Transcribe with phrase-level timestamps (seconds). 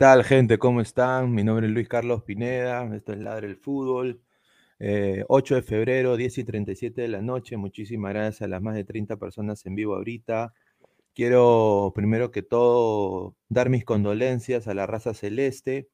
[0.00, 0.56] Tal, gente?
[0.56, 1.30] ¿Cómo están?
[1.34, 4.22] Mi nombre es Luis Carlos Pineda, esto es Ladre el Fútbol.
[4.78, 7.58] Eh, 8 de febrero, 10 y 37 de la noche.
[7.58, 10.54] Muchísimas gracias a las más de 30 personas en vivo ahorita.
[11.14, 15.90] Quiero, primero que todo, dar mis condolencias a la raza celeste.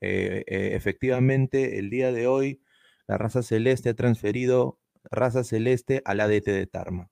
[0.00, 2.62] Eh, eh, efectivamente, el día de hoy,
[3.08, 7.10] la raza celeste ha transferido raza celeste al ADT de Tarma.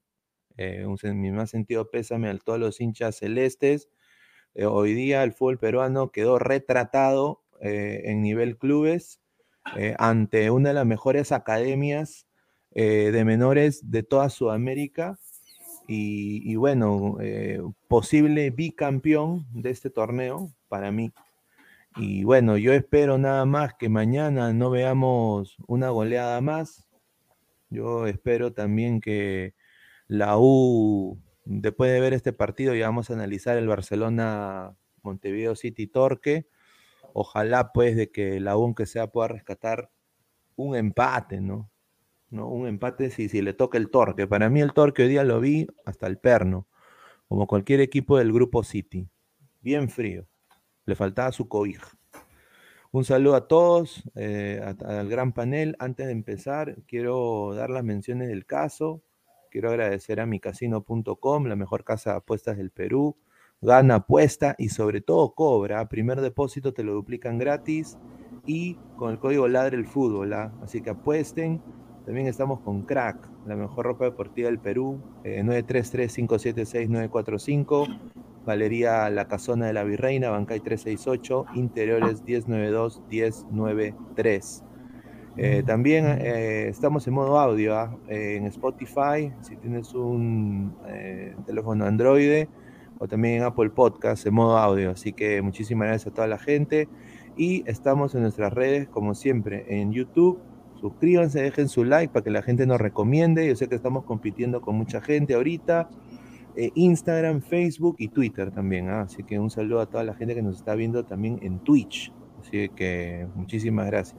[0.56, 3.88] Eh, un, mi más sentido pésame a todos los hinchas celestes.
[4.58, 9.20] Eh, hoy día el fútbol peruano quedó retratado eh, en nivel clubes
[9.76, 12.26] eh, ante una de las mejores academias
[12.72, 15.18] de menores de toda Sudamérica
[15.88, 17.16] y, y bueno,
[17.88, 21.10] posible bicampeón de este torneo para mí.
[21.96, 26.86] Y bueno, yo espero nada más que mañana no veamos una goleada más.
[27.70, 29.54] Yo espero también que
[30.06, 35.86] la U, después de ver este partido, ya vamos a analizar el Barcelona Montevideo City
[35.86, 36.46] Torque.
[37.14, 39.90] Ojalá pues de que la U, aunque sea, pueda rescatar
[40.56, 41.70] un empate, ¿no?
[42.28, 42.48] ¿No?
[42.48, 44.26] Un empate si, si le toca el Torque.
[44.26, 46.66] Para mí el Torque hoy día lo vi hasta el perno.
[47.28, 49.08] como cualquier equipo del grupo City.
[49.60, 50.26] Bien frío.
[50.84, 51.96] Le faltaba su cobija.
[52.92, 55.76] Un saludo a todos, eh, al gran panel.
[55.78, 59.02] Antes de empezar, quiero dar las menciones del caso.
[59.56, 63.16] Quiero agradecer a micasino.com, la mejor casa de apuestas del Perú.
[63.62, 65.88] Gana, apuesta y sobre todo cobra.
[65.88, 67.96] Primer depósito te lo duplican gratis
[68.44, 70.34] y con el código LADRE el fútbol.
[70.34, 70.52] ¿ah?
[70.62, 71.62] Así que apuesten.
[72.04, 75.00] También estamos con Crack, la mejor ropa deportiva del Perú.
[75.24, 77.98] Eh, 933-576-945.
[78.44, 84.65] Galería La Casona de la Virreina, Bancay 368, Interiores 1092-1093.
[85.38, 87.94] Eh, también eh, estamos en modo audio ¿ah?
[88.08, 92.46] en Spotify, si tienes un eh, teléfono Android
[92.98, 94.90] o también en Apple Podcast en modo audio.
[94.92, 96.88] Así que muchísimas gracias a toda la gente.
[97.36, 100.40] Y estamos en nuestras redes, como siempre, en YouTube.
[100.80, 103.46] Suscríbanse, dejen su like para que la gente nos recomiende.
[103.46, 105.90] Yo sé que estamos compitiendo con mucha gente ahorita.
[106.56, 108.88] Eh, Instagram, Facebook y Twitter también.
[108.88, 109.02] ¿ah?
[109.02, 112.10] Así que un saludo a toda la gente que nos está viendo también en Twitch.
[112.40, 114.18] Así que muchísimas gracias.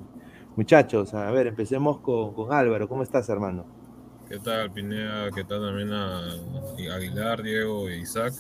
[0.58, 2.90] Muchachos, a ver, empecemos con, con Álvaro.
[2.90, 3.64] ¿Cómo estás, hermano?
[4.28, 5.30] ¿Qué tal, Pineda?
[5.30, 6.34] ¿Qué tal también a
[6.96, 8.34] Aguilar, Diego e Isaac?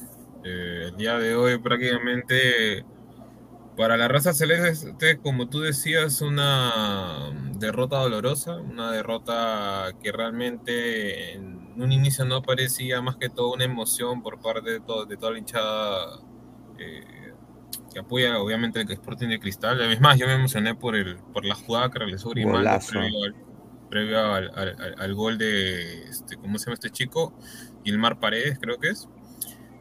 [0.43, 2.83] Eh, el día de hoy prácticamente
[3.77, 11.79] para la raza celeste, como tú decías, una derrota dolorosa, una derrota que realmente en
[11.79, 15.33] un inicio no parecía más que todo una emoción por parte de, todo, de toda
[15.33, 16.19] la hinchada
[16.79, 17.16] eh,
[17.97, 19.81] que apoya obviamente el Sporting de Cristal.
[19.81, 22.59] Es más, yo me emocioné por, el, por la jugada que realizó Grimaldo
[22.99, 23.35] previo, al,
[23.89, 27.33] previo al, al- al- al gol de, este, ¿cómo se llama este chico?
[27.83, 29.09] Gilmar Paredes, creo que es.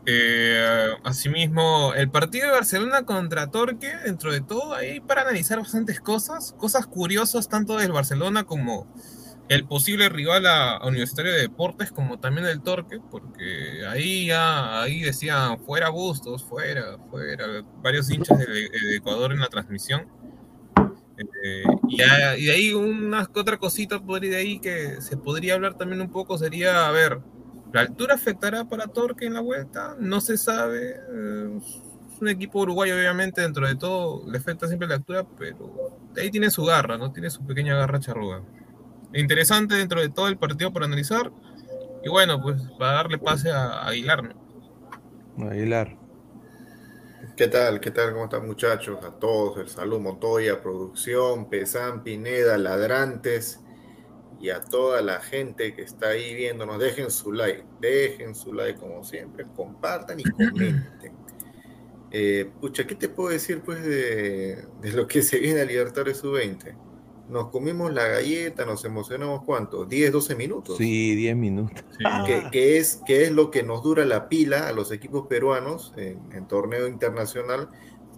[0.07, 6.01] Eh, asimismo, el partido de Barcelona contra Torque, dentro de todo, hay para analizar bastantes
[6.01, 8.87] cosas, cosas curiosas tanto del Barcelona como
[9.49, 14.83] el posible rival a, a Universitario de Deportes, como también el Torque, porque ahí ya,
[14.83, 17.47] ahí decían fuera Bustos, fuera, fuera,
[17.83, 20.09] varios hinchas de, de Ecuador en la transmisión.
[21.45, 25.17] Eh, y, a- y de ahí una que otra cosita podría, de ahí que se
[25.17, 27.21] podría hablar también un poco sería, a ver,
[27.73, 29.97] ¿la altura afectará para Torque en la vuelta?
[29.99, 30.97] No se sabe.
[31.11, 31.59] eh,
[32.13, 36.23] es un equipo uruguayo, obviamente, dentro de todo le afecta siempre la altura, pero de
[36.23, 37.13] ahí tiene su garra, ¿no?
[37.13, 38.43] Tiene su pequeña garra charruga.
[39.17, 41.33] Interesante dentro de todo el partido por analizar.
[42.05, 45.49] Y bueno, pues para darle pase a Aguilar, ¿no?
[45.49, 45.97] Aguilar.
[47.35, 47.81] ¿Qué tal?
[47.81, 48.13] ¿Qué tal?
[48.13, 49.03] ¿Cómo están muchachos?
[49.03, 53.61] A todos, el Salud Montoya, producción, Pesán, Pineda, Ladrantes
[54.39, 56.79] y a toda la gente que está ahí viéndonos.
[56.79, 61.17] Dejen su like, dejen su like como siempre, compartan y comenten.
[62.11, 66.19] Eh, pucha, ¿qué te puedo decir pues de, de lo que se viene a Libertadores
[66.19, 66.86] Sub-20?
[67.29, 71.85] Nos comimos la galleta, nos emocionamos cuánto, 10, 12 minutos Sí, 10 minutos.
[71.99, 72.05] Sí.
[72.25, 75.93] que, que es, que es lo que nos dura la pila a los equipos peruanos
[75.97, 77.69] en, en torneo internacional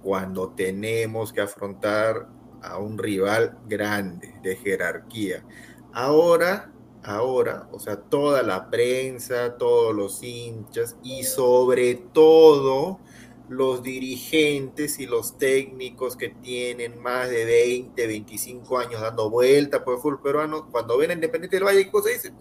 [0.02, 2.28] cuando tenemos que afrontar
[2.62, 5.44] a un rival grande de jerarquía.
[5.92, 6.72] Ahora,
[7.02, 13.00] ahora, o sea, toda la prensa, todos los hinchas y sobre todo
[13.48, 19.94] los dirigentes y los técnicos que tienen más de 20, 25 años dando vuelta por
[19.94, 22.34] el fútbol peruano, cuando ven a Independiente del Valle, ¿qué cosa dicen?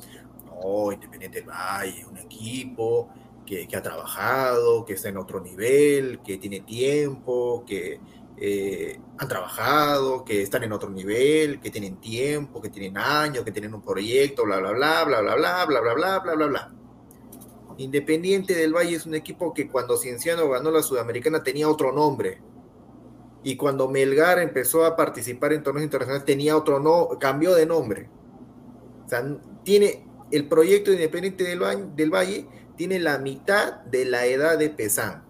[0.45, 3.09] No, Independiente del Valle, un equipo
[3.45, 7.99] que, ha trabajado, que está en otro nivel, que tiene tiempo, que
[8.35, 13.51] eh, han trabajado, que están en otro nivel, que tienen tiempo, que tienen años, que
[13.51, 16.71] tienen un proyecto, bla, bla, bla, bla, bla, bla, bla, bla, bla, bla, bla, bla.
[17.77, 22.41] Independiente del Valle es un equipo que cuando Cienciano ganó la Sudamericana tenía otro nombre.
[23.43, 28.09] Y cuando Melgar empezó a participar en torneos internacionales tenía otro no, cambió de nombre.
[29.05, 29.23] O sea,
[29.63, 35.23] tiene el proyecto Independiente del del Valle tiene la mitad de la edad de Pesán.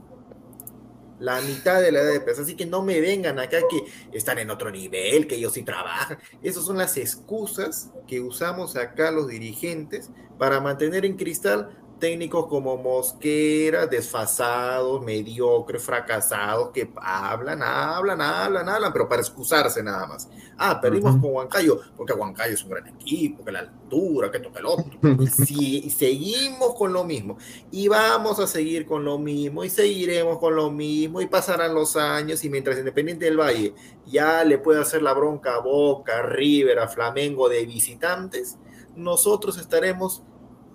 [1.19, 2.45] La mitad de la edad de Pesán.
[2.45, 6.17] Así que no me vengan acá que están en otro nivel, que ellos sí trabajan.
[6.41, 12.77] Esas son las excusas que usamos acá los dirigentes para mantener en cristal técnicos como
[12.77, 20.29] Mosquera, desfasados, mediocres, fracasados, que hablan, hablan, hablan, hablan, pero para excusarse nada más.
[20.57, 21.21] Ah, perdimos Ujú.
[21.21, 24.99] con Huancayo, porque Huancayo es un gran equipo, que la altura, que toca el otro.
[25.19, 27.37] Y si seguimos con lo mismo,
[27.71, 31.95] y vamos a seguir con lo mismo, y seguiremos con lo mismo, y pasarán los
[31.95, 33.73] años, y mientras Independiente del Valle
[34.05, 38.57] ya le puede hacer la bronca a Boca, River, a Flamengo de visitantes,
[38.95, 40.23] nosotros estaremos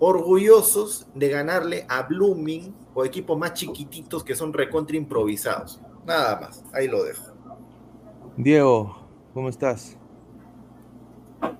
[0.05, 5.79] orgullosos de ganarle a Blooming o equipos más chiquititos que son recontra improvisados.
[6.05, 7.31] Nada más, ahí lo dejo.
[8.35, 8.97] Diego,
[9.33, 9.97] ¿cómo estás?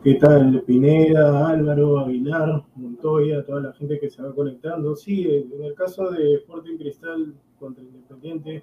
[0.03, 0.61] ¿Qué tal?
[0.63, 4.93] Pineda, Álvaro, Aguilar, Montoya, toda la gente que se va conectando.
[4.97, 8.61] Sí, en el caso de Sporting Cristal contra Independiente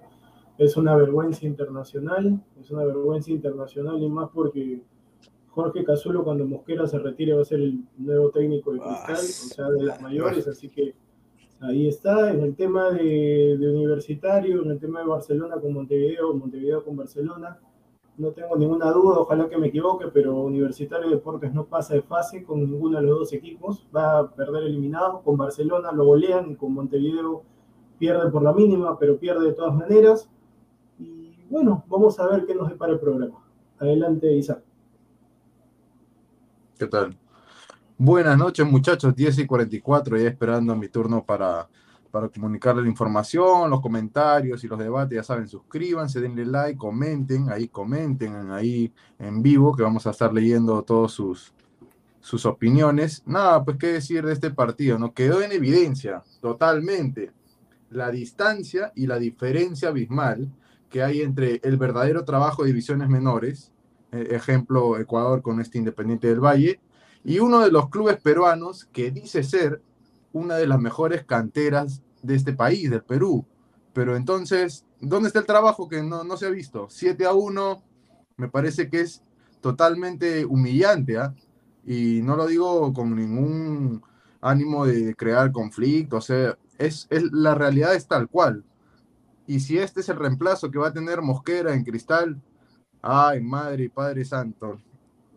[0.58, 4.82] es una vergüenza internacional, es una vergüenza internacional y más porque
[5.50, 9.18] Jorge Cazulo cuando Mosquera se retire va a ser el nuevo técnico de Cristal, o
[9.18, 10.94] sea, de las mayores, así que
[11.60, 12.30] ahí está.
[12.30, 17.58] En el tema de, universitario, en el tema de Barcelona con Montevideo, Montevideo con Barcelona,
[18.16, 22.02] no tengo ninguna duda, ojalá que me equivoque, pero Universitario de Deportes no pasa de
[22.02, 26.52] fase con ninguno de los dos equipos, va a perder eliminado, con Barcelona lo golean
[26.52, 27.42] y con Montevideo
[27.98, 30.30] pierde por la mínima, pero pierde de todas maneras.
[30.98, 33.42] Y bueno, vamos a ver qué nos depara el programa.
[33.78, 34.62] Adelante, Isaac.
[36.80, 37.14] ¿Qué tal?
[37.98, 39.14] Buenas noches, muchachos.
[39.14, 41.68] 10 y 44, ya esperando mi turno para,
[42.10, 45.14] para comunicarles la información, los comentarios y los debates.
[45.14, 50.32] Ya saben, suscríbanse, denle like, comenten, ahí comenten, ahí en vivo, que vamos a estar
[50.32, 51.52] leyendo todos sus,
[52.18, 53.22] sus opiniones.
[53.26, 55.12] Nada, pues qué decir de este partido, ¿no?
[55.12, 57.30] Quedó en evidencia totalmente
[57.90, 60.50] la distancia y la diferencia abismal
[60.88, 63.70] que hay entre el verdadero trabajo de divisiones menores
[64.12, 66.80] ejemplo Ecuador con este Independiente del Valle,
[67.24, 69.82] y uno de los clubes peruanos que dice ser
[70.32, 73.44] una de las mejores canteras de este país, del Perú.
[73.92, 76.86] Pero entonces, ¿dónde está el trabajo que no, no se ha visto?
[76.88, 77.82] 7 a 1
[78.36, 79.22] me parece que es
[79.60, 81.34] totalmente humillante, ¿ah?
[81.84, 84.02] y no lo digo con ningún
[84.40, 88.64] ánimo de crear conflicto, o sea, es, es, la realidad es tal cual.
[89.46, 92.40] Y si este es el reemplazo que va a tener Mosquera en Cristal,
[93.02, 94.78] Ay, madre y padre santo.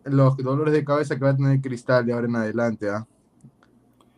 [0.04, 3.06] Los dolores de cabeza que va a tener Cristal de ahora en adelante, ¿ah?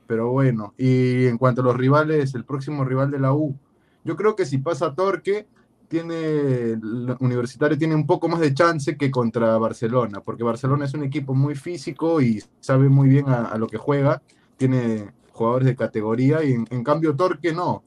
[0.06, 3.56] Pero bueno, y en cuanto a los rivales, el próximo rival de la U,
[4.04, 5.48] yo creo que si pasa Torque,
[5.88, 10.94] tiene, el Universitario tiene un poco más de chance que contra Barcelona, porque Barcelona es
[10.94, 14.22] un equipo muy físico y sabe muy bien a, lo que juega,
[14.56, 17.82] tiene jugadores de categoría, y en, cambio Torque no,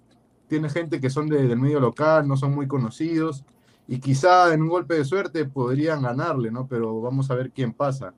[0.47, 3.45] tiene gente que son del medio local, no son muy conocidos,
[3.91, 6.67] y quizá en un golpe de suerte podrían ganarle, ¿no?
[6.67, 8.13] Pero vamos a ver quién pasa.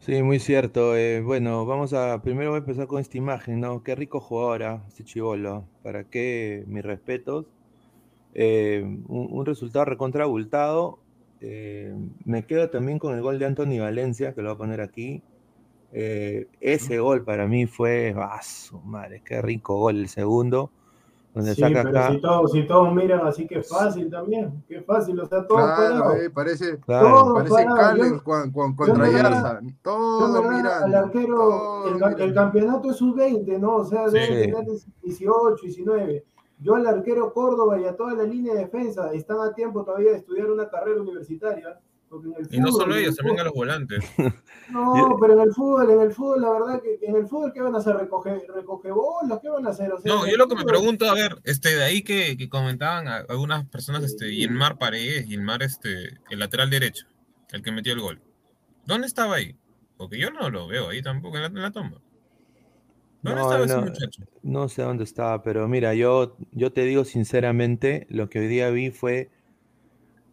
[0.00, 0.96] Sí, muy cierto.
[0.96, 3.84] Eh, bueno, vamos a, primero voy a empezar con esta imagen, ¿no?
[3.84, 5.68] Qué rico jugadora, este chivolo.
[5.84, 6.64] ¿Para qué?
[6.66, 7.46] Mis respetos.
[8.34, 10.98] Eh, un, resultado recontra abultado.
[11.40, 14.80] Eh, me quedo también con el gol de Anthony Valencia, que lo voy a poner
[14.80, 15.22] aquí.
[15.92, 18.40] ese gol para mí fue, ah,
[18.84, 20.72] madre, qué rico gol el segundo
[21.54, 25.46] sí, pero Si, todos, si todos miran así que fácil también, qué fácil, o sea,
[25.46, 27.34] todos claro, eh, parece, claro.
[27.34, 30.84] parece Calen contra Yarza, todos miran.
[30.84, 33.76] Al arquero, el, campeonato es sub-20, ¿no?
[33.76, 34.66] O sea, debe tener
[35.02, 36.24] 18, 19.
[36.62, 40.10] Yo al arquero Córdoba y a toda la línea de defensa están a tiempo todavía
[40.10, 41.80] de estudiar una carrera universitaria
[42.50, 44.04] y no solo ellos, también a los volantes.
[44.70, 47.60] No, pero en el fútbol, en el fútbol, la verdad que en el fútbol, ¿qué
[47.60, 47.96] van a hacer?
[47.96, 49.40] ¿Recoge, recoge bolas?
[49.42, 49.90] ¿Qué van a hacer?
[50.04, 53.66] no, yo lo que me pregunto, a ver, este, de ahí que, que comentaban algunas
[53.66, 57.04] personas, este, Mar Paredes, y el Mar, este, el lateral derecho,
[57.50, 58.22] el que metió el gol.
[58.86, 59.56] ¿Dónde estaba ahí?
[59.96, 62.00] Porque yo no lo veo ahí tampoco en la, tumba.
[63.22, 64.22] ¿Dónde estaba ese muchacho?
[64.44, 68.70] No sé dónde estaba, pero mira, yo, yo te digo sinceramente, lo que hoy día
[68.70, 69.30] vi fue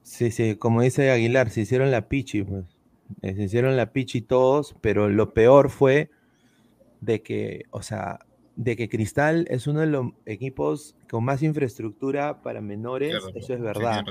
[0.07, 2.63] Sí, sí, como dice Aguilar, se hicieron la pichi, pues.
[3.21, 6.09] Eh, se hicieron la pichi todos, pero lo peor fue
[7.01, 8.19] de que, o sea,
[8.55, 13.59] de que Cristal es uno de los equipos con más infraestructura para menores, eso es
[13.59, 14.05] verdad.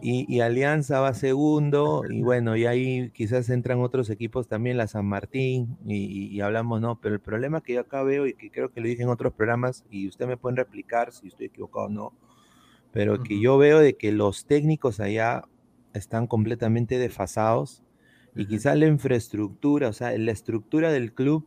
[0.00, 5.04] y, Alianza va segundo, y bueno, y ahí quizás entran otros equipos también, la San
[5.04, 8.72] Martín, y, y, hablamos, no, pero el problema que yo acá veo, y que creo
[8.72, 11.90] que lo dije en otros programas, y ustedes me pueden replicar si estoy equivocado o
[11.90, 12.12] no,
[12.92, 15.44] pero que yo veo de que los técnicos allá
[15.92, 17.82] están completamente desfasados
[18.34, 21.46] y quizás la infraestructura, o sea, la estructura del club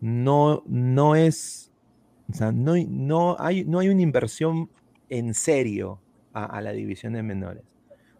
[0.00, 1.72] no, no es,
[2.30, 4.70] o sea, no, no, hay, no hay una inversión
[5.08, 6.00] en serio
[6.32, 7.64] a, la división de menores.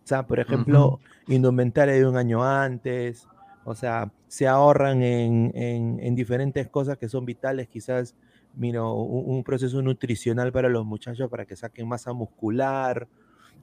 [0.04, 3.28] O sea, por ejemplo, indumentaria de un año antes,
[3.64, 8.16] o sea, se ahorran en, en diferentes cosas que son vitales quizás
[8.54, 13.08] mira, un, proceso nutricional para los muchachos para que saquen masa muscular,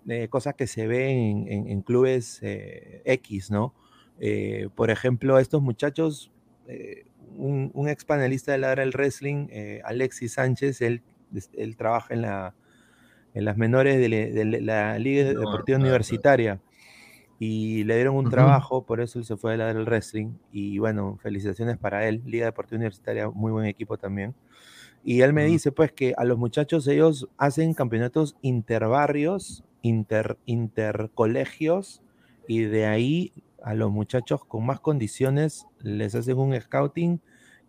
[0.07, 3.73] eh, cosas que se ven en, clubes eh, X, ¿no?
[4.19, 6.31] Eh, por ejemplo, estos muchachos,
[7.37, 9.47] un, un, ex panelista de la del wrestling,
[9.83, 11.01] Alexis Sánchez, él,
[11.53, 12.53] él trabaja en, la,
[13.33, 16.59] en las menores de, la Liga Deportiva Universitaria
[17.39, 20.33] y le dieron un trabajo, por eso él se fue a la del wrestling.
[20.51, 22.21] Y bueno, felicitaciones para él.
[22.25, 24.35] Liga Deportiva Universitaria, muy buen equipo también.
[25.09, 32.03] Y él me dice, pues, que a los muchachos ellos hacen campeonatos interbarrios, inter, intercolegios,
[32.47, 37.21] y de ahí a los muchachos con más condiciones, les hacen un scouting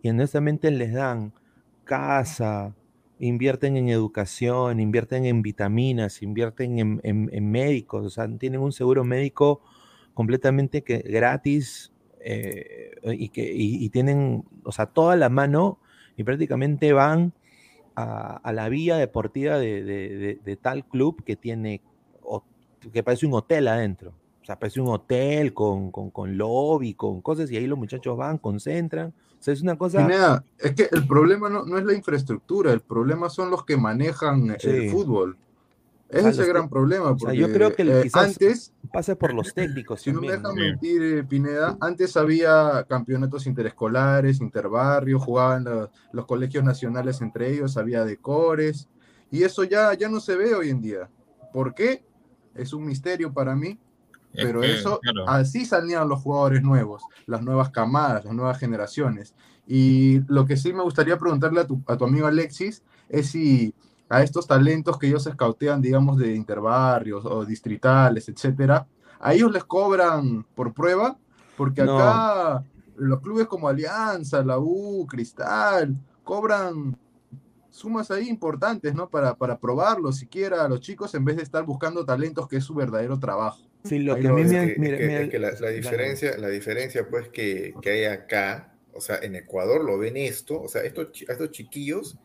[0.03, 1.33] y honestamente les dan
[1.83, 2.75] casa,
[3.17, 9.63] invierten en educación, invierten en vitaminas, invierten en, médicos, o sea, tienen un seguro médico
[10.13, 15.79] completamente que, gratis eh, y que tienen, o sea, toda la mano
[16.17, 17.33] y prácticamente van
[17.95, 21.81] a, la vía deportiva de, tal club que tiene,
[22.91, 24.13] que parece un hotel adentro.
[24.41, 28.39] O sea, parece un hotel con, con, lobby, con cosas, y ahí los muchachos van,
[28.39, 29.13] concentran.
[29.39, 30.43] O sea, es una cosa.
[30.57, 34.55] es que el problema no, no, es la infraestructura, el problema son los que manejan
[34.61, 35.37] el fútbol.
[36.11, 37.15] Es ese gran problema.
[37.15, 40.01] Porque, yo creo que eh, antes pasa por los técnicos.
[40.01, 45.65] Si no me dejan mentir, eh, Pineda, antes había campeonatos interescolares, interbarrios, jugaban
[46.11, 48.89] los, colegios nacionales entre ellos, había decores,
[49.31, 51.09] y eso ya, ya no se ve hoy en día.
[51.53, 52.03] ¿Por qué?
[52.53, 53.79] Es un misterio para mí,
[54.33, 59.33] pero eso, así salían los jugadores nuevos, las nuevas camadas, las nuevas generaciones.
[59.65, 63.73] Y lo que sí me gustaría preguntarle a tu, a tu amigo Alexis es si
[64.11, 68.85] a estos talentos que ellos escautean, digamos, de interbarrios o distritales, etcétera,
[69.21, 71.17] a ellos les cobran por prueba,
[71.55, 72.61] porque acá
[72.97, 76.97] los clubes como Alianza, la U, Cristal, cobran
[77.69, 79.09] sumas ahí importantes, ¿no?
[79.09, 82.65] Para, para probarlo siquiera a los chicos en vez de estar buscando talentos que es
[82.65, 83.61] su verdadero trabajo.
[83.85, 85.23] Sí, lo que a mí me...
[85.23, 89.85] Es que, la, diferencia, la diferencia pues que, que, hay acá, o sea, en Ecuador
[89.85, 92.17] lo ven esto, o sea, estos, estos chiquillos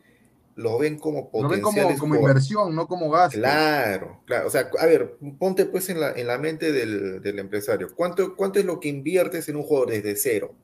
[0.57, 1.99] lo ven como potenciales.
[1.99, 3.37] como, inversión, no como gasto.
[3.37, 4.47] Claro, claro.
[4.47, 7.89] O sea, a ver, ponte pues en la, en la mente del, del empresario.
[7.95, 10.55] ¿Cuánto, ¿Cuánto es lo que inviertes en un juego desde cero?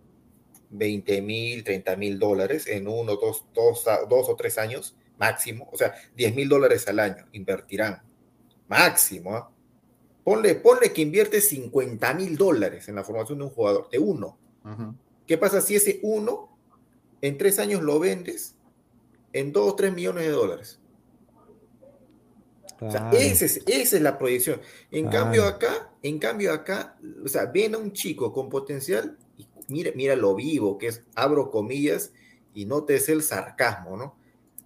[0.71, 5.69] 20 mil, 30 mil dólares en uno, dos, dos, dos o tres años máximo.
[5.71, 8.01] O sea, 10 mil dólares al año invertirán.
[8.67, 9.35] Máximo.
[9.35, 9.51] ¿ah?
[10.23, 14.39] Ponle, ponle que invierte 50 mil dólares en la formación de un jugador, de uno.
[15.27, 16.57] ¿Qué pasa si ese uno
[17.21, 18.55] en tres años lo vendes
[19.33, 20.79] en 2 o 3 millones de dólares.
[22.79, 24.59] O sea, esa es, la proyección.
[24.91, 29.47] En cambio acá, en cambio acá, o sea, ven a un chico con potencial y
[29.69, 32.11] mira, mira lo vivo que es, abro comillas
[32.53, 34.15] y notes el sarcasmo, ¿no?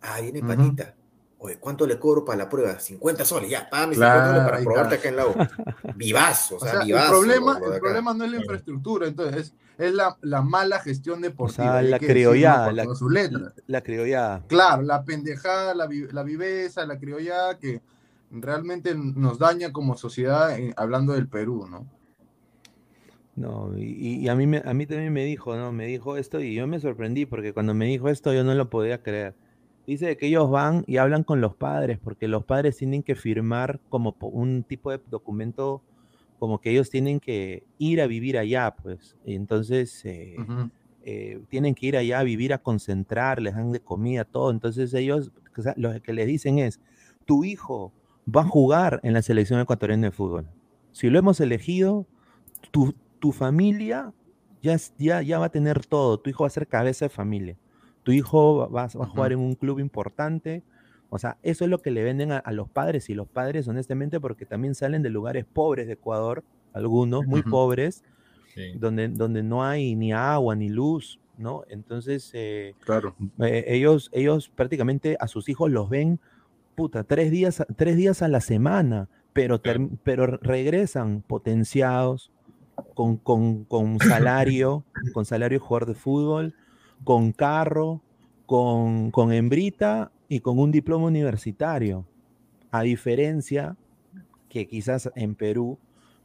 [0.02, 0.97] Ah, viene patita.
[1.40, 2.80] Oye, ¿cuánto le cobro para la prueba?
[2.80, 5.36] 50 soles, ya, págame 50 soles para probarte acá en la U.
[5.96, 7.06] Vivazo, o sea, vivazo.
[7.06, 11.68] El problema, el problema no es la infraestructura, entonces es, la, la, mala gestión deportiva.
[11.68, 12.86] O sea, la criollada, la,
[13.68, 14.44] la, criollada.
[14.48, 17.82] Claro, la pendejada, la, la viveza, la criollada que
[18.32, 21.88] realmente nos daña como sociedad eh, hablando del Perú, ¿no?
[23.36, 25.72] No, y, y, a, mí me, a mí también me dijo, ¿no?
[25.72, 28.72] Me dijo esto y yo me sorprendí porque cuando me dijo esto yo no lo
[28.72, 29.36] podía creer
[29.88, 33.80] Dice que ellos van y hablan con los padres, porque los padres tienen que firmar
[33.88, 35.82] como un tipo de documento,
[36.40, 39.16] como que ellos tienen que ir a vivir allá, pues.
[39.26, 40.36] Y entonces eh,
[41.04, 44.52] eh, tienen que ir allá a vivir, a concentrar, les dan de comida, todo.
[44.52, 45.32] Entonces ellos,
[45.78, 46.82] lo que les dicen es,
[47.24, 47.94] tu hijo
[48.28, 50.50] va a jugar en la selección ecuatoriana de fútbol.
[50.92, 52.06] Si lo hemos elegido,
[52.72, 54.14] tu, tu familia
[54.62, 57.58] ya, ya, ya va a tener todo, tu hijo va a ser cabeza de familia
[58.08, 60.64] tu hijo va, a jugar en un club importante.
[61.10, 64.22] O sea, eso es lo que le venden a, los padres y los padres, honestamente,
[64.22, 68.06] porque también salen de lugares pobres de Ecuador, algunos muy pobres,
[68.76, 71.66] donde, donde no hay ni agua ni luz, ¿no?
[71.68, 73.14] Entonces, eh, claro.
[73.42, 76.22] Eh, ellos, ellos prácticamente a sus hijos los ven,
[76.76, 79.62] puta, tres días, tres días a la semana, pero,
[80.06, 82.32] pero regresan potenciados,
[82.94, 86.56] con, con, con salario, con salario de jugador de fútbol,
[87.04, 88.02] con carro,
[88.46, 92.06] con, con hembrita y con un diploma universitario.
[92.72, 93.76] A diferencia
[94.50, 95.78] que quizás en Perú,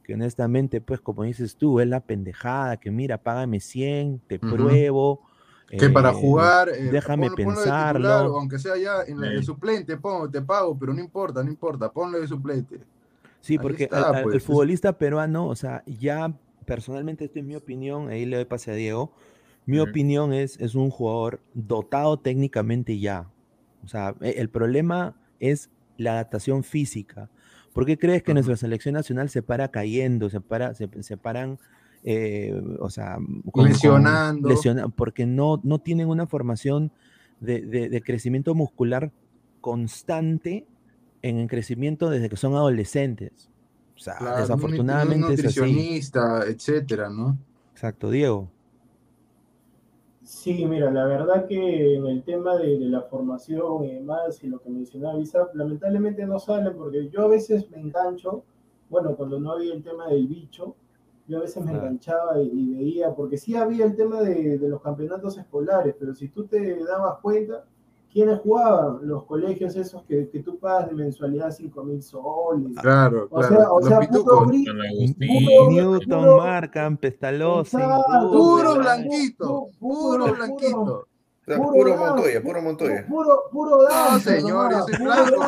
[0.03, 5.21] que honestamente, pues como dices tú, es la pendejada, que mira, págame 100, te pruebo.
[5.67, 8.09] Que para eh, jugar, eh, déjame pensarlo.
[8.37, 12.19] aunque sea ya en el suplente, pongo, te pago, pero no importa, no importa, ponlo
[12.19, 12.79] de suplente.
[13.39, 16.33] Sí, porque el pues, futbolista peruano, o sea, ya
[16.65, 19.11] personalmente, esto es mi opinión, ahí le doy pase a Diego,
[19.65, 23.29] mi opinión es, es un jugador dotado técnicamente ya.
[23.83, 27.29] O sea, e, el problema es la adaptación física.
[27.73, 31.57] ¿Por qué crees que nuestra selección nacional se para cayendo, se, para, se, paran,
[32.03, 33.17] eh, o sea,
[33.55, 34.49] lesionando?
[34.95, 36.91] porque no, no tienen una formación
[37.39, 39.11] de, crecimiento muscular
[39.59, 40.67] constante
[41.21, 43.49] en el crecimiento desde que son adolescentes.
[43.95, 47.37] O sea, desafortunadamente un, nutricionista, etcétera, ¿no?
[47.71, 48.51] Exacto, Diego.
[50.33, 54.59] Sí, mira, la verdad que en el tema de, la formación y demás, y lo
[54.59, 58.43] que mencionaba Isa, lamentablemente no sale porque yo a veces me engancho,
[58.89, 60.75] bueno, cuando no había el tema del bicho,
[61.27, 61.85] yo a veces me Claro.
[61.85, 66.13] enganchaba y, y veía, porque sí había el tema de, de los campeonatos escolares, pero
[66.15, 67.63] si tú te dabas cuenta,
[68.13, 68.99] ¿quiénes jugaban?
[69.01, 72.77] Los colegios esos que, que tú pagas de mensualidad 5 mil soles.
[72.81, 73.55] Claro, O claro.
[73.55, 74.23] sea, o Los sea, Agustín.
[74.23, 77.77] Puro- Newton, puro- Markham, Pestalozzi.
[77.77, 81.07] Puro Puro- blanquito, puro- blanquito.
[81.45, 83.05] O sea, Puro Montoya, puro Montoya.
[83.05, 85.41] Puro, puro No, señor, yo soy blanco,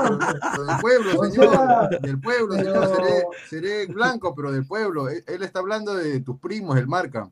[0.52, 2.00] pero del pueblo, señor.
[2.02, 2.88] Del pueblo, señor.
[2.98, 5.08] Seré, seré blanco, pero del pueblo.
[5.08, 7.30] Él, él está hablando de tus primos, el Marca.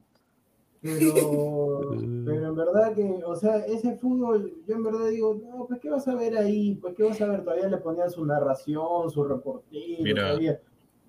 [0.83, 1.79] Pero,
[2.25, 5.89] pero en verdad que, o sea, ese fútbol, yo en verdad digo, no, pues qué
[5.89, 9.23] vas a ver ahí, pues qué vas a ver, todavía le ponían su narración, su
[9.23, 10.19] reportero.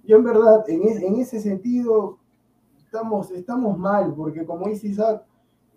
[0.04, 2.18] Yo en verdad, en, es- en ese sentido,
[2.78, 5.24] estamos, estamos mal, porque como dice Isaac,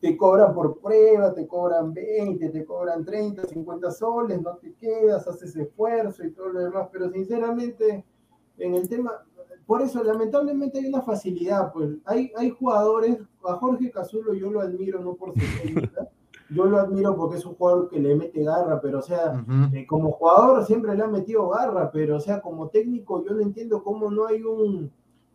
[0.02, 5.28] te cobran por prueba, te cobran 20, te cobran 30, 50 soles, no te quedas,
[5.28, 8.06] haces esfuerzo y todo lo demás, pero sinceramente,
[8.60, 9.12] en el tema,
[9.68, 14.62] por eso lamentablemente hay una facilidad, pues hay, hay jugadores, a Jorge Cazulo yo lo
[14.62, 16.08] admiro no por su técnica,
[16.50, 19.86] yo lo admiro porque es un jugador que le mete garra, pero o sea, eh,
[19.86, 23.84] como jugador siempre le ha metido garra, pero o sea, como técnico yo no entiendo
[23.84, 24.90] cómo no hay un,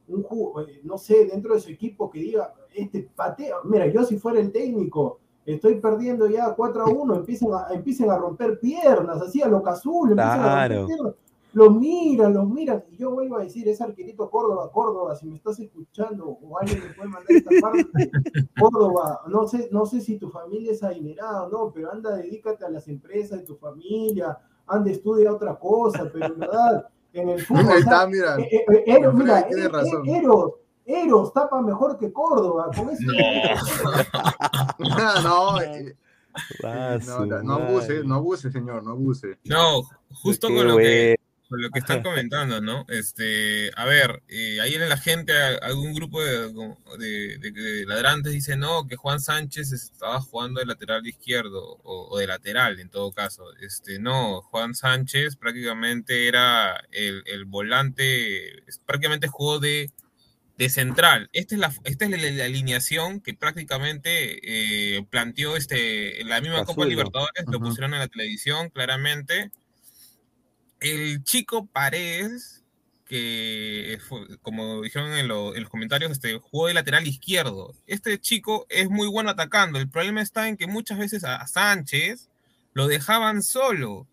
[0.08, 0.26] un
[0.66, 4.40] eh, no sé, dentro de su equipo que diga, este patea, mira, yo si fuera
[4.40, 9.42] el técnico, estoy perdiendo ya 4 a 1, empiecen a, empiecen a romper piernas, así
[9.42, 10.74] a lo Cazulo, empiezan a Claro.
[10.80, 11.14] romper piernas.
[11.54, 15.36] Los miran, los miran, y yo vuelvo a decir, ese arquerito Córdoba, Córdoba, si me
[15.36, 18.10] estás escuchando, o alguien me puede mandar esta parte,
[18.58, 22.64] Córdoba, no sé, no sé si tu familia es adinerada o no, pero anda, dedícate
[22.64, 27.42] a las empresas de tu familia, anda, estudia otra cosa, pero en verdad, en el
[27.42, 28.38] fútbol, Ahí o sea, está, mira.
[28.38, 30.08] eh, eh, eh, Eros, mira, tiene eh, razón.
[30.08, 30.52] eh, Eros,
[30.86, 33.02] Eros tapa mejor que Córdoba, con eso.
[34.78, 34.88] no,
[35.22, 35.58] no,
[37.00, 39.38] su no, no abuse, no abuse, señor, no abuse.
[39.44, 39.82] No,
[40.22, 41.16] justo con lo, que,
[41.60, 42.84] lo que están comentando, ¿no?
[42.88, 46.48] Este, a ver, eh, ahí en la gente, algún grupo de,
[46.98, 52.08] de- de- de ladrantes dice, no, que Juan Sánchez estaba jugando de lateral izquierdo, o,
[52.10, 53.44] o de lateral en todo caso.
[53.60, 59.90] Este, no, Juan Sánchez prácticamente era el, el volante, prácticamente jugó de,
[60.58, 61.28] de central.
[61.32, 64.38] Esta es la, esta es la, la alineación que prácticamente
[64.96, 66.84] eh, planteó este, la misma Copa.
[66.86, 69.50] Libertadores, lo pusieron en la televisión claramente.
[70.82, 72.62] El chico Paredes,
[73.06, 77.74] que fue- como dijeron en, lo- en los comentarios, este, jugó de lateral izquierdo.
[77.86, 79.78] Este chico es muy bueno atacando.
[79.78, 82.28] El problema está en que muchas veces a, a Sánchez
[82.72, 84.06] lo dejaban solo.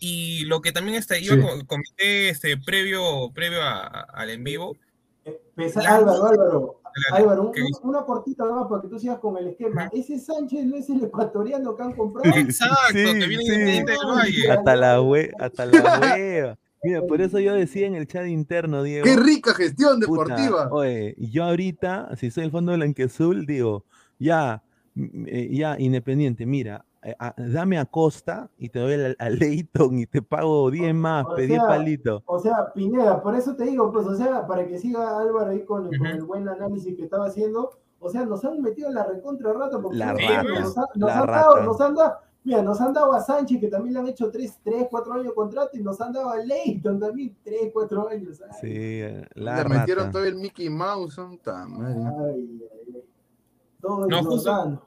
[0.00, 1.40] Y lo que también está, yo Sí.
[1.40, 4.76] co- comenté este, previo, previo a- a- al en vivo,
[5.24, 6.80] Eh, pesa- La- Álvaro, Álvaro,
[7.12, 9.88] Álvaro, un- una cortita más para que tú sigas con el esquema.
[9.92, 12.22] Ese Sánchez no es el ecuatoriano que han comprado.
[12.38, 13.82] Exacto, Sí, que viene sí.
[13.84, 14.50] Del Valle.
[14.50, 16.58] Hasta la hue hasta la hueva.
[16.82, 19.04] Mira, por eso yo decía en el chat interno, Diego.
[19.04, 20.68] Qué rica gestión puta, deportiva.
[20.70, 23.86] oye, yo ahorita, si soy el fondo blanqueazul, digo,
[24.18, 24.62] ya,
[24.94, 29.98] eh, ya, independiente, mira, eh, a- dame a Costa y te doy a, a Leighton
[29.98, 32.22] y te pago 10 más, o pe, 10 sea, palitos.
[32.26, 35.64] O sea, Pineda, por eso te digo, pues, o sea, para que siga Álvaro ahí
[35.64, 39.52] con, el buen análisis que estaba haciendo, o sea, nos han metido en la recontra
[39.52, 41.64] rata porque La nos, rata, nos han- nos la han dado, rata.
[41.66, 42.14] nos han dado,
[42.44, 45.26] mira, nos han dado a Sánchez, que también le han hecho 3, 3 4 años
[45.28, 48.40] de contrato, y nos han dado a Leighton también 3, 4 años.
[48.42, 51.14] Ay, Sí, eh, la Le metieron todo el Mickey Mouse.
[51.14, 51.94] son tan madre.
[51.94, 53.04] ay, ay, ay.
[53.80, 54.82] Todo No, justo-.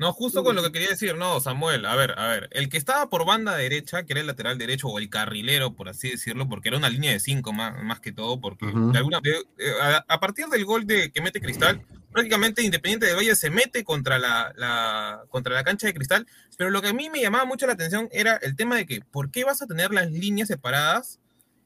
[0.00, 2.78] No, justo con lo que quería decir, no, Samuel, a ver, a ver, el que
[2.78, 6.48] estaba por banda derecha, que era el lateral derecho o el carrilero, por así decirlo,
[6.48, 9.72] porque era una línea de cinco más, más que todo, porque de alguna de- eh,
[9.82, 13.84] a, a partir del gol de que mete Cristal, prácticamente Independiente del Valle se mete
[13.84, 17.44] contra la, la- contra la cancha de Cristal, pero lo que a mí me llamaba
[17.44, 20.48] mucho la atención era el tema de que, ¿por qué vas a tener las líneas
[20.48, 21.20] separadas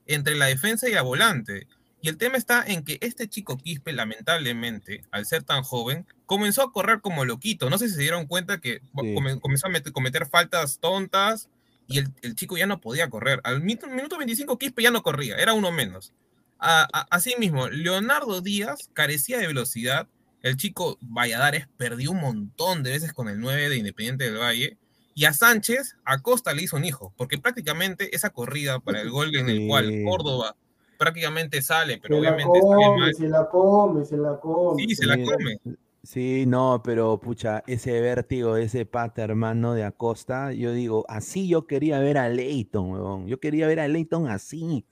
[0.06, 1.68] entre la defensa y la volante?
[2.02, 6.62] Y el tema está en que este chico Quispe, lamentablemente, al ser tan joven, comenzó
[6.62, 7.68] a correr como loquito.
[7.70, 9.14] No sé si se dieron cuenta que Sí.
[9.14, 11.48] come- comenzó a met- cometer faltas tontas
[11.86, 13.40] y el, el chico ya no podía correr.
[13.44, 16.12] Al minuto, minuto 25 Quispe ya no corría, era uno menos.
[16.58, 20.08] A- a- asimismo, Leonardo Díaz carecía de velocidad.
[20.42, 24.78] El chico Valladares perdió un montón de veces con el 9 de Independiente del Valle.
[25.14, 29.10] Y a Sánchez, a Costa le hizo un hijo, porque prácticamente esa corrida para el
[29.10, 30.04] gol en el cual Sí.
[30.04, 30.56] Córdoba
[30.98, 33.14] prácticamente sale, pero Se la obviamente sale come, mal.
[33.14, 34.82] se la come, se la come.
[34.86, 35.58] Sí, se la come.
[36.04, 41.66] Sí, no, pero pucha, ese vértigo, ese pata hermano de Acosta, yo digo, así yo
[41.66, 43.26] quería ver a Leighton, huevón.
[43.26, 44.84] Yo quería ver a Leighton así.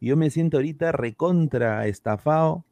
[0.00, 2.64] Y yo me siento ahorita recontra estafado.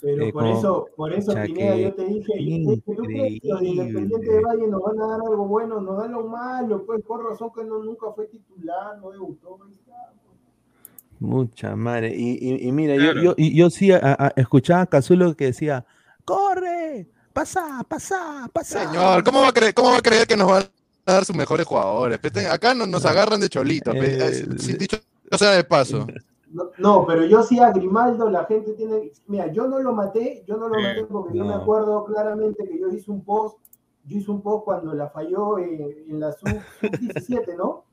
[0.00, 2.94] Pero Eh, por como- eso, por eso, Pucha, Pineda, que yo te dije, ¿y ¿tú
[3.04, 4.42] crees que los de Independiente de increíble.
[4.44, 5.80] Valle nos van a dar algo bueno?
[5.80, 9.58] Nos dan lo malo, pues por razón que no, nunca fue titular, no debutó.
[9.64, 11.20] ahí está, pues.
[11.20, 12.14] Mucha madre.
[12.16, 13.14] Y, y- y mira, Claro.
[13.20, 15.84] yo, yo, y yo sí a- a- escuchaba a Cazulo que decía,
[16.24, 17.08] ¡corre!
[17.32, 18.86] ¡Pasa, pasa, pasa!
[18.86, 20.64] Señor, ¿cómo va a creer, cómo va a creer que nos van
[21.06, 22.20] a dar sus mejores jugadores?
[22.50, 24.98] Acá no, nos agarran de cholito, Eh, eh, sin dicho
[25.38, 26.06] sea de paso.
[26.52, 29.10] No, no, pero yo sí a Grimaldo, la gente tiene.
[29.26, 31.62] Mira, yo no lo maté, yo no lo Sí, maté porque yo me no.
[31.62, 33.56] acuerdo claramente que yo hice un post,
[34.04, 36.60] yo hice un post cuando la falló en, en la sub,
[37.00, 37.84] 17, ¿no?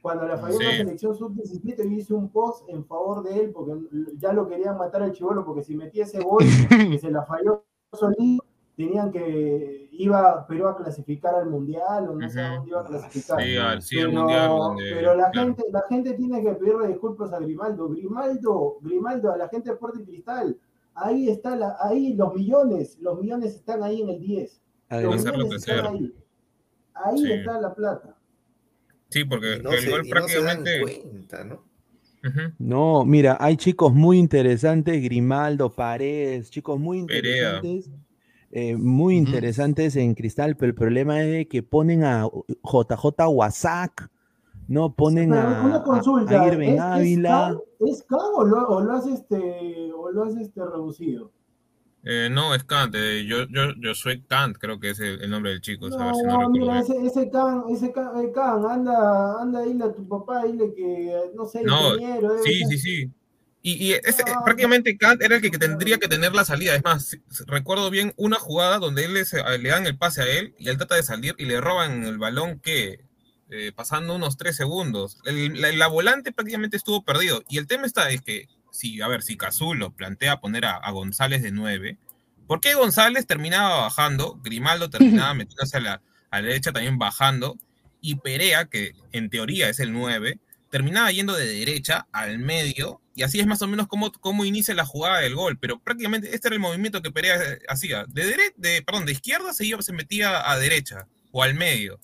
[0.00, 0.76] Cuando la falló en la Sí.
[0.76, 3.72] selección sub-17, yo hice un post en favor de él porque
[4.18, 6.44] ya lo querían matar al chivolo porque si metía ese gol,
[6.94, 8.44] que se la falló solito,
[8.76, 9.88] tenían que.
[9.92, 12.54] iba Perú a clasificar al mundial o no sé a Ujú.
[12.56, 13.42] dónde iba a clasificar.
[13.42, 14.48] Sí, al sí, Pero, mundial.
[14.50, 15.46] donde- pero la, claro.
[15.48, 17.88] gente, la gente tiene que pedirle disculpas a Grimaldo.
[17.88, 20.56] Grimaldo, Grimaldo, a la gente de Sporting Cristal.
[20.94, 24.60] Ahí está la, ahí los millones, los millones están ahí en el 10.
[24.88, 25.86] Ay, Los están crecer.
[25.86, 26.14] ahí.
[26.94, 27.32] Ahí Sí.
[27.32, 28.16] está la plata.
[29.08, 30.80] Sí, porque Y no, el se, gol y no se dan prácticamente.
[31.10, 31.64] cuenta, ¿no?
[32.58, 37.60] No, mira, hay chicos muy interesantes, Grimaldo, Paredes, chicos muy Perea.
[38.52, 42.28] Eh, muy interesantes en Cristal, pero el problema es de que ponen a
[42.62, 44.10] JJ Wasak,
[44.68, 47.58] no ponen Pero a, una consulta, a ¿es, Irving es Ávila.
[47.80, 51.32] ¿es Can o lo, o lo has este o lo has este reducido?
[52.08, 52.94] Eh, no, es Kant.
[52.94, 55.86] eh, yo, yo, yo soy Kant, creo que es el, el nombre del chico.
[55.86, 59.62] a ver si no No, mira, ese, ese Can, ese Can, eh, Can, anda, anda,
[59.62, 63.10] dile a tu papá, dile que, eh, no sé, No, ingeniero, Sí, ser- sí, sí.
[63.68, 66.76] Y, y ese- Ah, prácticamente Kant era el que, que tendría que tener la salida.
[66.76, 67.16] Es más,
[67.48, 70.68] recuerdo bien una jugada donde él le, se- le dan el pase a él y
[70.68, 73.00] él trata de salir y le roban el balón que
[73.50, 75.18] eh, pasando unos tres segundos.
[75.24, 77.42] El- la, la volante prácticamente estuvo perdido.
[77.48, 80.90] Y el tema está es que, si, a ver, si Cazulo plantea poner a, a
[80.92, 81.98] González de 9,
[82.46, 84.38] ¿por qué González terminaba bajando?
[84.44, 87.56] Grimaldo terminaba metiéndose a la, a la derecha también bajando.
[88.00, 90.38] Y Perea, que en teoría es el 9,
[90.70, 94.74] terminaba yendo de derecha al medio, y así es más o menos como, como inicia
[94.74, 98.24] la jugada del gol, pero prácticamente este era el movimiento que Perea eh, hacía, de,
[98.36, 101.98] dere- de, perdón, de izquierda se, iba, se metía a derecha, o al medio,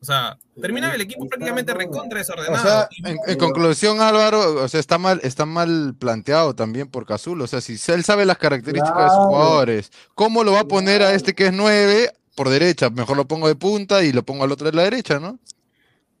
[0.00, 2.62] o sea, terminaba el equipo prácticamente recontra O desordenado.
[2.62, 7.40] sea, en, en conclusión, Álvaro, o sea, está mal, está mal planteado también por Cazul.
[7.40, 11.00] O sea, si él sabe las características de sus jugadores, ¿cómo lo va a poner
[11.02, 12.90] a este que es 9 por derecha?
[12.90, 15.38] Mejor lo pongo de punta y lo pongo al otro de la derecha, ¿no?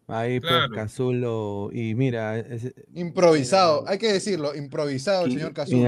[0.06, 0.66] Ahí Claro.
[0.68, 5.78] pues Cazulo, y mira, es- Improvisado, hay que decirlo, improvisado el y- señor Cazulo.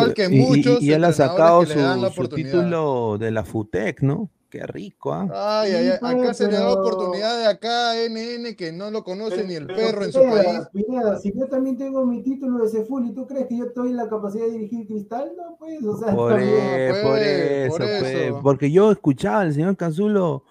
[0.00, 4.00] Igual que y- y- muchos y él ha sacado la su, título de la FUTEC,
[4.02, 4.30] ¿no?
[4.48, 5.60] Qué rico, ¿ah?
[5.60, 8.72] Ay, ay, Sí, ay, acá pues, se le da oportunidad de acá a NN que
[8.72, 10.60] no lo conoce Pero- ni el pero perro en su Pineda, país.
[10.86, 13.90] Pineda, si yo también tengo mi título de Ceful y tú crees que yo estoy
[13.90, 17.68] en la capacidad de dirigir Cristal, no, pues, o sea, Por, e- por pues, eso,
[17.76, 18.40] por pues, eso.
[18.42, 20.44] porque yo escuchaba al señor Cazulo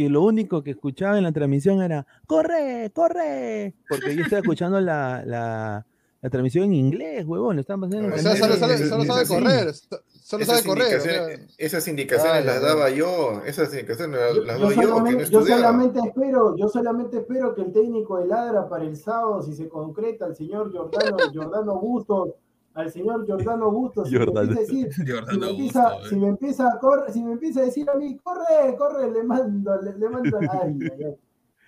[0.00, 3.74] que lo único que escuchaba en la transmisión era ¡Corre, corre!
[3.88, 5.86] Porque yo estaba escuchando la, la,
[6.22, 9.26] la transmisión en inglés, huevón, lo estaban pasando en O sea, solo, sabe- solo sabe
[9.26, 10.96] correr, solo sabe Esas correr.
[10.96, 11.12] o sea.
[11.12, 14.80] indicaciones, esas indicaciones Ay, las daba yo, esas indicaciones las, Yo, las yo doy yo
[14.94, 18.84] porque no solamente, yo solamente espero, yo solamente espero que el técnico de Ladra para
[18.84, 22.30] el sábado, si se concreta, al señor Jordano, Jordano Bustos,
[22.74, 24.52] al señor Jordano Bustos, si me Jordano.
[24.52, 24.92] empieza a decir,
[25.30, 26.18] si me empieza, Busto, si eh.
[26.18, 29.80] me empieza a correr, si me empieza a decir a mí, corre, corre, le mando,
[29.82, 30.78] le, le mando ay.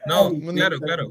[0.04, 1.06] No, Ay, claro, claro.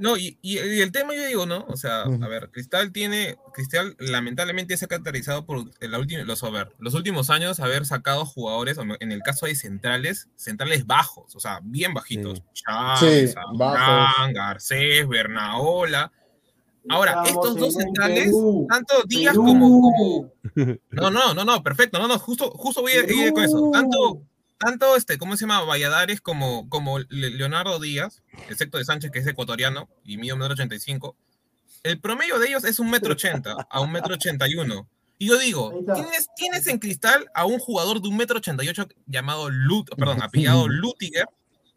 [0.00, 1.64] No, y, y- y el tema yo digo, ¿no?
[1.68, 6.42] O sea, a ver, Cristal tiene, Cristal lamentablemente se ha caracterizado por la última, los,
[6.42, 11.36] a ver, los últimos años haber sacado jugadores, en el caso de centrales, centrales bajos,
[11.36, 12.42] o sea, bien bajitos.
[12.52, 14.32] Chávez, Sí, bajos.
[14.34, 16.10] Garcés, Bernaola.
[16.88, 19.44] Ahora, Estamos estos dos centrales, Perú, tanto Díaz Perú.
[19.44, 20.32] como, como,
[20.90, 23.70] no, no, no, no, perfecto, no, no, justo, justo voy a ir con eso.
[23.72, 24.22] Tanto,
[24.58, 25.60] tanto este, ¿cómo se llama?
[25.62, 30.40] Valladares como, como Le- Leonardo Díaz, excepto de Sánchez, que es ecuatoriano y mide un
[30.40, 31.16] metro ochenta y cinco.
[31.84, 34.88] El promedio de ellos es un metro ochenta a un metro ochenta y uno.
[35.18, 35.72] Y yo digo.
[35.94, 39.94] ¿tienes, tienes en cristal a un jugador de un metro ochenta y ocho llamado Lut,
[39.96, 41.26] perdón, apellidado Lutiger,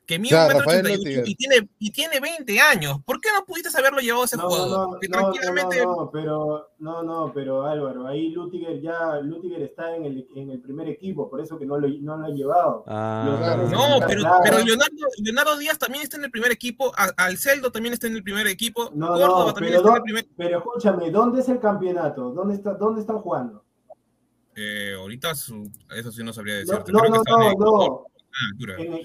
[0.06, 1.28] que mide Claro, un metro ochenta Lüttiger.
[1.28, 2.98] y tiene, y tiene 20 años.
[3.06, 4.89] ¿Por qué no pudiste haberlo llevado a ese No, jugador?
[4.94, 5.84] no, que no, no, tranquilamente...
[5.86, 10.52] no, no, pero no, no, pero Álvaro, ahí Lutiger ya, Lutiger está en el, en
[10.52, 12.84] el primer equipo, por eso que no lo, no lo ha llevado.
[12.88, 13.58] Ah.
[13.72, 14.22] No, pero,
[14.63, 18.48] Leonardo, Leonardo Díaz también está en el primer equipo, Alceldo también está en el primer
[18.48, 21.60] equipo, No, Córdoba no, también pero, está en el primer pero escúchame, ¿dónde es el
[21.60, 22.32] campeonato?
[22.32, 23.63] ¿Dónde, está, dónde están jugando?
[24.58, 26.91] eh, ahorita su- eso sí no sabría No, decirte.
[26.94, 28.06] no, Creo no, no, no.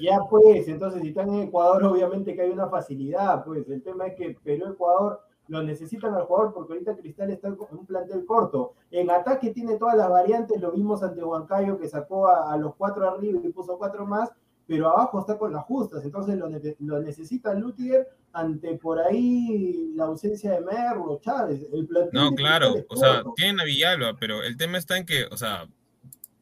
[0.01, 4.07] Ya pues, entonces si están en Ecuador, obviamente que hay una facilidad, pues el tema
[4.07, 8.75] es que Perú-Ecuador lo necesitan al jugador porque ahorita Cristal está en un plantel corto.
[8.90, 12.77] En ataque tiene todas las variantes, lo vimos ante Huancayo que sacó a, a los
[12.77, 14.31] cuatro arriba y puso cuatro más,
[14.66, 20.05] pero abajo está con las justas, entonces lo, lo necesita Lutiger ante por ahí la
[20.05, 21.66] ausencia de Merlo, Chávez.
[21.73, 25.37] El no, claro, o sea, tienen a Villalba, pero el tema está en que, o
[25.37, 25.69] sea,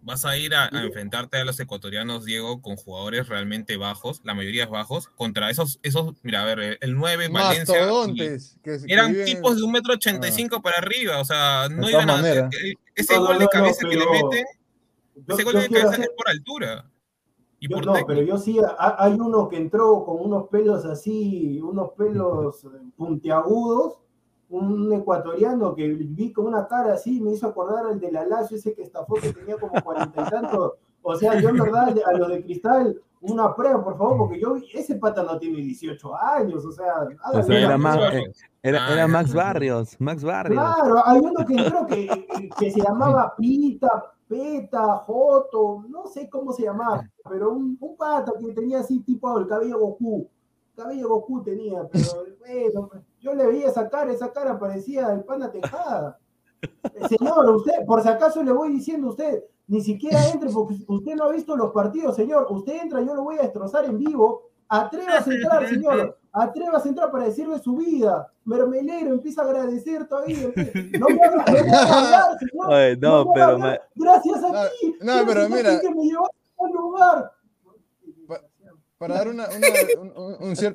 [0.08, 4.64] vas a ir a, enfrentarte a los ecuatorianos, Diego, con jugadores realmente bajos, la mayoría
[4.64, 7.76] es bajos, contra esos, esos, mira, a ver, el 9, Valencia.
[8.86, 10.62] eran tipos de un metro ochenta y cinco ah.
[10.62, 12.50] para arriba, o sea, no iban a.
[12.94, 14.46] Ese gol de cabeza que le meten,
[15.28, 16.90] ese gol de cabeza es por altura.
[17.60, 21.90] Y por no, pero yo sí, hay uno que entró con unos pelos así, unos
[21.98, 22.66] pelos
[22.96, 23.98] puntiagudos,
[24.50, 28.56] un ecuatoriano que vi con una cara así, me hizo acordar al de la Lazio,
[28.56, 30.72] ese que estafó que tenía como cuarenta y tantos.
[31.02, 34.56] O sea, yo en verdad a los de cristal, una prueba, por favor, porque yo,
[34.72, 36.94] ese pata no tiene 18 años, o sea,
[37.34, 37.58] era, eh,
[38.62, 40.62] era, Max Barrios, Max Barrios.
[40.62, 46.52] Claro, hay uno que creo que, que se llamaba Pita, Peta, Joto, no sé cómo
[46.52, 50.28] se llamaba, pero un, un pata que tenía así tipo el cabello Goku
[50.78, 55.50] cabello Goku tenía, pero bueno, yo le veía esa cara, esa cara parecía el pana
[55.50, 56.18] tejada.
[56.62, 60.76] Eh, señor, usted, por si acaso le voy diciendo a usted, ni siquiera entre porque
[60.86, 62.46] usted no ha visto los partidos, señor.
[62.50, 64.48] Usted entra, yo lo voy a destrozar en vivo.
[64.68, 66.18] Atrévase a entrar, señor.
[66.32, 68.32] Atrévase a entrar para decirle su vida.
[68.44, 70.48] Mermelero empieza a agradecer todavía.
[70.98, 72.98] No me hablar, señor.
[72.98, 73.58] no, pero
[73.94, 74.94] Gracias a ti.
[75.00, 75.80] No, pero mira.
[75.80, 77.32] Que me llevaste al lugar
[78.98, 79.48] para dar una,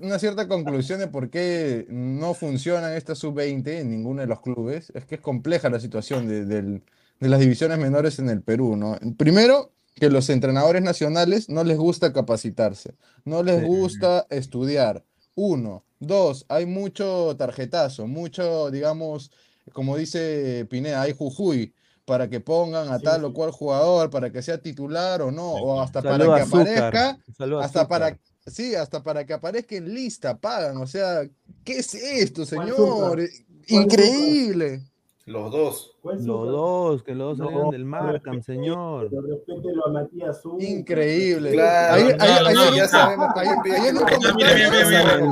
[0.01, 4.91] una, cierta conclusión de por qué no funcionan esta sub-20 en ninguno de los clubes,
[4.95, 6.81] es que es compleja la situación de,
[7.19, 8.77] las divisiones menores en el Perú.
[8.77, 8.97] ¿no?
[9.17, 15.03] Primero, que los entrenadores nacionales no les gusta capacitarse, no les gusta estudiar.
[15.35, 15.83] Uno.
[15.99, 19.31] Dos, hay mucho tarjetazo, mucho, digamos,
[19.71, 21.73] como dice Pineda, hay jujuy
[22.05, 25.81] para que pongan a tal o cual jugador, para que sea titular o no, o
[25.81, 27.17] hasta para que aparezca,
[27.61, 31.21] hasta para, sí, hasta para que aparezca en lista, pagan, o sea,
[31.63, 33.21] ¿qué es esto, señor?
[33.67, 34.83] Increíble.
[35.25, 35.95] Los dos.
[36.03, 39.09] Los dos, que los dos salieron del Markham, señor.
[39.09, 41.61] Respételo a Matías Increíble.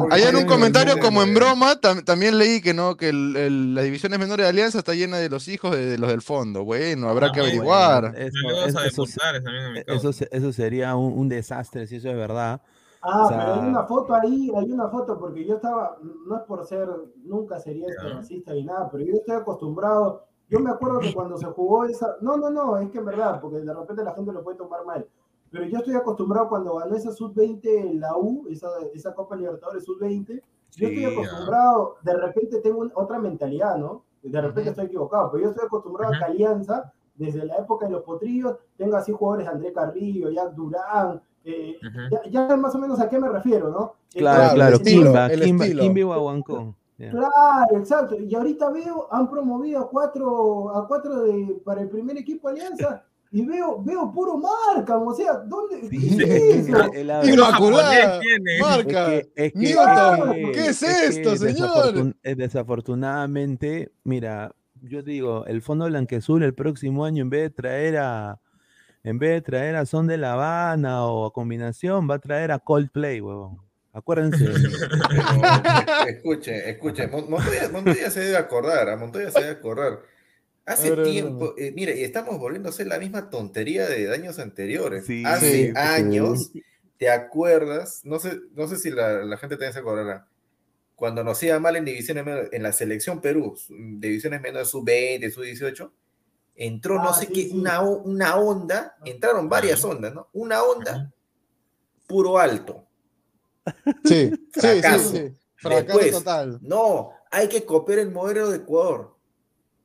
[0.09, 4.17] Ahí en un comentario, como en broma, también leí que no, que el, las divisiones
[4.17, 6.63] menores de Alianza está llena de los hijos de, los del fondo.
[6.63, 8.13] Bueno, habrá ah, que averiguar.
[8.15, 12.61] eso, eso, sería un, un desastre si eso es verdad.
[13.01, 16.63] Ah, pero hay una foto ahí, hay una foto, porque yo estaba, no es por
[16.65, 16.87] ser,
[17.23, 21.35] nunca sería este racista ni nada, pero yo estoy acostumbrado, yo me acuerdo que cuando
[21.35, 24.31] se jugó esa, no, no, no, es que en verdad, porque de repente la gente
[24.31, 25.07] lo puede tomar mal,
[25.49, 29.83] pero yo estoy acostumbrado cuando ganó esa sub-20 en la U, esa, esa Copa Libertadores
[29.83, 30.39] sub-20,
[30.75, 34.03] yo estoy acostumbrado, de repente tengo otra mentalidad, ¿no?
[34.21, 37.93] De repente estoy equivocado, pero yo estoy acostumbrado a que Alianza, desde la época de
[37.93, 41.79] los potrillos, tenga así jugadores André Carrillo, Jack Durán, eh,
[42.29, 43.95] ya, más o menos a qué me refiero, ¿no?
[44.13, 46.17] Claro, claro, Kimba, Kimba, Kimba
[47.09, 48.15] Claro, exacto.
[48.19, 53.03] Y ahorita veo, han promovido a cuatro, a cuatro de, para el primer equipo Alianza.
[53.33, 55.87] Y veo, veo puro marca, o sea, ¿dónde?
[55.89, 57.23] ¿Qué es eso?
[57.23, 58.19] Inmaculada,
[58.59, 59.07] marca.
[59.33, 62.13] ¿qué es esto, señor?
[62.21, 68.41] desafortunadamente, mira, yo digo, el Fondo Blanquezul el próximo año, en vez de traer a,
[69.03, 72.51] en vez de traer a Son de La Habana o a combinación, va a traer
[72.51, 73.59] a Coldplay, huevón.
[73.93, 74.45] Acuérdense.
[76.07, 79.99] escuche, escuche, Montoya, se debe acordar, a Montoya se debe acordar.
[80.65, 85.05] Hace tiempo, eh, mire, y estamos volviendo a hacer la misma tontería de años anteriores.
[85.25, 86.51] Hace años,
[86.97, 88.01] ¿te acuerdas?
[88.05, 90.27] No sé, no sé si la, gente también se acordará.
[90.95, 95.91] Cuando nos iba mal en divisiones en la selección Perú, divisiones menos de sub-20, sub-18,
[96.61, 100.29] entró no ah, sé qué, Una, una onda, entraron varias ondas, ¿no?
[100.33, 101.11] Una onda
[102.07, 102.85] puro alto.
[104.03, 105.11] Sí, fracaso.
[105.11, 106.59] Sí, sí, fracaso total.
[106.61, 109.15] No, hay que copiar el modelo de Ecuador,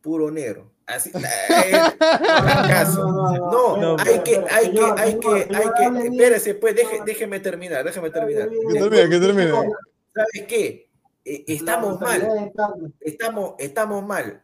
[0.01, 0.73] puro negro.
[0.87, 3.05] Así, eh, fracaso.
[3.11, 8.11] No, hay que, hay que, hay que, hay que, espérese, pues, deje, déjeme terminar, déjeme
[8.11, 8.49] terminar.
[8.51, 9.51] Que termine, que termine.
[9.51, 10.91] ¿Sabes qué?
[11.25, 12.53] Eh, estamos mal,
[13.01, 14.41] estamos, estamos mal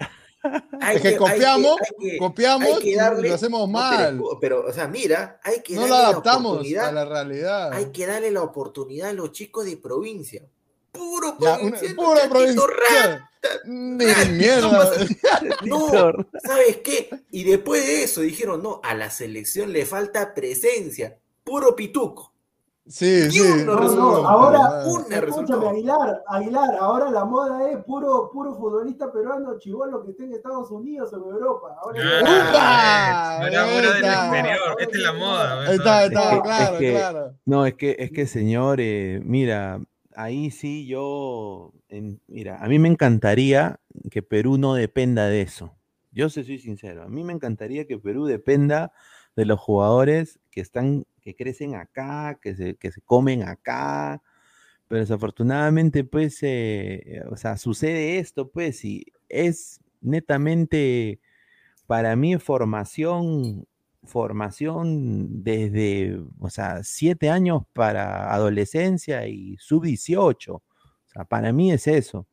[0.95, 1.77] es que, copiamos,
[2.19, 4.21] copiamos y lo hacemos mal.
[4.41, 7.73] Pero, o sea, mira, hay que no lo adaptamos a la realidad.
[7.73, 10.43] Hay que darle la oportunidad a los chicos de provincia.
[10.91, 11.95] Puro provincia.
[11.95, 13.31] Puro provincia.
[14.31, 14.93] mierda.
[15.65, 15.89] No,
[16.45, 17.09] ¿sabes qué?
[17.31, 21.19] Y después de eso dijeron, no, a la selección le falta presencia.
[21.45, 22.32] Puro pituco.
[22.87, 23.65] Sí, sí.
[23.65, 23.73] No,
[24.27, 25.69] ahora, Una escúchame.
[25.69, 30.69] Aguilar, Aguilar, ahora la moda es puro, puro futbolista peruano chivolo que esté en Estados
[30.73, 31.77] Unidos o en Europa.
[31.81, 33.59] Ahora Ah, está.
[33.61, 34.77] exterior.
[34.81, 35.63] Esta es la moda.
[35.69, 37.35] Ahí está, ahí Es está, que- claro, es que- claro.
[37.47, 39.81] No, es que, es que señor, eh, mira,
[40.17, 43.79] ahí sí yo, en- mira, a mí me encantaría
[44.11, 45.73] que Perú no dependa de eso.
[46.11, 48.93] Yo se soy sincero, a mí me encantaría que Perú dependa
[49.37, 54.23] de los jugadores que están, que crecen acá, que se, que se comen acá,
[54.89, 61.19] pero desafortunadamente, pues, eh, o sea, sucede esto, pues, y es netamente,
[61.87, 63.67] para mí, formación,
[64.05, 70.49] formación desde, o sea, siete años para adolescencia y sub-18.
[70.57, 70.63] O
[71.07, 72.27] sea, para mí es eso.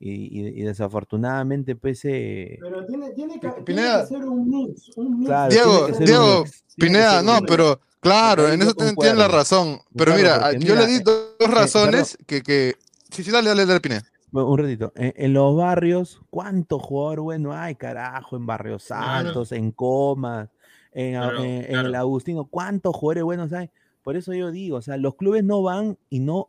[0.00, 4.00] Y, y- y desafortunadamente, pues, eh, Pero tiene, tiene, que, tiene Pineda.
[4.02, 5.26] que ser un mix, un mix.
[5.26, 7.46] Claro, Diego, ser un Diego, mix, Pineda, no, mix.
[7.48, 9.80] pero claro, en eso tien- tienes la razón.
[9.96, 12.76] Pero mira, yo le di eh, dos eh, razones que, que...
[13.10, 14.02] Sí, sí, dale, dale, dale, Pineda.
[14.30, 14.92] Bueno, un ratito.
[14.94, 18.36] En, en los barrios, ¿cuántos jugadores buenos hay, carajo?
[18.36, 19.28] En Barrios Claro.
[19.28, 20.48] Altos, en Comas,
[20.92, 23.70] en, el Agustino, ¿cuántos jugadores buenos hay?
[24.02, 26.48] Por eso yo digo, o sea, los clubes no van y no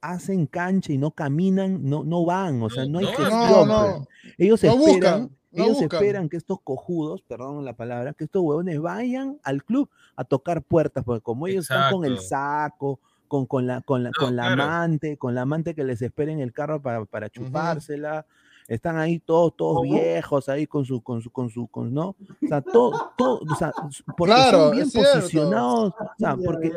[0.00, 3.40] hacen cancha y no caminan, no, no van, o sea, no hay No, gestión.
[3.40, 3.66] No, pues.
[3.66, 4.08] no.
[4.38, 6.02] Ellos No esperan, buscan, ellos buscan.
[6.02, 10.62] esperan que estos cojudos, perdón la palabra, que estos huevones vayan al club a tocar
[10.62, 12.98] puertas, porque como ellos están con el saco,
[13.28, 14.62] con, con la, con la, No, con la claro.
[14.62, 18.26] amante, con la amante que les espera en el carro para, para chupársela,
[18.68, 19.92] están ahí todos, todos ¿Cómo?
[19.94, 22.10] viejos, ahí con su, con su, con su, con, ¿no?
[22.10, 23.72] O sea, todo, todo, o sea,
[24.16, 26.68] porque Claro, son bien posicionados, o sea, porque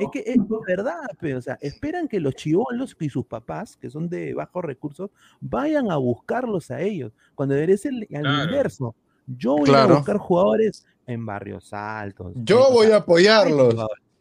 [0.00, 0.36] es que es
[0.66, 4.62] verdad, pero, o sea, esperan que los chivolos y sus papás, que son de bajos
[4.62, 8.44] recursos, vayan a buscarlos a ellos, cuando debería ser al Claro.
[8.44, 8.94] inverso.
[9.26, 12.32] Yo voy a buscar jugadores en barrios altos.
[12.36, 13.74] Yo voy a apoyarlos.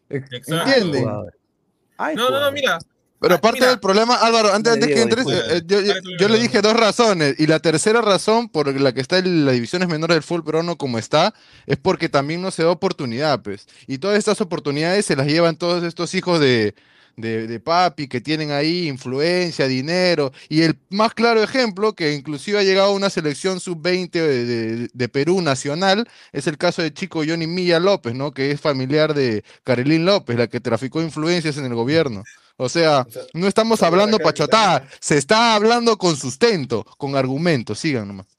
[0.09, 1.05] ¿Entienden?
[1.05, 2.77] No, no, no, mira.
[3.19, 3.69] Pero Ah, aparte mira.
[3.71, 7.35] del problema, Álvaro, antes, antes que entres, eh, yo, yo- le dije dos razones.
[7.39, 10.77] Y la tercera razón por la que está en las divisiones menores del fútbol peruano
[10.77, 11.33] como está,
[11.65, 13.65] es porque también no se da oportunidad, pues.
[13.87, 16.75] Y todas estas oportunidades se las llevan todos estos hijos de,
[17.17, 20.31] de, de papi que tienen ahí influencia, dinero.
[20.49, 24.89] Y el más claro ejemplo, que inclusive ha llegado a una selección sub-20 de, de-
[24.93, 28.31] de Perú nacional, es el caso de chico Johnny Milla López, ¿no?
[28.31, 32.23] Que es familiar de Carolín López, la que traficó influencias en el gobierno.
[32.57, 37.79] O sea, O sea, no estamos hablando pachotada, se está hablando con sustento, con argumentos.
[37.79, 38.36] Sigan nomás.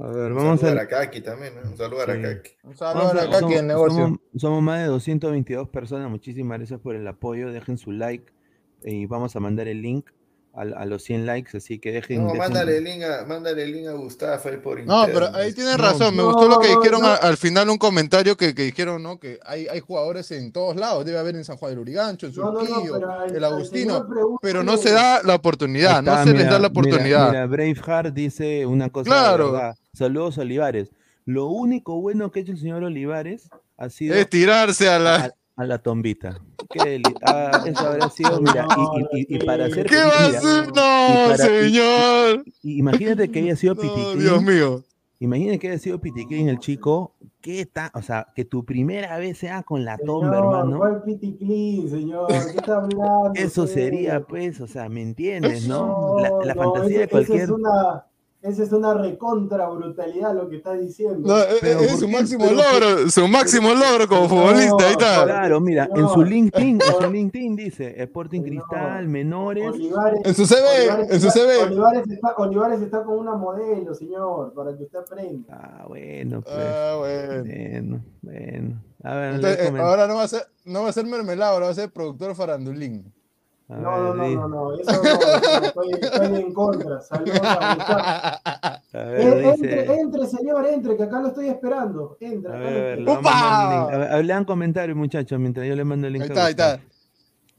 [0.00, 0.82] A ver, Un vamos saludo a...
[0.84, 1.70] a Kaki también, ¿no?
[1.70, 2.22] Un saludo a Sí.
[2.22, 2.50] Kaki.
[2.62, 6.08] Un Vamos a- somos, somos- somos más de 222 personas.
[6.10, 7.50] Muchísimas gracias por el apoyo.
[7.50, 8.32] Dejen su like
[8.84, 10.08] y vamos a mandar el link
[10.58, 11.56] a, a los 100 likes.
[11.56, 12.24] Así que dejen.
[12.24, 15.28] No, dejen- mándale el link a, mándale el link a Gustavo ahí por No, interno.
[15.30, 16.16] pero ahí tienen No, razón.
[16.16, 17.08] Me no, gustó lo que no, dijeron no.
[17.08, 19.18] a- al final, un comentario que, que dijeron, ¿no?
[19.20, 21.04] Que hay, hay jugadores en todos lados.
[21.04, 22.96] Debe haber en San Juan del Urigancho, en No, no, no, Surquillo,
[23.26, 24.06] el al Agustino.
[24.42, 27.28] Pero no se da la oportunidad, no se les mira, da la mira, oportunidad.
[27.30, 29.52] Mira, Braveheart dice una cosa Claro.
[29.52, 29.74] de.
[29.92, 30.90] Saludos, Olivares.
[31.24, 35.14] Lo único bueno que ha hecho el señor Olivares ha sido Es tirarse a la.
[35.16, 36.40] a, a la tombita.
[36.70, 39.86] Qué ah, eso habrá sido, mira, y, y- y- y para hacer.
[39.86, 42.44] ¿Qué va a y No, para- y- señor.
[42.62, 44.14] y imagínate que haya sido No.
[44.14, 44.84] Dios mío.
[45.20, 47.16] Imagínate que haya sido Piticlin el chico.
[47.40, 47.90] ¿Qué tal?
[47.94, 50.78] O sea, que tu primera vez sea con la tomba, Señor, hermano.
[50.78, 52.28] ¿cuál piti clean, señor?
[52.28, 53.32] ¿Qué está hablando?
[53.34, 53.74] Eso usted?
[53.74, 56.18] sería, pues, o sea, ¿me entiendes, no?
[56.20, 57.40] La, la no, fantasía ese- de esa cualquier.
[57.42, 58.04] es una,
[58.42, 61.28] esa es una recontra brutalidad lo que está diciendo.
[61.28, 64.28] No, es- Pero es ¿por su máximo Pero ¿por- logro, su máximo logro como No,
[64.28, 64.84] futbolista.
[64.86, 65.24] Ahí está.
[65.24, 68.46] Claro, mira, en su LinkedIn, en su LinkedIn dice Sporting No.
[68.46, 69.68] Cristal, menores.
[69.72, 71.62] Olivares, En su CV, Olivares en su está- CV.
[71.64, 75.54] Olivares está, Olivares está con una modelo, señor, para que usted aprenda.
[75.60, 76.54] Ah, bueno, pues.
[76.56, 77.42] Ah, bueno.
[77.42, 78.82] Bueno, bueno.
[79.04, 81.66] A ver, Entonces, eh, ahora no va a ser, no va a ser mermelada, ahora
[81.66, 83.12] va a ser productor farandulín.
[83.70, 87.00] A No, no, ver, no, no, no, eso no, eso no, estoy, estoy en contra.
[87.02, 88.00] Saludos a Gustavo.
[88.94, 92.16] a ver, Eh, dice- entre, entre, señor, entre, que acá lo estoy esperando.
[92.20, 93.12] Entra, A acá ver, lo
[94.44, 96.22] comentarios, muchachos, mientras yo le mando el link.
[96.22, 96.80] Ahí está, ahí está.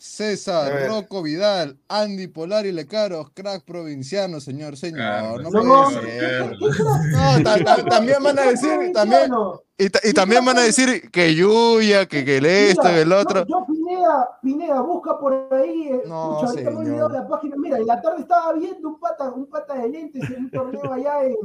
[0.01, 0.87] César.
[0.87, 5.43] Rocco Vidal, Andy Polari Lecaros, crack provinciano, señor, señor.
[5.43, 6.01] No, No, puede no, ser.
[6.05, 7.01] ¿qué- qué crack?
[7.11, 9.29] No, ta- ta- también van a decir, también,
[9.77, 13.11] y, ta- y también van a decir que Yuya, que, que el esto, que el
[13.11, 13.45] otro.
[13.45, 15.87] Yo, yo, Pineda, Pineda, busca por ahí.
[15.87, 17.55] eh, No, pucha, ahorita me he olvidado la página.
[17.57, 20.81] Mira, en la tarde estaba viendo un pata, un pata de lentes en un torneo
[20.93, 21.35] allá en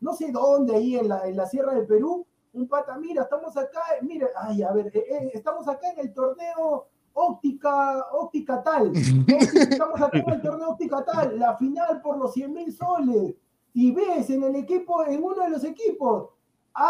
[0.00, 2.26] no sé dónde, ahí en la, en la Sierra del Perú.
[2.54, 6.00] Un pata, mira, estamos acá, eh, mira, ay, a ver, eh, eh, estamos acá en
[6.00, 8.92] el torneo óptica, óptica tal.
[9.26, 13.34] Estamos acá en el torneo óptica tal, la final por los 100 mil soles.
[13.74, 16.30] Y ves en el equipo, en uno de los equipos,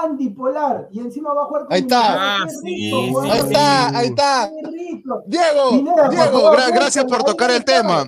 [0.02, 0.88] Andy Polar.
[0.92, 2.36] Y encima va a jugar con Ahí está.
[2.36, 3.30] Ah, Qué sí, rico, sí, weón.
[3.30, 4.50] Ahí está, ahí está.
[5.26, 8.06] Diego, por Diego, favor, gra- gracias por tocar el tema.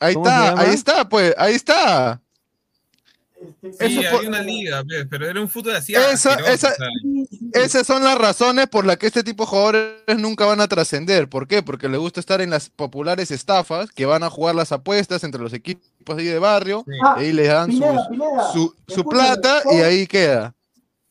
[0.00, 2.20] Ahí ¿Cómo se está, ahí está, pues, ahí está.
[3.60, 5.92] Este, Sí, Eso una liga, pe, pero era un fútbol así.
[5.94, 6.36] Esa-.
[7.52, 11.28] Esas son las razones por las que este tipo de jugadores nunca van a trascender.
[11.28, 11.62] ¿Por qué?
[11.62, 15.40] Porque les gusta estar en las populares estafas que van a jugar las apuestas entre
[15.42, 16.84] los equipos ahí de barrio.
[16.86, 16.92] sí.
[17.04, 18.52] Ah, Y ahí les dan Pineda, sus- Pineda,
[18.88, 20.54] su, plata y ahí queda.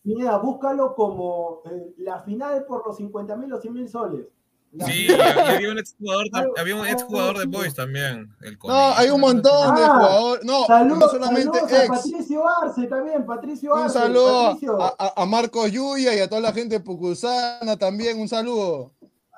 [0.04, 4.26] Pineda, búscalo como eh, la final por los 50 mil o 100 mil soles.
[4.74, 5.08] La Sí,
[5.46, 6.28] había un exjugador,
[6.58, 8.34] había un exjugador de Boys también.
[8.42, 10.46] El No, hay un montón de Ah, jugadores.
[10.46, 11.90] No, Saludos, no solamente saludos a ex.
[11.90, 14.00] Patricio Arce también, Patricio Un Arce.
[14.00, 14.82] saludo Patricio.
[14.82, 18.18] a, a, Yuya y a toda la gente de Pucusana también.
[18.20, 18.94] Un saludo.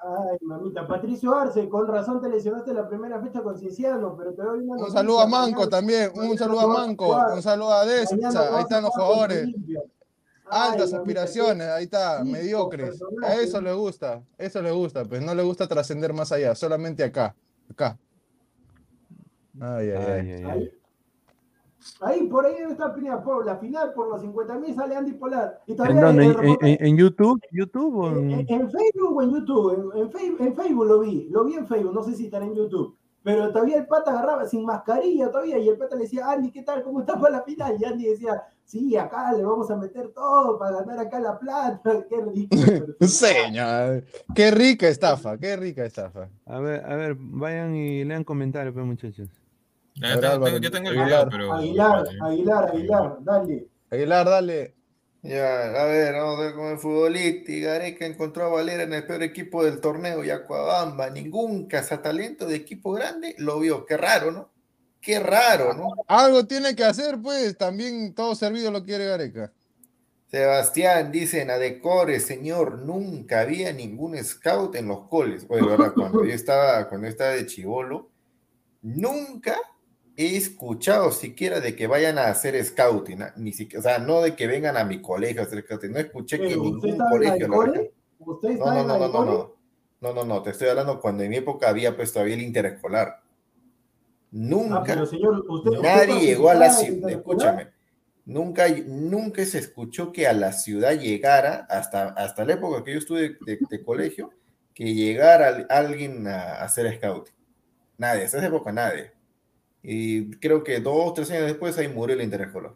[0.05, 4.43] Ay, mamita, Patricio Arce, con razón te lesionaste la primera fecha con Cienciano, pero te
[4.43, 6.11] doy una Un saludo a Manco también.
[6.13, 7.17] Un saludo a Manco.
[7.33, 8.15] Un saludo a Deza.
[8.55, 9.47] Ahí están los jugadores.
[10.49, 13.01] Ay, Altas aspiraciones, ahí está, Sí, mediocres.
[13.23, 17.03] A eso le gusta, eso le gusta, pues no le gusta trascender más allá, solamente
[17.03, 17.35] acá,
[17.69, 17.97] acá.
[19.59, 20.43] Ay, ay, Ay, ay.
[20.43, 20.71] Ahí,
[22.21, 25.13] ahí, por ahí debe estar Pineda, por la final por los 50 mil sale Andy
[25.13, 25.61] Polar.
[25.67, 26.25] Y ¿En dónde?
[26.25, 27.39] ¿En, en- en YouTube?
[27.51, 30.99] ¿YouTube o En, en- en- Facebook o en YouTube, en, en Fei- en Facebook lo
[31.01, 34.11] vi, lo vi en Facebook, no sé si estará en YouTube, pero todavía el pata
[34.11, 36.83] agarraba sin mascarilla todavía y el pata le decía, Andy, ¿qué tal?
[36.83, 37.75] ¿Cómo está para la final?
[37.79, 42.05] Y Andy decía, sí, acá le vamos a meter todo para ganar acá la plata,
[42.09, 42.17] qué
[42.49, 44.03] pero- Señor,
[44.35, 46.29] qué rica estafa, qué rica estafa.
[46.45, 49.29] A ver, a ver, vayan y lean comentarios, pues, muchachos.
[49.95, 51.27] Ya A ver, tengo- Álvaro, tengo- yo tengo el Aguilar.
[51.27, 51.53] video, pero.
[51.53, 53.67] Aguilar, Aguilar, Aguilar, dale.
[53.91, 54.75] Aguilar, dale.
[55.23, 57.49] Ya, a ver, vamos a ver con el futbolista.
[57.49, 61.09] Y Gareca encontró a Valera en el peor equipo del torneo, Yacuabamba.
[61.09, 63.85] Ningún cazatalento de equipo grande lo vio.
[63.85, 64.49] Qué raro, ¿no?
[64.99, 65.93] Qué raro, ¿no?
[66.07, 69.53] Algo tiene que hacer, pues, también todo servido lo quiere Gareca.
[70.29, 75.45] Sebastián dice, a decore, señor, nunca había ningún scout en los coles.
[75.47, 75.93] Oye, ¿verdad?
[75.93, 78.09] Cuando yo estaba, cuando yo estaba de chivolo,
[78.81, 79.57] nunca
[80.15, 83.33] escuchado siquiera de que vayan a hacer scouting, ¿ah?
[83.37, 85.99] ni siquiera, o sea, no de que vengan a mi colegio a hacer scouting, no
[85.99, 87.93] escuché que ¿Usted ningún colegio?
[88.19, 89.53] ¿Usted No, no, no, no, no, no.
[90.01, 93.07] No, no, no, te estoy hablando cuando en mi época había pues todavía el interescolar.
[93.21, 93.23] Ah,
[94.31, 97.67] Nunca, pero señor, usted, usted nadie llegó a la ciudad, escúchame,
[98.25, 102.97] nunca, nunca se escuchó que a la ciudad llegara, hasta, hasta la época que yo
[102.99, 104.31] estuve de, de colegio,
[104.73, 107.33] que llegara al- alguien a, a hacer scouting.
[107.97, 109.11] Nadie, hasta esa época nadie.
[109.83, 112.73] Y creo que dos, tres años después ahí murió el interescolar.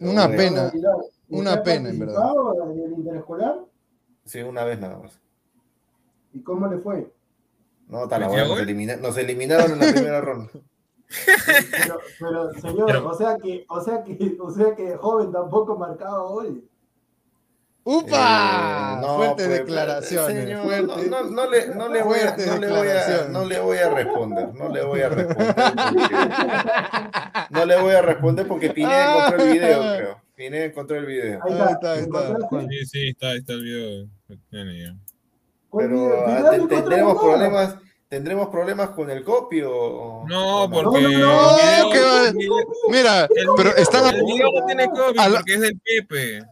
[0.00, 0.68] Una pena.
[0.68, 2.14] Aguilar, ¿usted una pena, en verdad.
[2.14, 3.60] participado en el interescolar?
[4.24, 5.20] Sí, una vez nada más.
[6.32, 7.12] ¿Y cómo le fue?
[7.88, 10.50] No, tan ¿Metió bueno, nos, elimina- nos eliminaron en la primera ronda.
[11.70, 15.76] Pero, pero señor, Pero- o sea que, o sea que, o sea que joven tampoco
[15.76, 16.66] marcaba hoy.
[17.84, 18.94] ¡Upa!
[18.96, 20.44] Eh, no, Fuertes pues, declaraciones.
[20.44, 21.10] señor, fuertes.
[21.10, 23.78] no, no, no le, no, le voy a, no, le voy a, no le voy
[23.78, 25.54] a responder, no le voy a responder.
[25.54, 30.22] porque- no le voy a responder porque Pineda encontró el video, creo.
[30.34, 31.40] Pineda encontró el video.
[31.44, 32.36] Ahí está, ahí está.
[32.70, 34.06] Sí, sí, está, está el video.
[34.50, 34.94] Tiene ya.
[35.68, 37.76] ¿Cuál Pero ah, no tendremos problemas,
[38.08, 40.22] tendremos problemas con el copio.
[40.28, 41.00] No, porque.
[41.02, 42.32] No, no, no, que
[42.90, 44.84] Mira, el pero están El video no tiene
[45.18, 46.42] A la- porque es del Pepe.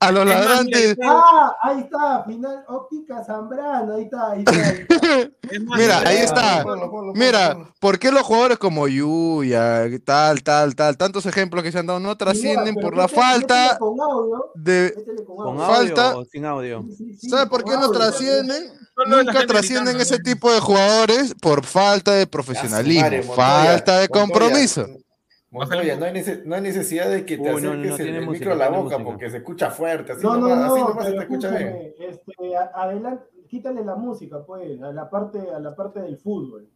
[0.00, 0.96] A los ladrantes.
[1.02, 4.52] Ah, ahí está, final óptica Zambrano, ahí está, ahí está.
[4.68, 5.28] Ahí
[5.76, 6.62] Mira, ahí está.
[6.62, 7.74] Ponlo, ponlo, ponlo, Mira, ponlo.
[7.80, 11.98] ¿por qué los jugadores como Yuya, tal, tal, tal, tantos ejemplos que se han dado
[12.00, 14.94] no trascienden por la falta con audio, de...
[14.96, 15.64] métele con ¿Con audio.
[15.74, 16.82] audio Falta- o sin audio?
[16.88, 18.72] Sí, sí, sí, ¿Sabe por qué no trascienden?
[19.06, 24.82] Nunca trascienden ese tipo de jugadores por falta de profesionalismo, madre, falta de compromiso.
[24.82, 25.04] Montoya,
[25.50, 28.28] no hay, nece- no hay necesidad de que te Uy, no, no, acerques no, el,
[28.28, 29.04] micro a la boca música.
[29.04, 30.12] porque se escucha fuerte.
[30.12, 31.94] Así No, no, nomás, así no, nomás se te escucha bien.
[31.98, 36.68] este, a- adelante, quítale la música, pues, a la parte, a la parte del fútbol.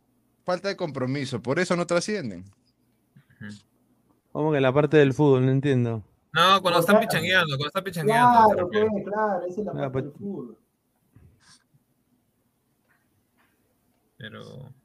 [0.44, 2.44] Falta de compromiso, por eso no trascienden.
[4.32, 5.44] ¿Cómo que la parte del fútbol?
[5.44, 6.02] No entiendo.
[6.32, 8.48] No, cuando están pichangueando, cuando están pichangueando.
[8.54, 10.56] Claro, pues, claro, esa es la Ah, parte pues- del fútbol.
[14.16, 14.42] Pero.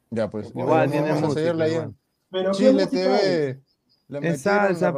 [0.10, 0.50] Ya, pues.
[0.56, 1.94] Igual ya, tiene vamos a música, seguirla igual.
[2.30, 2.88] Pero ¿qué Chile?
[2.88, 3.62] TV.
[4.10, 4.94] Le Es metieron salsa,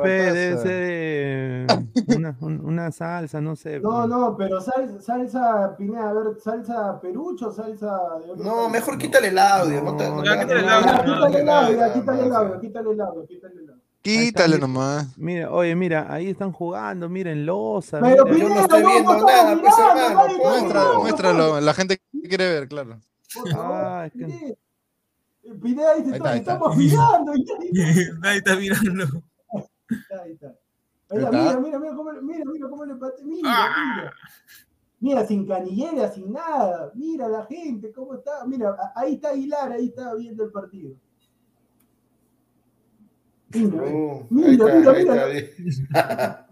[0.62, 1.68] ser eh,
[2.16, 3.80] una, un- una salsa, no sé.
[3.80, 8.72] No, no, pero sal- salsa, Pineda, a ver, salsa perucho, salsa de otro No, país?
[8.74, 9.82] mejor quítale el audio.
[9.82, 13.26] No, No, ya, quítale el audio, quítale el audio, quítale el audio, quítale el audio,
[13.28, 13.82] quítale el audio.
[14.02, 14.68] Quítale mira.
[14.68, 15.18] nomás.
[15.18, 18.00] Mira, oye, mira, ahí están jugando, miren, losa.
[18.00, 18.38] Pero mira.
[18.38, 22.02] Yo no Pineda, estoy viendo nada, pues, mirando, hermano, está Muestra, mirando, muéstralo, la gente
[22.30, 23.00] quiere ver, claro.
[23.56, 24.58] Ah, es que-
[25.56, 25.96] Pineda.
[25.98, 26.54] Dice, Ahí está, ahí está.
[26.54, 27.34] estamos mirando.
[28.22, 29.24] Nadie está mirando.
[29.90, 30.48] está, ahí está.
[31.12, 31.32] Ahí está, Ahí está.
[31.32, 33.26] mira, mira, mira cómo, le- mira, mira cómo le patea.
[33.26, 33.96] Mira, Ah.
[33.98, 34.14] mira.
[35.02, 36.92] Mira, sin canillera, sin nada.
[36.94, 38.46] Mira la gente, cómo está.
[38.46, 40.94] Mira, ahí está Aguilar, ahí está viendo el partido.
[43.52, 45.24] Mira, Uh, Mira, ahí mira, está, mira.
[45.26, 46.48] ahí está.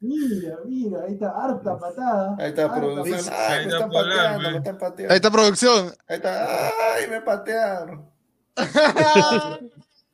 [0.00, 2.36] mira, mira, ahí está, harta patada.
[2.38, 3.20] Ahí está producción.
[3.38, 5.12] Ay, me está están pateando, me están pateando.
[5.12, 5.86] Ahí está producción.
[6.08, 6.46] Ahí está.
[6.96, 8.10] Ay, me patearon.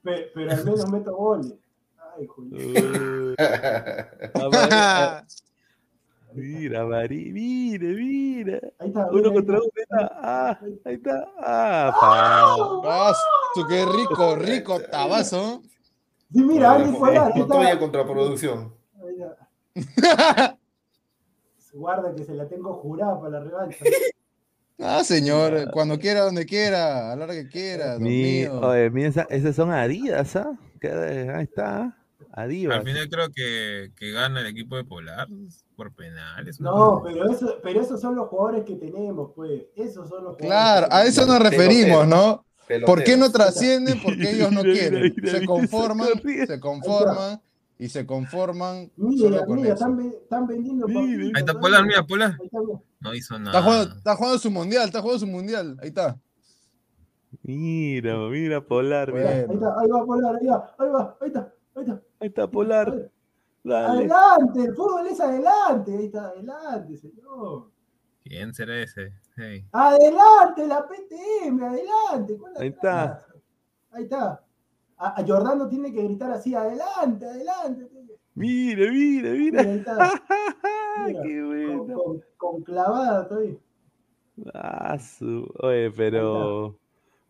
[0.02, 1.54] Pe- Pero al menos meto goles.
[2.16, 2.26] Ay.
[2.26, 3.34] Uh,
[4.34, 5.26] Amari-
[6.34, 8.60] Mira, Mari, mire, mira.
[8.78, 9.08] Ahí está.
[9.10, 9.66] Uno ahí contra está.
[9.66, 9.72] uno.
[9.74, 10.20] ahí está.
[10.22, 11.32] Ah, ahí está.
[11.42, 13.12] Ah,
[13.68, 15.62] qué rico, rico tabazo.
[16.32, 17.26] Sí, mira, alguien fue allá.
[17.26, 17.78] Ahí Montoya está.
[17.80, 18.74] contra producción.
[19.02, 19.16] Ahí
[19.74, 20.58] está.
[21.72, 23.84] Guarda que se la tengo jurada para la revancha.
[24.80, 28.60] Ah, señor, cuando quiera, donde quiera, a la hora que quiera, Dios Mi, mío.
[28.60, 30.56] oye, mira, esa- esas son Adidas, ¿ah?
[31.34, 31.96] Ahí está.
[32.32, 32.78] Adidas.
[32.78, 35.26] Al final creo que, que gana el equipo de Polar
[35.74, 36.60] por penales.
[36.60, 39.62] No, pero eso, pero esos son los jugadores que tenemos, pues.
[39.74, 40.46] Esos son los jugadores.
[40.46, 42.44] Claro, a eso nos referimos, ¿no?
[42.86, 44.00] ¿Por qué no trascienden?
[44.00, 45.12] Porque ellos no quieren.
[45.24, 46.08] Se conforman,
[46.46, 47.40] se conforman
[47.80, 49.74] y se conforman Mira, solo con mira, eso.
[49.74, 51.54] están, ve- están vendiendo Ahí está.
[51.58, 52.36] Polar, mira, Polar.
[52.38, 52.78] Ahí está, mira.
[53.00, 53.62] No hizo Está nada.
[53.62, 55.76] jugando, está jugando su mundial, está jugando su mundial.
[55.80, 56.18] Ahí está.
[57.42, 59.12] Mira, mira, Polar.
[59.12, 59.28] Mira.
[59.30, 62.02] Ahí está, ahí va Polar, ahí va, ahí va, ahí está, ahí está.
[62.20, 63.10] Ahí está Polar.
[63.64, 63.86] Dale.
[64.12, 67.70] Adelante, el fútbol es adelante, ahí está, adelante, señor.
[68.24, 69.12] ¿Quién será ese?
[69.36, 69.64] Hey.
[69.72, 72.36] Adelante, la PTM, adelante.
[72.38, 73.20] ¿cuál Ahí atrás?
[73.90, 74.42] Ahí está.
[74.96, 77.88] A, a Jordano tiene que gritar así, adelante, adelante.
[78.38, 79.62] Mira, mira, Mira,
[81.06, 81.22] mira.
[81.22, 81.46] Qué con,
[81.86, 82.02] bueno.
[82.02, 83.54] con- con clavada todavía.
[84.54, 86.78] Ah, su- Oye, pero.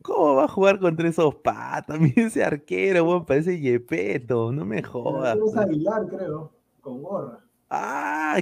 [0.02, 1.98] ¿Cómo va a jugar contra esos patas?
[2.00, 4.52] Mira ese arquero, weón, parece Yepeto.
[4.52, 5.36] No me jodas.
[5.38, 5.56] Es.
[5.56, 7.40] Aguilar, creo, con gorra.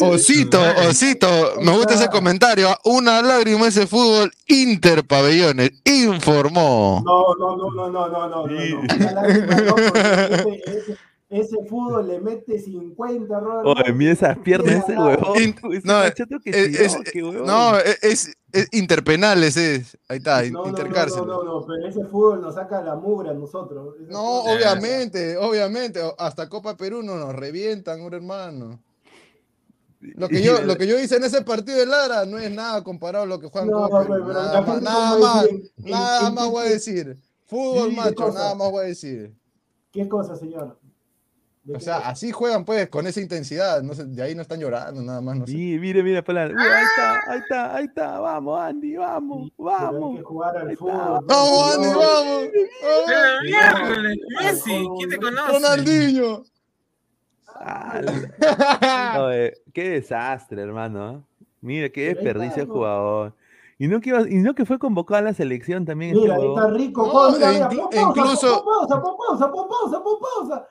[0.00, 2.76] Osito, Osito, me gusta ese comentario.
[2.84, 7.02] Una lágrima ese fútbol Interpabellones informó.
[7.04, 8.80] No, no, no, no, no, no, no, no, no.
[8.80, 10.98] Una lágrima no, ese, ese-
[11.30, 13.66] ese fútbol le mete 50, Robert.
[13.84, 15.36] Oye, mira esas piernas ese huevón.
[15.36, 15.54] Ese
[15.84, 16.14] no, Es-
[16.76, 16.96] es-
[17.44, 19.98] no, es, es- es interpenales, es.
[20.08, 21.26] Ahí está, No, no, no, intercárcel.
[21.26, 23.96] no, no, no, pero ese fútbol nos saca la mugre a nosotros.
[24.00, 26.00] Ese No, fútbol- obviamente, obviamente.
[26.18, 28.80] Hasta Copa Perú no nos revientan, un hermano.
[30.00, 32.84] Lo que, yo, lo que yo hice en ese partido de Lara no es nada
[32.84, 34.24] comparado a lo que juegan No, Copa pero- Perú.
[34.28, 37.16] pero Nada más, nada más, decir, en- nada en más qué- voy a decir.
[37.46, 39.34] Fútbol Sí, ¿qué macho, nada más voy a decir.
[39.90, 40.78] ¿Qué cosa, señor?
[41.68, 43.82] ¿De O sea, así juegan pues, con esa intensidad.
[43.82, 45.52] No sé, de ahí no están llorando, nada más, no sé.
[45.52, 46.50] Sí, mira, Polar.
[46.50, 48.20] Uy, ahí está, ahí está, ahí está.
[48.20, 50.16] Vamos, Andy, vamos, hay vamos.
[50.16, 51.24] que jugar al fútbol.
[51.26, 52.48] ¡Vamos, Andy, vamos!
[54.40, 55.52] Messi, ¿quién te conoce?
[55.52, 56.42] ¡Ronaldinho!
[57.60, 58.00] Ah,
[59.26, 61.10] Oye, qué desastre, hermano.
[61.12, 61.20] ¿eh?
[61.60, 63.34] Mira, qué desperdicio de jugador.
[63.78, 66.14] Y no, que iba- y no que fue convocado a la selección también.
[66.16, 67.06] Mira, este ahí está rico.
[67.06, 70.68] No, mira, e pausa, incluso- pausa, pon pausa, pon pausa, pon pausa.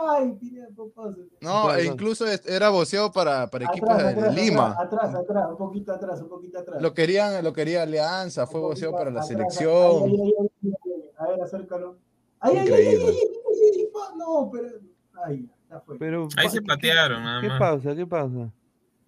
[0.00, 0.38] Ay,
[0.74, 1.18] pon pausa.
[1.40, 4.72] No, ¿Cuál, e incluso era voceado para, para equipos Atrás, de, Lima.
[4.78, 6.80] Atrás, atrás, atrás, un poquito atrás, un poquito atrás.
[6.82, 10.02] Lo querían, lo quería Alianza, fue voceado para la atrás, selección.
[10.04, 11.10] ahí, ahí, ahí, ahí, ahí.
[11.18, 11.96] A ver, acércalo.
[12.40, 13.04] Ay, ay, ay, ay, Increíble.
[13.06, 14.68] ay, ay, ay, pa- No, pero.
[15.24, 15.98] Ay, ya fue.
[15.98, 17.58] Pero, Ahí se ¿qué- patearon, nada ¿Qué más.
[17.58, 17.94] pausa?
[17.94, 18.50] ¿Qué pausa?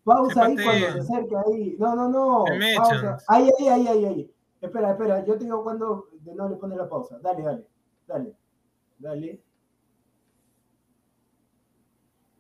[0.05, 1.77] Pausa ahí cuando se acerca ahí.
[1.79, 2.45] No, no, no.
[2.77, 3.17] Pausa.
[3.27, 4.31] Ahí, ahí, ahí, ahí, ahí.
[4.61, 5.25] Espera, espera.
[5.25, 7.19] Yo te digo cuando de no le pone la pausa.
[7.23, 7.67] Dale, dale.
[8.07, 8.35] Dale.
[8.99, 9.41] Dale.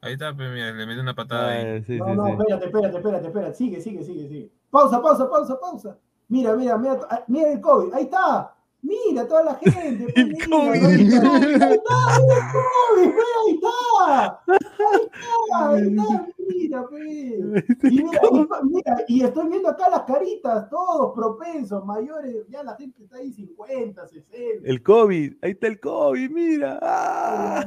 [0.04, 1.64] Ahí está, pues, mira, le mete una patada ahí.
[1.64, 2.32] Ah, sí, no, sí, no, sí.
[2.32, 3.54] espérate, espérate, espérate, espérate.
[3.54, 4.50] Sigue, sigue, sigue, sigue.
[4.70, 5.98] Pausa, pausa, pausa, pausa.
[6.28, 7.94] Mira, mira, mira, mira el COVID.
[7.94, 8.53] Ahí está.
[8.84, 10.04] Mira toda la gente.
[10.04, 11.30] pues, El mira, COVID, ahí está.
[11.32, 14.40] Ahí está, mira el COVID, ahí está.
[14.46, 16.26] Ahí está, ahí está.
[16.46, 17.02] Mira, pues.
[17.04, 22.76] Y mira, y, mira, y estoy viendo acá las caritas, todos propensos, mayores, ya la
[22.76, 24.68] gente está ahí 50, 60.
[24.68, 26.78] El COVID, ahí está el COVID, mira.
[26.82, 27.64] Ah.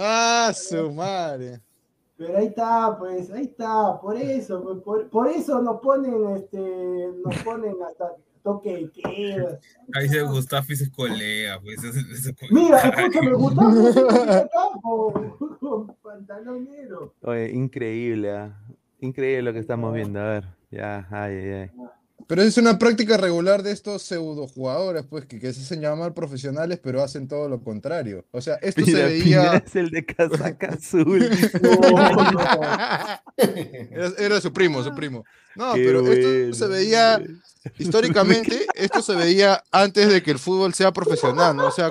[0.00, 1.60] ¡Ah, su madre!
[2.16, 7.12] Pero ahí está, pues, ahí está, por eso, pues, por, por eso nos ponen, este,
[7.22, 8.16] nos ponen hasta
[8.46, 9.58] toque de queda.
[9.92, 11.82] Ahí se Gustavo y sus colegas, pues.
[11.82, 14.48] Eso, eso- Mira, escúchame, Gustavo, acá
[14.82, 17.12] con, con pantalón negro.
[17.22, 18.56] Oye, increíble, ah.
[19.00, 20.20] increíble lo que estamos viendo.
[20.20, 21.70] A ver, ya, ay, ay, ay.
[22.26, 26.12] Pero es una práctica regular de estos pseudo jugadores, pues, que, que se hacen llamar
[26.12, 28.24] profesionales, pero hacen todo lo contrario.
[28.32, 29.62] O sea, esto se veía.
[29.64, 31.22] Es el de casaca azul.
[33.36, 35.24] Era, era su primo, su primo.
[35.56, 37.22] No, Qué pero esto se veía,
[37.78, 41.68] históricamente, esto se veía antes de que el fútbol sea profesional, ¿no?
[41.68, 41.90] O sea,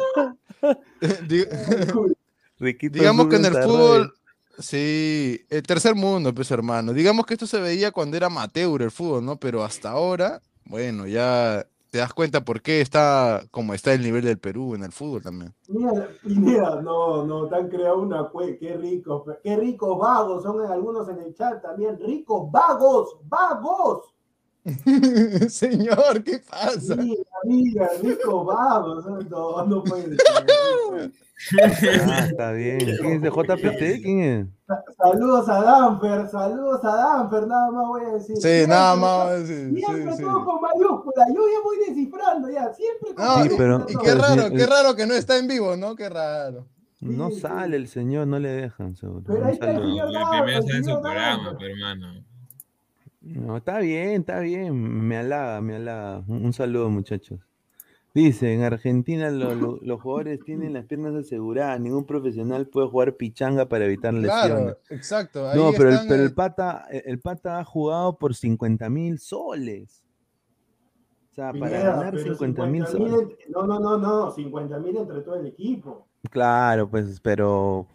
[2.60, 4.14] Riquito digamos que en el fútbol,
[4.60, 6.94] sí, el tercer mundo, pues hermano.
[6.94, 9.38] Digamos que esto se veía cuando era amateur el fútbol, ¿no?
[9.38, 14.26] Pero hasta ahora, bueno, ya te das cuenta por qué está como está el nivel
[14.26, 15.54] del Perú en el fútbol también.
[15.70, 20.60] Mira, Pineda, no, no, te han creado una cue, qué ricos, qué ricos vagos son
[20.70, 24.15] algunos en el chat también, ricos vagos, vagos.
[25.50, 26.96] Señor, ¿qué pasa?
[26.96, 31.12] Mira, mira, ricos vagos, no, no puede ser.
[32.08, 32.80] Ah, está bien.
[32.80, 34.02] ¿Quién es de JPT?
[34.04, 34.48] ¿Quién es?
[34.98, 38.36] Saludos a Danfer, saludos a Danfer, nada más voy a decir.
[38.38, 39.40] Sí, Siempre nada más.
[39.42, 40.24] sí, sí, Siempre sí.
[40.24, 44.16] todo con mayúscula, yo ya voy descifrando ya, siempre con No, Sí, pero- y, qué
[44.16, 45.96] raro, qué raro que no está en vivo, ¿no?
[45.96, 46.66] Qué raro.
[47.02, 49.22] No sale el señor, no le dejan, seguro.
[49.28, 52.24] Pero ahí está el señor El primero sale en su programa, hermano.
[53.26, 54.74] No, está bien, está bien.
[55.08, 56.24] Me halaga, me halaga.
[56.28, 57.40] Un, un saludo, muchachos.
[58.14, 61.80] Dice, en Argentina lo- lo- los jugadores tienen las piernas aseguradas.
[61.82, 64.76] Ningún profesional puede jugar pichanga para evitar lesiones.
[64.76, 65.50] Claro, exacto.
[65.50, 68.90] Ahí No, pero, el, pero eh, el pata, el el pata ha jugado por 50
[68.90, 70.04] mil soles.
[71.32, 73.38] O sea, para ganar pero 50 mil 50.000 soles.
[73.50, 76.08] No, no, no, no, 50 mil entre todo el equipo.
[76.30, 77.88] Claro, pues, pero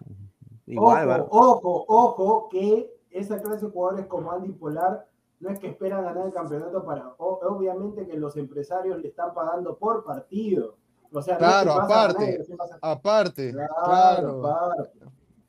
[0.66, 1.22] igual va.
[1.31, 1.31] Ojo,
[1.70, 5.09] ojo, ojo, que esa clase de jugadores como Andy Polar
[5.41, 7.09] no es que esperan ganar el campeonato para.
[7.18, 10.76] o- obviamente que los empresarios le están pagando por partido.
[11.12, 12.45] O sea, no es que Claro, aparte,
[12.80, 14.47] aparte, Claro, claro.
[14.47, 14.99] aparte.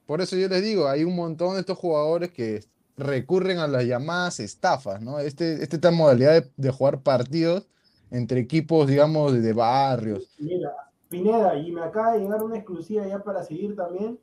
[0.05, 2.63] Por eso yo les digo, hay un montón de estos jugadores que
[2.97, 5.19] recurren a las llamadas estafas, ¿no?
[5.19, 7.67] Este, esta modalidad de, de jugar partidos
[8.09, 10.35] entre equipos, digamos, de, de barrios.
[10.39, 10.73] Mira,
[11.07, 14.19] Pineda, y me acaba de llegar una exclusiva ya para seguir también,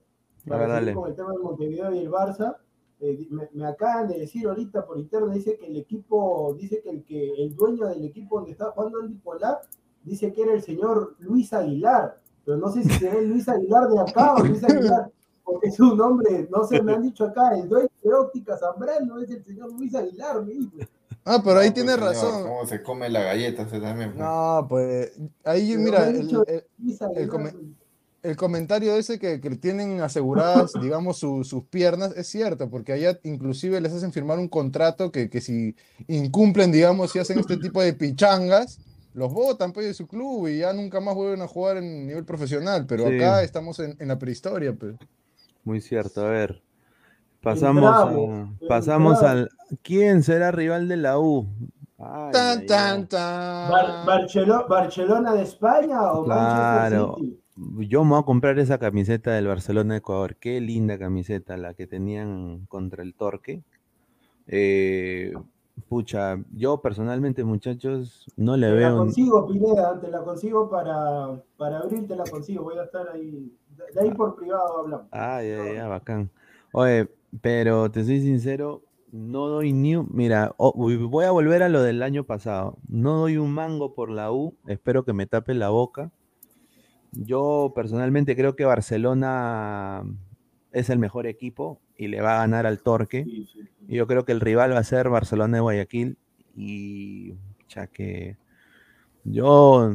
[0.46, 0.94] para ver, seguir dale.
[0.94, 2.56] con el tema del Montevideo y el Barça.
[3.01, 6.90] Eh, me, me acaban de decir ahorita por interno, dice que el equipo, dice que
[6.90, 9.61] el, que el dueño del equipo donde está jugando Andy Polar,
[10.03, 13.88] dice que era el señor Luis Aguilar, pero no sé si será el Luis Aguilar
[13.88, 15.12] de acá o Luis Aguilar,
[15.44, 19.20] porque es un nombre, no sé, me han dicho acá, el dueño de óptica Zambrano
[19.20, 20.72] es el señor Luis Aguilar, me dijo.
[21.24, 22.42] Ah, pero ahí No, pues, tiene señor, razón.
[22.42, 24.11] ¿Cómo se come la galleta usted también?
[24.12, 24.20] pues?
[24.24, 25.12] No, pues
[25.44, 26.64] ahí Pero mira, el, el-
[28.22, 33.18] el comentario ese que, que tienen aseguradas, digamos, su- sus piernas, es cierto, porque allá
[33.22, 35.74] inclusive les hacen firmar un contrato que, que si
[36.08, 38.78] incumplen, digamos, si hacen este tipo de pichangas,
[39.14, 42.24] los votan pues, de su club y ya nunca más vuelven a jugar en nivel
[42.24, 42.86] profesional.
[42.86, 43.16] Pero Sí.
[43.16, 44.94] acá estamos en, en la prehistoria, pues.
[45.64, 46.62] Muy cierto, a ver.
[47.42, 49.48] Pasamos, a- pasamos al.
[49.82, 51.46] ¿Quién será rival de la U?
[51.98, 53.70] Ay, Tan, ay, tan, tan.
[53.70, 57.06] Bar- Barcelo- ¿Barcelona de España o Claro.
[57.08, 57.40] Manchester City?
[57.78, 60.36] Yo me voy a comprar esa camiseta del Barcelona de Ecuador.
[60.36, 63.62] Qué linda camiseta la que tenían contra el Torque.
[64.46, 65.32] Eh,
[65.88, 68.92] pucha, yo personalmente, muchachos, no le Te la veo.
[68.92, 72.64] un- consigo, Pineda, te la consigo para, para abril, te la consigo.
[72.64, 73.52] Voy a estar ahí.
[73.94, 75.06] De ahí por privado hablamos.
[75.11, 76.30] Ay, ay, ay, bacán.
[76.72, 77.09] Oye,
[77.40, 78.82] pero te soy sincero,
[79.12, 80.09] no doy ni un...
[80.12, 82.76] Mira, voy a volver a lo del año pasado.
[82.88, 86.11] No doy un mango por la U, espero que me tape la boca.
[87.12, 90.02] Yo personalmente creo que Barcelona
[90.72, 93.24] es el mejor equipo y le va a ganar al Torque.
[93.24, 93.68] Sí, sí, sí.
[93.88, 96.18] Y Yo creo que el rival va a ser Barcelona de Guayaquil
[96.56, 97.34] y
[97.68, 98.36] ya que
[99.24, 99.90] yo,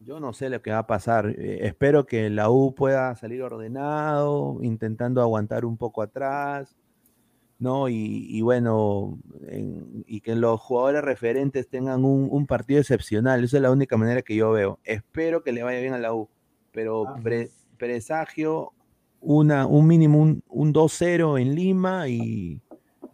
[0.00, 1.30] yo no sé lo que va a pasar.
[1.38, 6.76] Eh, espero que la U pueda salir ordenado, intentando aguantar un poco atrás,
[7.60, 7.88] ¿no?
[7.88, 13.44] Y, y bueno, en- y que los jugadores referentes tengan un, un partido excepcional.
[13.44, 14.78] Esa es la única manera que yo veo.
[14.82, 16.28] Espero que le vaya bien a la U,
[16.72, 17.20] pero Ah.
[17.22, 18.72] pre- presagio
[19.20, 22.60] una, un mínimo, un, un 2-0 en Lima y,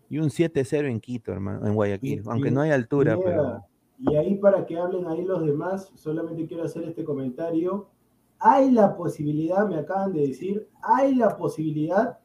[0.08, 2.22] y un 7-0 en Quito, hermano, en Guayaquil.
[2.24, 3.64] Y- Aunque no hay altura, pero...
[3.98, 7.88] Y ahí para que hablen ahí los demás, solamente quiero hacer este comentario.
[8.38, 12.18] Hay la posibilidad, me acaban de decir, hay la posibilidad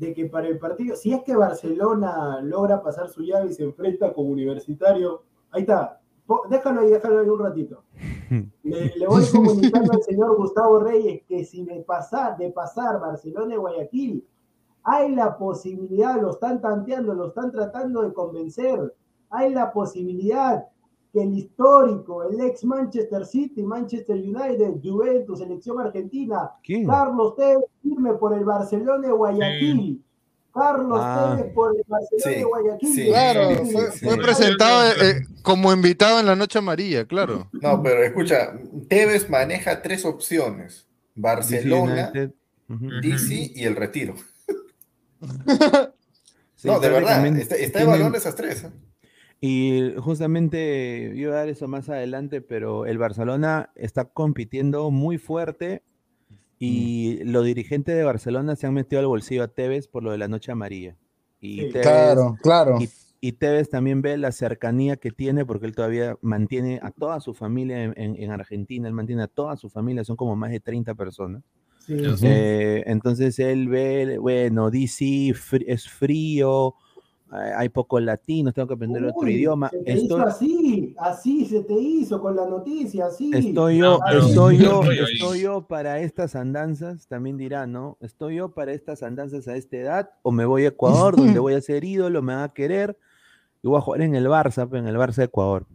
[0.00, 3.64] de que para el partido, si es que Barcelona logra pasar su llave y se
[3.64, 6.00] enfrenta con Universitario, ahí está,
[6.48, 7.84] déjalo ahí, déjalo ahí un ratito.
[8.62, 13.54] Le, le voy comunicando al señor Gustavo Reyes que si de pasar, de pasar Barcelona
[13.54, 14.26] y Guayaquil,
[14.84, 18.94] hay la posibilidad, lo están tanteando, lo están tratando de convencer,
[19.28, 20.64] hay la posibilidad
[21.12, 26.86] que el histórico, el ex Manchester City, Manchester United, Juventus, selección argentina, ¿Quién?
[26.86, 30.04] Carlos Tevez firme por el Barcelona de Guayaquil.
[30.52, 31.34] Carlos Ah.
[31.36, 32.94] Tevez por el Barcelona Sí, de Guayaquil.
[32.94, 33.06] sí.
[33.06, 34.04] Claro, Sí, fue, sí.
[34.04, 34.20] fue Sí.
[34.20, 37.48] presentado eh, como invitado en la Noche Amarilla, claro.
[37.52, 38.58] No, pero escucha,
[38.88, 42.12] Tevez maneja tres opciones: Barcelona,
[42.68, 44.14] DC y el retiro.
[45.20, 45.26] Sí,
[46.68, 48.64] no, de verdad, está, está evaluando esas tres.
[48.64, 48.70] ¿eh?
[49.40, 55.82] Y justamente iba a dar eso más adelante, pero el Barcelona está compitiendo muy fuerte
[56.58, 57.30] y Mm.
[57.30, 60.28] los dirigentes de Barcelona se han metido al bolsillo a Tevez por lo de la
[60.28, 60.96] noche amarilla.
[61.40, 61.68] Y Sí.
[61.70, 62.78] Tevez, Claro, claro.
[62.82, 62.90] y,
[63.22, 67.32] y Tevez también ve la cercanía que tiene porque él todavía mantiene a toda su
[67.32, 70.60] familia en, en- en Argentina, él mantiene a toda su familia, son como más de
[70.60, 71.42] 30 personas.
[71.86, 71.94] Sí.
[72.24, 76.74] Eh, entonces él ve, bueno, DC fr- es frío,
[77.30, 79.68] hay pocos latinos, tengo que aprender otro idioma.
[79.70, 83.30] Se te Estoy, hizo así, así se te hizo con la noticia, así.
[83.32, 87.96] Estoy yo, estoy yo, estoy yo para estas andanzas, también dirá, ¿no?
[88.00, 91.54] Estoy yo para estas andanzas a esta edad, o me voy a Ecuador, donde voy
[91.54, 92.98] a ser ídolo, me van a querer,
[93.62, 95.66] y voy a jugar en el Barça, pues, en el Barça de Ecuador.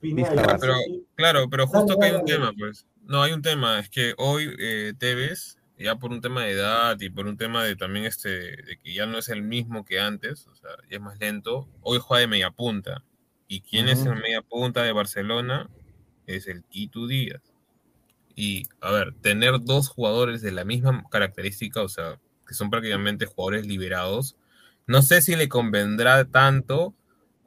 [0.00, 0.58] Barça.
[0.60, 0.74] Pero,
[1.14, 2.32] claro, pero Dale, justo que hay un dale.
[2.32, 2.86] tema, pues.
[3.04, 6.98] No, hay un tema, es que hoy eh, Tevez, ya por un tema de edad
[7.00, 10.00] y por un tema de también este, de que ya no es el mismo que
[10.00, 13.02] antes, o sea, ya es más lento, hoy juega de media punta.
[13.48, 15.70] ¿Y quién es el media punta de Barcelona?
[16.26, 17.42] Es el Quito Díaz.
[18.34, 23.26] Y, a ver, tener dos jugadores de la misma característica, o sea, que son prácticamente
[23.26, 24.36] jugadores liberados,
[24.86, 26.94] no sé si le convendrá tanto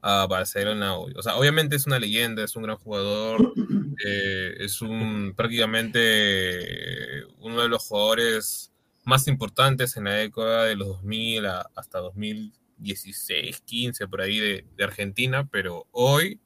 [0.02, 1.14] a Barcelona hoy.
[1.18, 3.54] O sea, obviamente es una leyenda, es un gran jugador,
[4.06, 8.72] eh, es un prácticamente uno de los jugadores
[9.06, 14.66] más importantes en la década de los 2000 a- hasta 2016, 15, por ahí de,
[14.78, 16.39] de Argentina, pero hoy,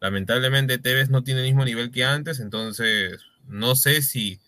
[0.00, 3.18] lamentablemente, Tevez no tiene el mismo nivel que antes, entonces
[3.48, 4.40] no sé si,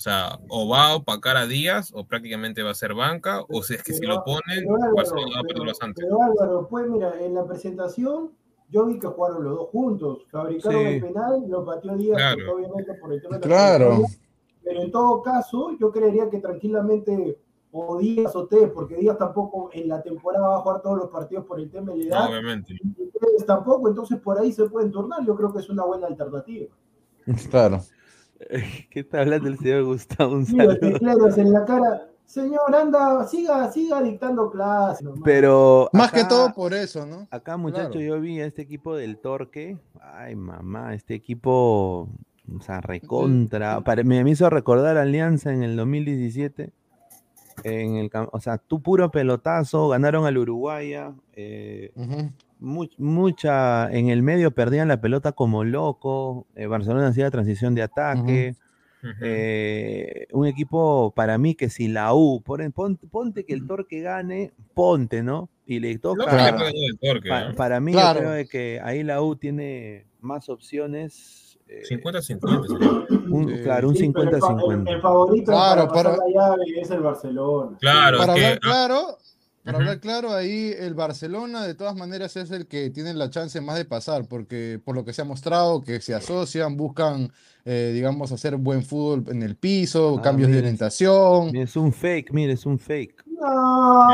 [0.00, 3.62] o sea, o va a opacar a Díaz o prácticamente va a ser banca, o
[3.62, 6.00] si es que si lo ponen, pero Álvaro, Barcelona va a perder bastante.
[6.02, 8.30] pero Álvaro, pues mira, en la presentación
[8.70, 10.20] yo vi que jugaron los dos juntos.
[10.30, 10.86] Fabricaron Sí.
[10.86, 12.54] el penal, lo pateó Díaz, Claro.
[12.54, 14.02] obviamente por el tema de la Claro.
[14.64, 17.38] Pero en todo caso, yo creería que tranquilamente
[17.70, 21.10] o Díaz o Tevez, porque Díaz tampoco en la temporada va a jugar todos los
[21.10, 22.72] partidos por el tema de la No, edad, obviamente.
[22.72, 25.26] y Tevez tampoco, entonces por ahí se pueden turnar.
[25.26, 26.68] Yo creo que es una buena alternativa.
[27.50, 27.80] Claro.
[28.90, 30.32] ¿Qué está hablando el señor Gustavo?
[30.34, 31.36] Un Mira, saludo.
[31.36, 32.06] en la cara.
[32.24, 35.04] Señor, anda, siga, siga dictando clases.
[35.24, 37.26] Pero Más que todo por eso, ¿no?
[37.30, 38.06] Acá, muchachos, Claro.
[38.06, 39.76] yo vi a este equipo del Torque.
[40.00, 42.08] Ay, mamá, este equipo,
[42.56, 43.80] o sea, recontra.
[43.80, 46.70] pare- me, me hizo recordar Alianza en el 2017.
[47.64, 51.12] En el, o sea, tú puro pelotazo, ganaron al Uruguaya.
[51.34, 51.90] eh.
[52.60, 56.46] Mu- mucha, en el medio perdían la pelota como loco.
[56.54, 58.54] eh, Barcelona hacía transición de ataque.
[59.02, 59.12] Ujú.
[59.22, 64.00] Eh, un equipo para mí que si la U, pon- ponte, ponte que el Torque
[64.02, 65.48] gane, ponte, ¿no?
[65.64, 66.24] Y le toca.
[66.24, 66.36] Claro.
[66.38, 67.54] puede ganar el Torque, Pa- ¿no?
[67.54, 68.18] para mí, Claro.
[68.18, 71.46] yo creo de que ahí la U tiene más opciones.
[71.72, 72.88] eh, 50-50 sería.
[73.30, 73.62] un- Sí.
[73.62, 74.90] Claro, un Sí, pero el 50-50.
[74.90, 77.76] El, favorito Claro, para pasar para- la llave es el Barcelona.
[77.80, 79.18] Claro, Para es que, hablar ah, claro,
[79.72, 83.60] para hablar claro, ahí el Barcelona de todas maneras es el que tiene la chance
[83.60, 87.32] más de pasar, porque por lo que se ha mostrado, que se asocian, buscan,
[87.64, 90.66] eh, digamos, hacer buen fútbol en el piso, Ah, cambios de mire.
[90.66, 91.54] orientación.
[91.56, 93.24] Es un fake, mire, es un fake.
[93.30, 94.08] No,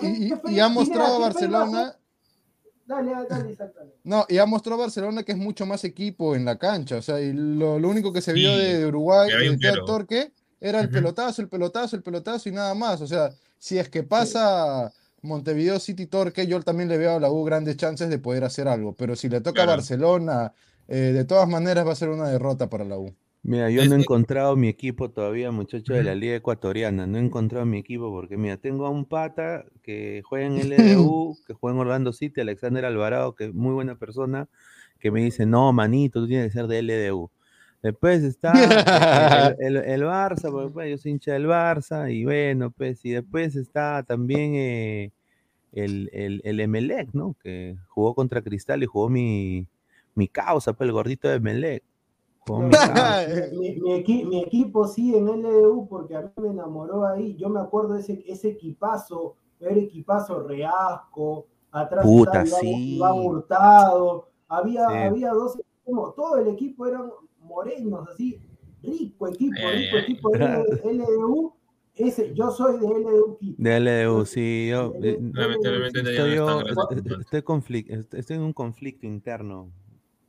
[0.00, 1.98] ¿qué- y, ha mostrado ¿qué fe Barcelona, a-
[2.86, 3.98] Dale, dale, exactamente.
[4.04, 7.20] no, y ha mostrado Barcelona que es mucho más equipo en la cancha, o sea,
[7.20, 9.72] y lo, lo único que se vio Sí, de, de Uruguay, de.
[9.84, 13.88] Torque, era el pelotazo, el pelotazo, el pelotazo y nada más, o sea, si es
[13.88, 14.92] que pasa
[15.22, 18.68] Montevideo City Torque, yo también le veo a la U grandes chances de poder hacer
[18.68, 19.72] algo, pero si le toca a Claro.
[19.72, 20.52] Barcelona,
[20.86, 23.14] eh, de todas maneras va a ser una derrota para la U.
[23.42, 26.14] Mira, yo no he encontrado mi equipo todavía, muchachos de la.
[26.14, 27.06] Liga Ecuatoriana.
[27.06, 31.36] No he encontrado mi equipo porque, mira, tengo a un pata que juega en LDU,
[31.46, 34.48] que juega en Orlando City, Alexander Alvarado, que es muy buena persona,
[34.98, 37.30] que me dice, no, manito, tú tienes que ser de LDU.
[37.82, 38.52] Después está
[39.60, 43.10] el, el- el Barça, porque pues, yo soy hincha del Barça, y bueno, pues, y
[43.10, 45.12] después está también eh,
[45.72, 47.36] el, el, el Emelec, ¿no?
[47.42, 49.66] Que jugó contra Cristal y jugó mi,
[50.14, 51.82] mi causa, pues, el gordito de Emelec.
[52.48, 53.26] Mi causa.
[53.52, 57.36] Mi, mi equi- mi equipo sí en LDU porque a mí me enamoró ahí.
[57.36, 62.96] Yo me acuerdo de ese, ese equipazo, ver equipazo Reasco, atrás Puta, estaba Iván, sí.
[62.96, 64.94] Iván Hurtado, había, Sí.
[64.96, 67.10] había dos, como todo el equipo eran
[67.48, 68.40] morenos, así,
[68.82, 70.02] rico equipo, Ay, rico ay.
[70.02, 71.54] equipo de LDU.
[71.94, 73.38] Ese, yo soy de LDU.
[73.40, 75.16] De LDU, sí, yo estoy,
[78.36, 79.72] en un conflicto interno,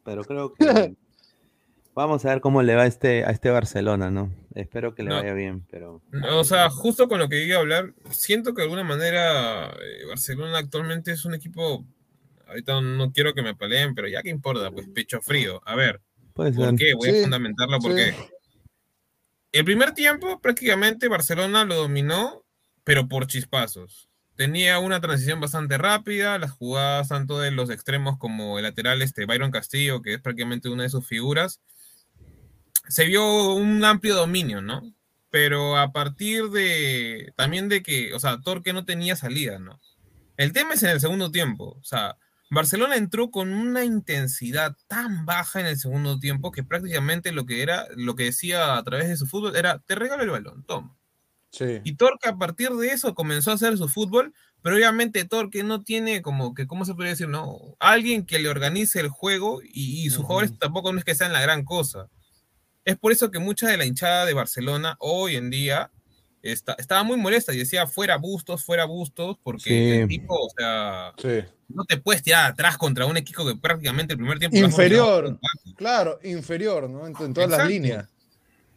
[0.03, 0.65] pero creo que
[1.99, 4.33] Vamos a ver cómo le va a este, a este Barcelona, ¿no?
[4.55, 5.15] Espero que le No.
[5.15, 6.01] vaya bien, pero.
[6.31, 10.05] O sea, justo con lo que iba a hablar, siento que de alguna manera eh,
[10.07, 11.85] Barcelona actualmente es un equipo.
[12.47, 15.61] Ahorita no quiero que me peleen, pero ya que importa, pues pecho frío.
[15.65, 15.99] A ver,
[16.39, 16.93] Puede ¿por qué?
[16.93, 17.87] Voy Sí, a fundamentarlo sí.
[17.87, 18.15] porque.
[19.51, 22.45] El primer tiempo, prácticamente Barcelona lo dominó,
[22.85, 24.07] pero por chispazos.
[24.35, 29.25] Tenía una transición bastante rápida, las jugadas tanto de los extremos como el lateral este
[29.25, 31.59] Byron Castillo, que es prácticamente una de sus figuras,
[32.87, 34.93] se vio un amplio dominio, ¿no?
[35.29, 39.81] Pero a partir de también de que, o sea, Torque no tenía salida, ¿no?
[40.37, 42.15] El tema es en el segundo tiempo, o sea,
[42.49, 47.61] Barcelona entró con una intensidad tan baja en el segundo tiempo que prácticamente lo que
[47.61, 50.97] era, lo que decía a través de su fútbol era, te regalo el balón, toma.
[51.51, 51.81] Sí.
[51.83, 55.83] Y Torque a partir de eso comenzó a hacer su fútbol, pero obviamente Torque no
[55.83, 57.27] tiene como que, ¿cómo se podría decir?
[57.27, 60.27] No, alguien que le organice el juego y, y sus Ujú.
[60.27, 62.09] jugadores tampoco no es que sean la gran cosa.
[62.85, 65.91] Es por eso que mucha de la hinchada de Barcelona hoy en día
[66.41, 69.89] está, estaba muy molesta y decía fuera Bustos, fuera Bustos, porque Sí.
[70.01, 71.47] el tipo, o sea, Sí.
[71.69, 74.57] no te puedes tirar atrás contra un equipo que prácticamente el primer tiempo...
[74.57, 75.37] Inferior.
[75.39, 77.05] por Claro, inferior, ¿no?
[77.07, 77.69] En, en todas las Exacto.
[77.69, 78.09] líneas.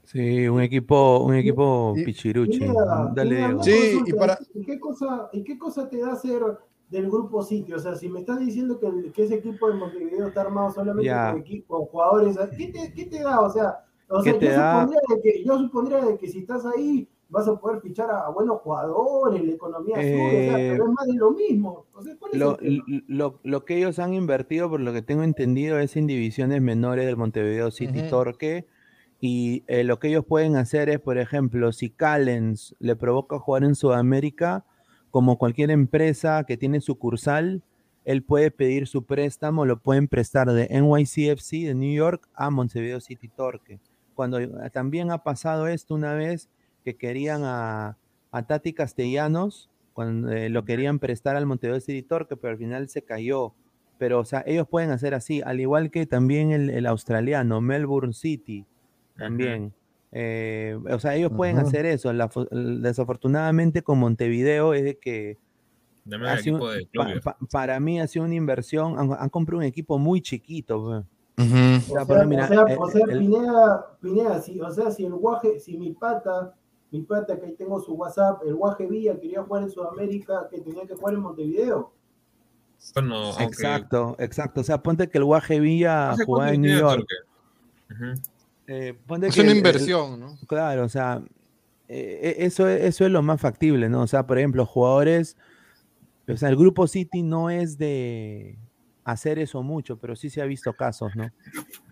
[0.04, 2.04] Sí, un equipo, un equipo Y-.
[2.12, 6.42] Pineda, Dale, Sí, consulta, y para- ¿y qué cosa, y qué cosa te da ser
[6.90, 7.72] del grupo City?
[7.72, 10.70] O sea, si me estás diciendo que, el- que ese equipo de Montevideo está armado
[10.72, 11.30] solamente Ya.
[11.32, 13.40] con, equipo, jugadores, ¿qué te, qué te da?
[13.40, 14.80] O sea, o ¿Qué sea yo, da?
[14.82, 18.26] supondría de que, yo supondría de que si estás ahí vas a poder fichar a,
[18.26, 21.86] a buenos jugadores, la economía sube, o sea, Eh, pero es más de lo mismo.
[21.94, 22.84] O sea, ¿cuál es Lo, tema?
[23.08, 27.06] lo, lo que ellos han invertido, por lo que tengo entendido, es en divisiones menores
[27.06, 28.08] del Montevideo City Ujú.
[28.10, 28.66] Torque.
[29.20, 33.64] Y eh, lo que ellos pueden hacer es, por ejemplo, si Callens le provoca jugar
[33.64, 34.64] en Sudamérica,
[35.10, 37.62] como cualquier empresa que tiene sucursal,
[38.04, 42.98] él puede pedir su préstamo, lo pueden prestar de NYCFC de New York a Montevideo
[43.00, 43.78] City Torque.
[44.14, 46.48] Cuando eh, también ha pasado esto una vez
[46.84, 47.96] que querían a,
[48.30, 52.88] a Tati Castellanos, cuando eh, lo querían prestar al Montevideo City Torque, pero al final
[52.88, 53.52] se cayó.
[53.98, 58.12] Pero, o sea, ellos pueden hacer así, al igual que también el, el australiano, Melbourne
[58.14, 58.66] City,
[59.16, 59.72] también.
[60.10, 62.12] Eh, o sea, ellos pueden hacer eso.
[62.12, 62.28] La
[62.82, 65.38] desafortunadamente con Montevideo es de que
[66.04, 67.22] Dame ha el sido- equipo de pa- clubes.
[67.24, 68.98] pa- para mí ha sido una inversión.
[68.98, 70.82] Han, han comprado un equipo muy chiquito.
[70.84, 71.04] pues.
[71.38, 74.42] O sea, O por sea, ejemplo, mira, o sea, el- o sea, el- Pineda, Pineda,
[74.42, 76.54] si, o sea, si el guaje, si mi pata,
[76.92, 80.60] mi pata que ahí tengo su WhatsApp, el guaje Villa quería jugar en Sudamérica, que
[80.60, 81.92] tenía que jugar en Montevideo.
[82.94, 84.60] Bueno, aunque- Exacto, exacto.
[84.60, 87.06] O sea, ponte que el Guaje Villa ¿Hace jugaba en New York.
[88.66, 90.36] Eh, ponte Es que una el- inversión, ¿no?
[90.46, 91.22] Claro, o sea,
[91.88, 94.02] eh, eh, eso, es- eso es lo más factible, ¿no?
[94.02, 95.36] O sea, por ejemplo, jugadores,
[96.28, 98.58] o sea, el grupo City no es de
[99.04, 101.28] hacer eso mucho, pero sí se ha visto casos, ¿no?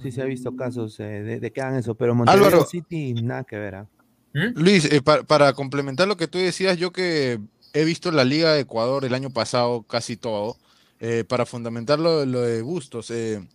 [0.01, 2.64] Sí se ha visto casos eh, de, de que hagan eso, pero Montevideo Álvaro.
[2.64, 3.84] City nada que ver.
[4.33, 4.53] ¿Mm?
[4.55, 7.41] Luis, eh, pa- para complementar lo que tú decías, yo que
[7.72, 10.57] he visto la Liga de Ecuador el año pasado casi todo,
[11.01, 13.47] eh, para fundamentar lo, de Bustos, eh,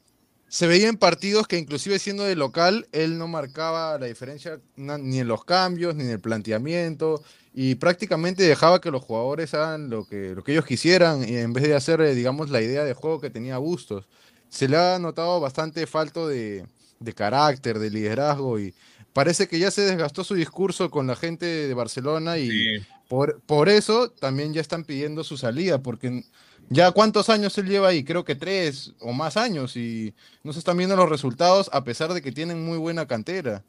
[0.47, 5.19] se veía en partidos que inclusive siendo de local, él no marcaba la diferencia ni
[5.19, 7.21] en los cambios, ni en el planteamiento,
[7.53, 11.53] y prácticamente dejaba que los jugadores hagan lo que, lo que ellos quisieran, y en
[11.53, 14.07] vez de hacer, digamos, la idea de juego que tenía Bustos.
[14.49, 16.65] Se le ha notado bastante falto de,
[16.99, 18.73] de carácter, de liderazgo, y
[19.15, 22.85] parece que ya se desgastó su discurso con la gente de Barcelona y Sí.
[23.07, 26.25] por, por eso también ya están pidiendo su salida, porque
[26.69, 30.13] ya cuántos años él lleva ahí, creo que tres o más años y
[30.43, 33.63] no se están viendo los resultados a pesar de que tienen muy buena cantera.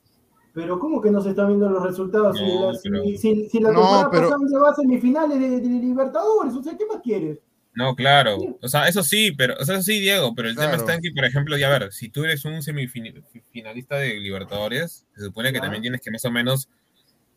[0.52, 2.36] Pero ¿cómo que no se están viendo los resultados?
[2.36, 5.50] Si la, si- pero- si, si la No, temporada pero- pasada llegó a semifinales de,
[5.60, 7.38] de Libertadores, o sea, ¿qué más quieres?
[7.76, 8.38] No, claro.
[8.62, 11.02] O sea, eso sí, pero, o sea, eso sí, Diego, pero el tema está en
[11.02, 15.52] que, por ejemplo, ya a ver, si tú eres un semifinalista de Libertadores, se supone
[15.52, 16.70] que también tienes que más o menos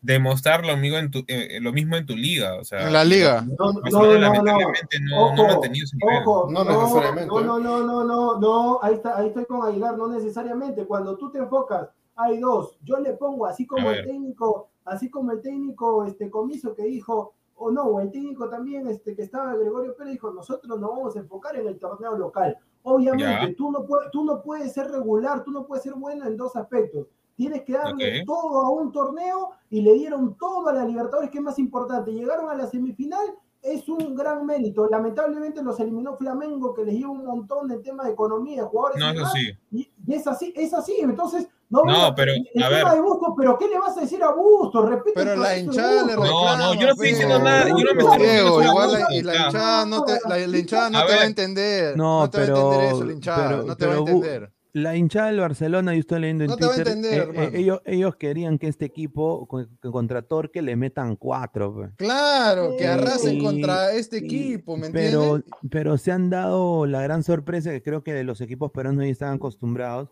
[0.00, 2.54] demostrar lo mismo en tu, eh, lo mismo en tu liga.
[2.54, 3.42] O sea, En la liga.
[3.42, 4.14] No, no, no, no.
[4.14, 6.22] lamentablemente no, no ha Ojo, mantenido ese nivel.
[6.24, 7.44] Ojo, No necesariamente, No, ¿eh?
[7.44, 10.86] no, no, no, no, no, ahí está, ahí estoy con Aguilar, no necesariamente.
[10.86, 12.78] Cuando tú te enfocas, hay dos.
[12.82, 17.34] Yo le pongo así como el técnico, así como el técnico este comiso que dijo,
[17.60, 21.14] o no, o el técnico también este que estaba Gregorio Pérez dijo, nosotros nos vamos
[21.14, 22.56] a enfocar en el torneo local.
[22.82, 26.38] Obviamente, tú no puedes, tú no puedes ser regular, tú no puedes ser bueno en
[26.38, 27.06] dos aspectos.
[27.36, 31.38] Tienes que darle todo a un torneo y le dieron todo a la Libertadores, que
[31.38, 32.12] es más importante.
[32.12, 33.26] Llegaron a la semifinal,
[33.62, 34.88] es un gran mérito.
[34.88, 39.00] Lamentablemente los eliminó Flamengo, que les dio un montón de temas de economía, de jugadores.
[39.00, 39.58] No, y eso demás, sí.
[39.70, 40.96] y, y es así, es así.
[41.00, 42.84] Entonces, no, pero, el a ver.
[42.86, 44.88] de Bustos, pero ¿qué le vas a decir a Bustos?
[44.88, 46.30] Repite Pero la hinchada le Bustos.
[46.34, 49.18] No, no, yo no estoy diciendo nada, yo no me estoy Diego, igual la, y
[49.18, 51.96] hinchada no te, la, la hinchada no A te va a entender.
[51.96, 53.48] No, No, te va a pero- entender eso, la hinchada.
[53.48, 54.52] pero- no te va a pero entender.
[54.72, 57.44] La hinchada del Barcelona, yo estoy leyendo en No te va a Twitter, entender, eh,
[57.44, 61.74] eh, ellos, ellos querían que este equipo con- que contra Torque le metan cuatro.
[61.74, 61.90] pues.
[61.96, 65.50] Claro, que arrasen Y- contra este y- equipo, ¿me pero, entiendes?
[65.72, 69.10] pero se han dado la gran sorpresa que creo que de los equipos peruanos ya
[69.10, 70.08] están acostumbrados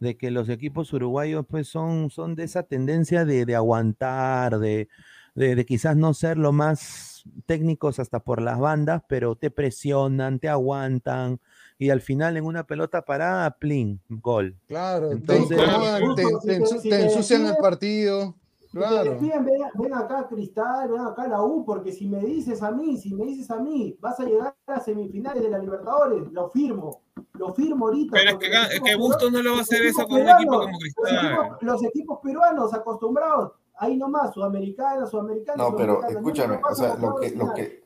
[0.00, 4.88] de que los equipos uruguayos pues son, son de esa tendencia de, de aguantar, de,
[5.34, 10.38] de, de quizás no ser lo más técnicos hasta por las bandas, pero te presionan,
[10.38, 11.40] te aguantan
[11.78, 14.56] y al final en una pelota parada, plin, gol.
[14.66, 17.56] Claro, Entonces- te incomodan, te, Justo, si te te- ensu- si te te ensucian el
[17.56, 18.34] partido.
[18.70, 19.18] Si Claro.
[19.20, 23.24] ven acá Cristal, ven acá la U, porque si me dices a mí, si me
[23.24, 27.00] dices a mí, vas a llegar a semifinales de la Libertadores, lo firmo,
[27.34, 28.12] lo firmo ahorita.
[28.12, 30.52] Pero es que, es que Bustos no lo va a hacer eso con un equipo
[30.60, 31.16] como los Cristal.
[31.16, 35.62] equipos, los equipos peruanos acostumbrados, ahí nomás, sudamericana, sudamericana.
[35.62, 37.84] No, pero escúchame, o sea, lo que, lo que,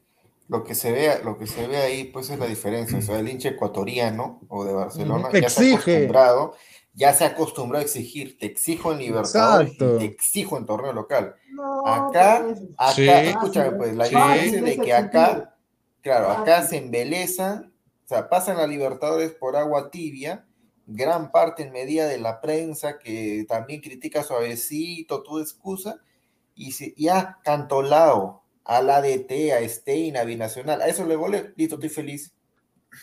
[0.49, 2.99] lo que se ve, lo que se ve ahí, pues es la diferencia.
[2.99, 5.75] O sea, el hincha ecuatoriano o de Barcelona Te ya exige.
[5.75, 6.55] acostumbrado,
[6.95, 11.35] ya se ha acostumbrado a exigir, te exijo en Libertadores te exijo en torneo local.
[11.53, 12.45] No, Acá,
[12.77, 13.09] acá, Sí.
[13.09, 14.15] escúchame, pues, la Sí.
[14.15, 15.55] diferencia de que acá,
[16.03, 16.69] claro, acá Fácil.
[16.71, 17.73] se embelezan,
[18.09, 20.49] o sea, pasan a Libertadores por agua tibia,
[20.87, 26.01] gran parte en medida de la prensa que también critica suavecito, tu excusa,
[26.55, 31.53] y si, ya Cantolao, a la DT, a Stein, a Binacional, a eso le volé,
[31.57, 32.35] listo, estoy feliz.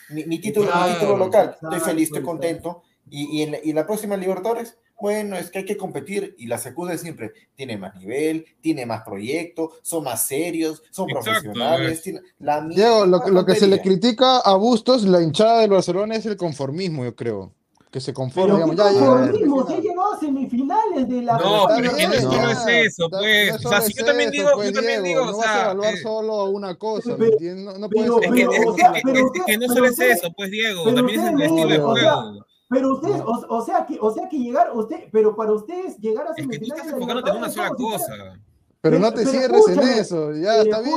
[0.08, 2.84] Mi, mi título, mi Claro, título local, estoy feliz, estoy contento.
[3.10, 6.36] Y, y, en, la- y la próxima Libertadores, bueno, es que hay que competir.
[6.38, 11.32] Y las excusas siempre, tiene más nivel, tiene más proyecto, son más serios, son Exacto,
[11.32, 11.92] profesionales.
[11.92, 12.02] es.
[12.02, 16.16] tiene- la Diego, lo, lo que se le critica a Bustos, la hinchada del Barcelona,
[16.16, 17.54] es el conformismo, yo creo.
[17.92, 19.82] Que se conforma, Pero digamos, la conformismo, he semifinal.
[19.82, 23.62] llegado a semifinales de la No, pero es que no bien, solo es eso, pues.
[23.64, 25.38] no O sea, si es yo también eso, digo, pues, yo también Diego, digo, no
[25.38, 27.64] o vas a sea, evaluar eh, solo una cosa, ¿me entiendes?
[27.66, 29.04] No, no puedes Es que, es, que- sea, es-
[29.48, 32.46] es no solo es eso, pues Diego, también es el estilo de sea, juego.
[32.70, 33.26] Pero ustedes, No.
[33.26, 36.48] o, o sea que, o sea que llegar, usted, pero para ustedes llegar a Es
[36.48, 38.40] que tú estás en una sola cosa.
[38.82, 40.96] Pero no Pero- te pero cierres en eso, ya Eh, está bien.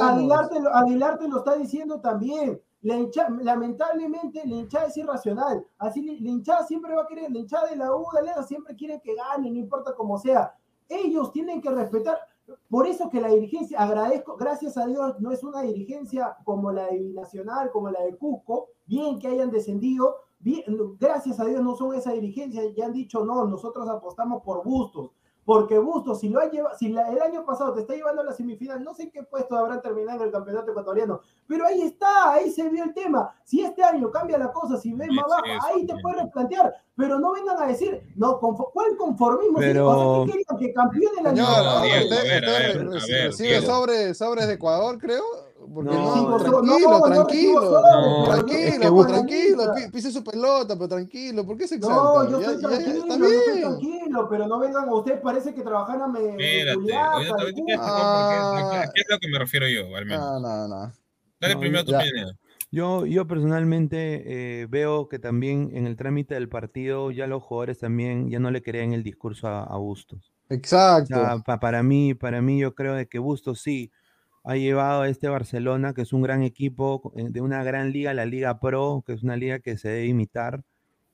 [0.00, 2.60] Aguilar, te lo, Aguilar te lo está diciendo también.
[2.82, 5.64] La hincha- lamentablemente la hinchada es irracional.
[5.78, 9.00] Así la hinchada siempre va a querer, la hinchada de la U, de siempre quiere
[9.00, 10.52] que gane, no importa cómo sea.
[10.88, 12.18] Ellos tienen que respetar.
[12.68, 16.86] Por eso que la dirigencia, agradezco, gracias a Dios, no es una dirigencia como la
[16.86, 20.64] de Binacional, como la de Cusco, bien que hayan descendido, bien,
[21.00, 25.10] gracias a Dios no son esa dirigencia, ya han dicho no, nosotros apostamos por Bustos,
[25.44, 28.24] porque Bustos, si lo ha llevado, si la- el año pasado te está llevando a
[28.24, 32.32] la semifinal, no sé en qué puesto habrán terminado el campeonato ecuatoriano, pero ahí está,
[32.32, 33.34] ahí se vio el tema.
[33.44, 36.22] Si este año cambia la cosa, si ves más sí, bajo, eso ahí te puedes
[36.22, 39.58] replantear, pero no vengan a decir, no, ¿cuál conformismo?
[39.58, 40.58] Pero- o sea, ¿qué querían?
[40.60, 41.82] que campeone la No, Libertadores?
[41.92, 42.90] Diego, usted, a ver, a usted ver, re- a ver,
[43.26, 43.66] recibe Diego.
[43.66, 45.24] sobres, sobres de Ecuador, creo.
[45.72, 47.82] Porque No, tranquilo, tranquilo.
[48.26, 49.62] tranquilo, tranquilo,
[49.92, 51.96] pise su pelota, pero tranquilo, ¿por qué se exalta?
[51.96, 55.54] No, yo estoy ya- tranquilo, está yo estoy tranquilo, pero no vengan a usted, parece
[55.54, 58.60] que trabajaran en Espérate, Juliaca, ahorita ahorita en te explico Cuba.
[58.60, 58.82] por qué, Ah.
[58.82, 60.20] a qué es lo que me refiero yo, al menos.
[60.24, 60.92] No, no, no.
[61.40, 62.38] Dale No, primero tu opinión.
[62.70, 64.22] Yo, yo personalmente
[64.62, 68.50] eh, veo que también en el trámite del partido ya los jugadores también ya no
[68.50, 70.32] le creían el discurso a, a Bustos.
[70.50, 71.14] O Exacto.
[71.14, 73.90] sea, pa- para mí, para mí yo creo de que Bustos sí
[74.44, 78.14] ha llevado a este Barcelona, que es un gran equipo eh, de una gran liga,
[78.14, 80.64] la Liga Pro, que es una liga que se debe imitar,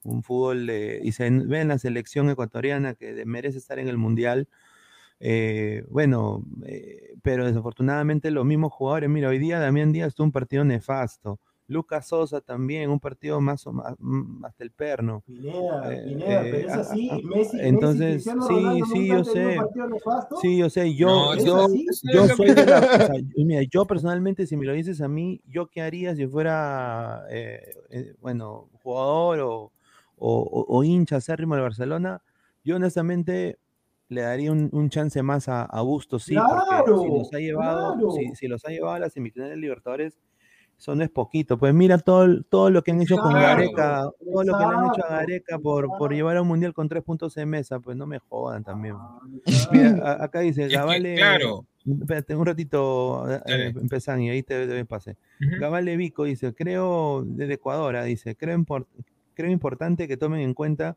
[0.05, 4.49] un fútbol y se ve en la selección ecuatoriana que merece estar en el Mundial.
[5.21, 10.33] Eh, bueno, eh, pero desafortunadamente los mismos jugadores, mira, hoy día Damián Díaz tuvo un
[10.33, 11.41] partido nefasto.
[11.69, 15.23] Lucas Sosa también, un partido más o más, mm, hasta el perno.
[15.27, 17.09] Pineda, Eh, Pineda, pero eh, es a- así.
[17.11, 19.59] a- Messi, Messi, entonces, Cristiano sí, Ronaldo sí, yo sé.
[20.41, 21.69] Sí, yo sé, yo, No, ¿Es yo,
[22.13, 25.01] yo es soy de la, o sea, y mira, yo personalmente, si me lo dices
[25.03, 29.53] a mí, yo qué haría si fuera, eh, eh, bueno, jugador o,
[30.17, 32.23] o, o- o hincha acérrimo del Barcelona,
[32.65, 33.59] yo honestamente
[34.09, 37.39] le daría un, un chance más a, a Bustos, sí, porque Claro, si los ha
[37.39, 38.11] llevado, claro.
[38.13, 40.19] si, si los ha llevado a las semifinales de Libertadores,
[40.79, 41.59] eso no es poquito.
[41.59, 44.75] Pues mira todo, todo lo que han hecho con Claro, Gareca, todo lo que le
[44.75, 47.81] han hecho a Gareca por, por llevar a un mundial con tres puntos en mesa,
[47.81, 48.95] pues no me jodan también.
[48.97, 49.19] Ah,
[49.73, 51.67] Mira, acá dice, Gavale, claro.
[51.85, 53.67] espérate un ratito, eh, Dale.
[53.71, 55.17] empezan y ahí te doy pase.
[55.41, 55.61] Ujú.
[55.61, 58.87] Gavale Vico dice, creo, desde Ecuador, ah, dice, creo, import-
[59.35, 60.97] creo importante que tomen en cuenta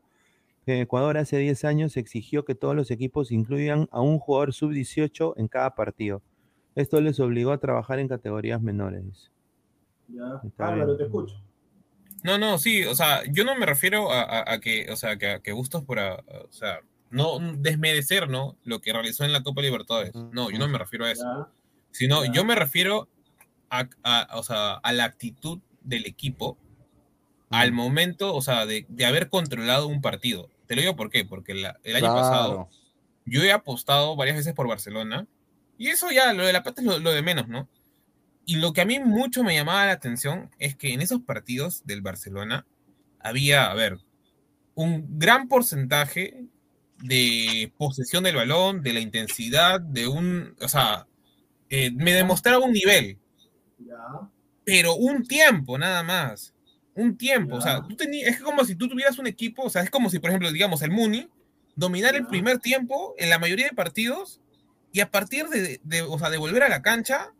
[0.64, 5.34] que Ecuador hace 10 años exigió que todos los equipos incluyan a un jugador sub-18
[5.36, 6.22] en cada partido.
[6.76, 9.31] Esto les obligó a trabajar en categorías menores.
[10.08, 10.40] Ya.
[10.58, 10.96] Álvaro, bien.
[10.98, 11.42] te escucho.
[12.24, 15.16] No, no, sí, o sea, yo no me refiero a, a- a que, o sea,
[15.16, 16.80] que, a- que Bustos por, o sea,
[17.10, 18.56] no desmerecer, ¿no?
[18.64, 20.14] Lo que realizó en la Copa Libertadores.
[20.14, 21.24] No, yo no me refiero a eso.
[21.24, 21.48] Ya.
[21.90, 22.32] Sino, Ya.
[22.32, 23.08] yo me refiero
[23.70, 26.56] a, a- o sea, a la actitud del equipo
[27.50, 30.48] al momento, o sea, de, de haber controlado un partido.
[30.66, 32.68] Te lo digo por qué, porque la- el año pasado Claro.
[33.26, 35.26] yo he apostado varias veces por Barcelona
[35.76, 37.68] y eso ya, lo de la plata es lo, lo de menos, ¿no?
[38.44, 41.84] Y lo que a mí mucho me llamaba la atención es que en esos partidos
[41.86, 42.66] del Barcelona
[43.20, 43.98] había, a ver,
[44.74, 46.44] un gran porcentaje
[47.02, 51.06] de posesión del balón, de la intensidad, de un, o sea,
[51.68, 53.18] eh, me demostraba un nivel,
[54.64, 56.54] pero un tiempo nada más.
[56.94, 59.80] Un tiempo, o sea, tú tenías, es como si tú tuvieras un equipo, o sea,
[59.80, 61.26] es como si, por ejemplo, digamos, el Muni,
[61.74, 64.42] dominar el primer tiempo en la mayoría de partidos
[64.92, 67.32] y a partir de, de, o sea, de volver a la cancha,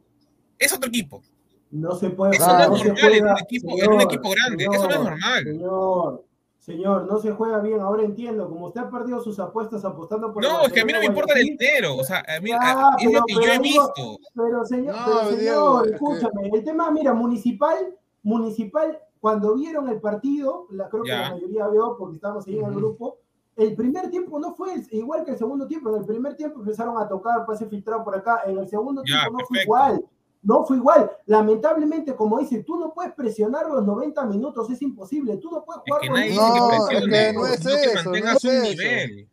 [0.64, 1.22] es otro equipo.
[1.70, 4.64] No se puede Eso no es no normal en un equipo- en un equipo grande,
[4.70, 5.44] eso no es normal.
[5.44, 6.24] Señor,
[6.58, 7.80] señor, no se juega bien.
[7.80, 10.84] Ahora entiendo, como usted ha perdido sus apuestas apostando por el No, es que a
[10.84, 13.34] mí no me importa el entero, o sea, a mí, a- es pero- lo que
[13.34, 14.18] yo he visto.
[14.34, 19.88] Pero señor, No, pero, señor es que- escúchame, el tema, mira, municipal, municipal, cuando vieron
[19.88, 21.22] el partido, la, creo que Ya.
[21.22, 23.16] la mayoría vio porque estábamos ahí en el grupo,
[23.56, 26.60] el primer tiempo no fue el- igual que el segundo tiempo, en el primer tiempo
[26.60, 30.04] empezaron a tocar, pase filtrado por acá, en el segundo Ya, tiempo no fue igual.
[30.42, 31.10] No fue igual.
[31.26, 35.36] Lamentablemente, como dice, tú no puedes presionar los 90 minutos, es imposible.
[35.36, 37.46] Tú no puedes Es jugar que con nadie dice que No, presione, es que no
[37.46, 38.62] es sino que eso, no mantengas es un eso.
[38.62, 39.28] nivel.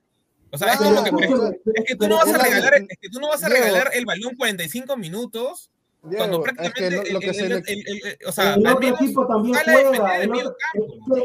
[0.51, 3.09] O sea, es Claro, como que, es que tú no vas a regalar, es que
[3.09, 7.19] tú no vas a regalar el balón 45 minutos Diego, es prácticamente que lo, lo
[7.19, 10.21] que el, se el- o sea, el otro equipo también juega.
[10.23, 10.55] el otro,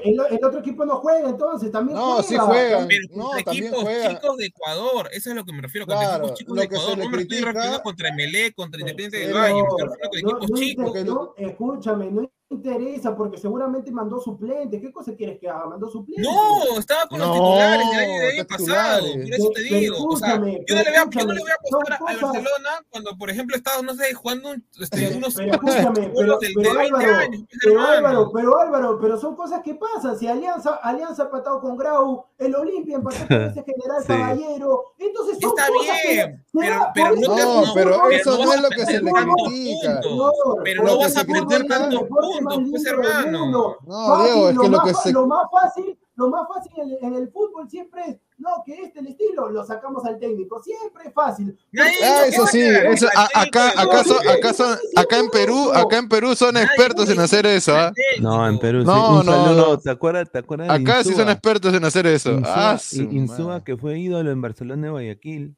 [0.02, 2.22] el- otro equipo no juega, entonces también No, juega.
[2.24, 2.88] sí juegan.
[2.88, 4.08] Pero No, contra equipos juega.
[4.08, 6.64] chicos de Ecuador, eso es a lo que me refiero, contra Claro, equipos chicos de
[6.64, 10.38] Ecuador, no me estoy critica- refiriendo contra Melé, contra Independiente del Valle, me estoy refiriendo
[10.38, 11.04] con no, equipos no chicos.
[11.04, 14.80] no, escúchame, no interesa porque seguramente mandó suplente.
[14.80, 15.66] ¿Qué cosa quieres que haga?
[15.66, 16.22] Mandó suplente.
[16.22, 19.96] No, estaba con los titulares del año, del año pasado, por eso te Pero digo.
[20.08, 21.98] O sea, escúchame, yo no le voy a, yo no le voy a apostar a
[21.98, 26.00] cosas- Barcelona cuando, por ejemplo, Estados no sé, jugando un- este, Pero, unos pero escúchame,
[26.00, 27.80] pero, juegos del- pero de 20 Álvaro, años, pues, pero.
[27.86, 30.18] Álvaro, pero Álvaro, pero son cosas que pasan.
[30.18, 34.08] Si Alianza, Alianza ha empatado con Grau, el Olimpia empató con ese general Sí.
[34.08, 34.82] Caballero.
[34.98, 38.60] Entonces son Está cosas bien, pero, pero no te No, pero eso no vas es
[38.62, 40.00] lo a que se le tantos critica.
[40.02, 40.32] puntos,
[40.64, 43.38] pero no vas a perder tantos deporte más pues del hermano.
[43.38, 43.76] mundo.
[43.86, 46.72] No, Fácil, Diego, es que lo más, que se lo más fácil, lo más fácil
[46.76, 50.60] en, en el fútbol siempre es, no, que este el estilo, lo sacamos al técnico,
[50.62, 51.56] siempre es fácil.
[51.78, 56.08] Ah, eso sí, eso, a- acá, acá, son, acá, son, acá en Perú, acá en
[56.08, 57.92] Perú son expertos en hacer eso, ¿ah?
[58.20, 58.86] No, en Perú sí.
[58.86, 59.78] No, Un no, saludo, no.
[59.78, 60.30] ¿te acuerdas?
[60.30, 61.32] ¿Te acuerdas Acá sí son Insúa?
[61.32, 62.32] expertos en hacer eso.
[62.32, 65.56] Insúa, Ah, su Insúa, que fue ídolo en Barcelona de Guayaquil.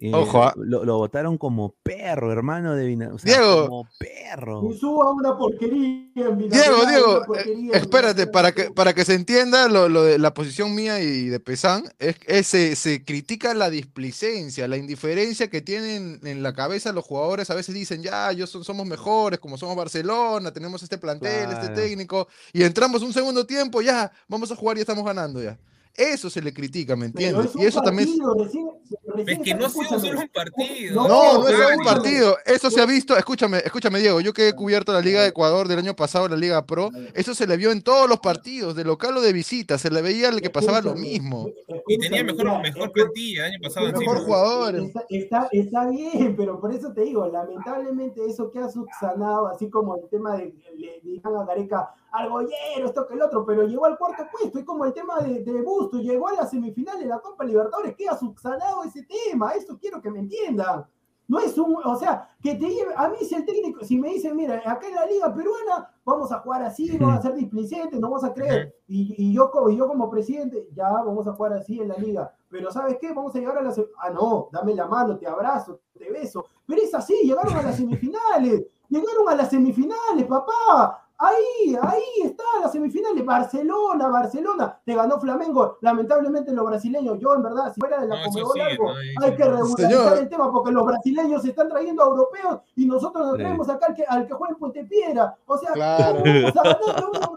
[0.00, 0.54] Eh, Ojo, ah.
[0.56, 3.10] lo, lo votaron como perro, hermano de Vina.
[3.12, 3.66] O sea, Diego.
[3.68, 4.62] como perro.
[4.70, 9.14] Y suba una porquería en Diego, Diego, porquería eh, espérate, para que, para que se
[9.14, 13.52] entienda lo, lo de la posición mía y de Pesán, es, es- se, se critica
[13.54, 17.50] la displicencia, la indiferencia que tienen en la cabeza los jugadores.
[17.50, 21.68] A veces dicen, ya, yo son- somos mejores, como somos Barcelona, tenemos este plantel, este
[21.70, 25.58] técnico, y entramos un segundo tiempo, ya, vamos a jugar y estamos ganando ya.
[25.96, 27.46] Eso se le critica, ¿me entiendes?
[27.46, 28.08] es Y eso también...
[28.08, 28.70] partido, recién-
[29.14, 30.94] recién Es que no ha sido solo un partido.
[30.94, 31.08] No,
[31.40, 32.36] no es solo un partido.
[32.46, 33.16] Eso se ha visto.
[33.16, 34.20] Escúchame, escúchame, Diego.
[34.20, 37.34] Yo que he cubierto la Liga de Ecuador del año pasado, la Liga Pro, eso
[37.34, 39.76] se le vio en todos los partidos, de local o de visita.
[39.78, 41.48] Se le veía el que pasaba lo mismo.
[41.88, 44.20] Y tenía mejor, mejor plantilla el año pasado Mejor encima.
[44.24, 44.82] jugadores.
[44.84, 49.68] Está, está, está bien, pero por eso te digo, lamentablemente eso que ha subsanado, así
[49.68, 53.86] como el tema de, le dijeron a Gareca, argollero, esto que el otro, pero llegó
[53.86, 57.06] al cuarto puesto, es como el tema de, de Busto, llegó a la semifinal de
[57.06, 60.86] la Copa Libertadores, que ha subsanado ese tema, eso quiero que me entiendan.
[61.30, 64.08] No es un, o sea, que te lleve, a mí si el técnico, si me
[64.08, 68.00] dicen, mira, acá en la liga peruana vamos a jugar así, vamos a ser displicentes,
[68.00, 71.52] no vamos a creer, y, y yo, y yo como presidente, ya vamos a jugar
[71.52, 73.12] así en la liga, pero ¿sabes qué?
[73.12, 76.82] Vamos a llegar a la ah no, dame la mano, te abrazo, te beso, pero
[76.82, 82.72] es así, llegaron a las semifinales, llegaron a las semifinales, papá, Ahí, ahí está, las
[82.72, 83.24] semifinales.
[83.26, 84.78] Barcelona, Barcelona.
[84.86, 85.76] Te ganó Flamengo.
[85.82, 88.84] Lamentablemente los brasileños, yo en verdad, si fuera de la No, eso Conmebol sí, algo,
[88.84, 90.18] no, ahí hay que regularizar Señor.
[90.18, 93.42] el tema porque los brasileños se están trayendo a europeos y nosotros nos Sí.
[93.42, 95.36] traemos acá al que, al que juega en Puente Piedra.
[95.46, 96.18] O sea, Claro.
[96.22, 97.36] ¿cómo vamos a ganar uno?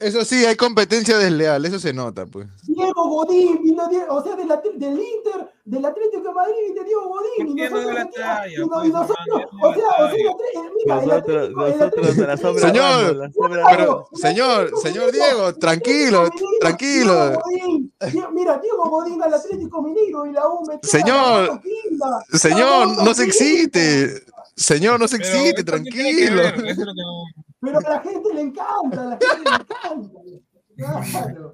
[0.00, 2.48] Eso sí, hay competencia desleal, eso se nota, pues.
[2.62, 7.30] Diego Godín vino, o sea, del, del Inter, del Atlético de Madrid vino Diego Godín.
[7.38, 10.08] Y ¿Por qué no nosotros, dio la talla, y pues, y nosotros, o sea, o
[10.74, 13.30] mira, el Nosotros, Atlético, el nosotros la sobra Señor, la
[13.76, 17.14] Pero, señor, señor Diego, tranquilo, tranquilo.
[17.28, 17.92] Diego Godín,
[18.32, 21.60] mira, Diego Godín al Atlético Mineiro y la U Señor,
[22.32, 24.24] Señor, no se excite.
[24.56, 26.42] Señor, no se excite, ¿esto qué tiene que tranquilo.
[26.42, 29.50] Eso es lo que no- Pero a la gente le encanta, a la gente le
[29.50, 30.20] encanta.
[30.76, 31.52] Claro.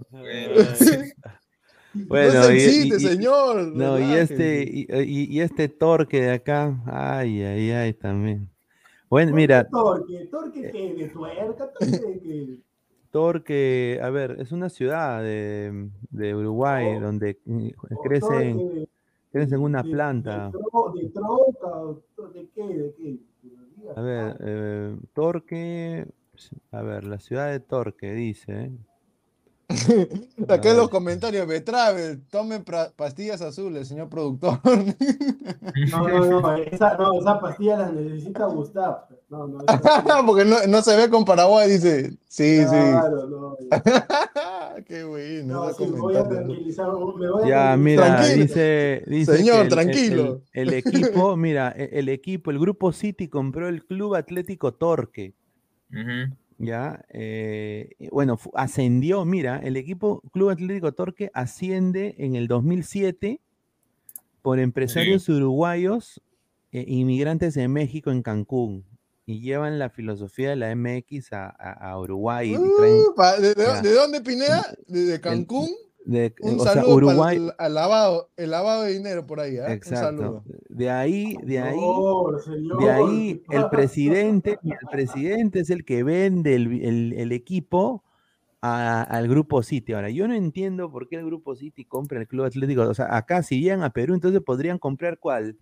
[2.08, 3.66] Bueno, no y- excite, y- y- señor.
[3.74, 8.48] No, y este, y, y- y este torque de acá, ay, ay, ay, también.
[9.08, 12.58] Bueno, mira, Torque, torque que de tuerca, torque de que.
[13.10, 18.88] Torque, a ver, es una ciudad de, de Uruguay Oh, donde mm, O crecen, Torque,
[19.32, 20.50] crecen una de- planta.
[20.50, 22.62] De, tro- de troca, ¿de qué?
[22.66, 23.18] ¿De qué?
[23.94, 26.06] A ver, eh, Torque,
[26.72, 28.72] a ver, la ciudad de Torque dice.
[30.48, 34.60] Acá en los comentarios, Betravel, tome pra- pastillas azules, señor productor.
[35.90, 38.98] No, no, no, esa, no, esa pastilla la necesita Gustavo.
[39.28, 42.16] No, no, esa- Porque no, no se ve con Paraguay, dice.
[42.28, 43.56] Sí, Claro, no,
[44.78, 44.84] sí.
[44.84, 45.66] Qué bueno.
[45.66, 50.42] no, sí, voy a tranquilizar, me voy a Ya, mira, dice, dice Señor, el- tranquilo.
[50.52, 55.34] El, el equipo, mira, e- el equipo, el grupo City compró el Club Atlético Torque.
[56.58, 63.40] Ya, eh, bueno, ascendió, mira, el equipo Club Atlético Torque asciende en el 2007
[64.42, 66.20] por empresarios uruguayos
[66.72, 68.84] e inmigrantes de México en Cancún
[69.28, 72.52] y llevan la filosofía de la MX a, a- a Uruguay.
[72.52, 73.82] y traen Uh, pa- ¿de, de- Ya.
[73.82, 74.64] de dónde, Pineda?
[74.86, 75.68] De, de Cancún.
[76.04, 79.40] de- Un o sea, saludo Uruguay, para el, al lavado, el lavado de dinero por
[79.40, 79.64] ahí, ¿ah?
[79.66, 80.06] Un exacto.
[80.06, 80.44] saludo.
[80.68, 81.74] De ahí, de ahí,
[82.44, 87.32] señor, de ahí ¿qué el presidente, el presidente es el que vende el, el- el
[87.32, 88.04] equipo
[88.62, 89.92] a- al grupo City.
[89.94, 92.82] Ahora, yo no entiendo por qué el grupo City compra el Club Atlético.
[92.82, 95.56] O sea, acá si llegan a Perú, entonces podrían comprar cuál?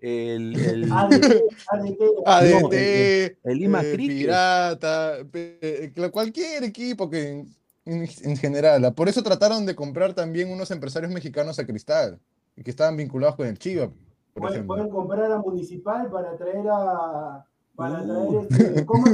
[0.00, 1.24] El, el- ADT,
[1.68, 4.16] ADT, ADT, No, el- el Lima eh, Cricket.
[4.18, 7.54] Pirata, eh, cualquier equipo que en,
[7.84, 8.84] en- en general.
[8.84, 12.18] ah, Por eso trataron de comprar también unos empresarios mexicanos a Cristal,
[12.56, 14.74] y que estaban vinculados con el Chiva, por Pueden, ejemplo.
[14.76, 17.44] pueden comprar a Municipal para traer a.
[17.76, 18.46] Para Uh.
[18.48, 18.84] traer este.
[18.86, 19.04] ¿Cómo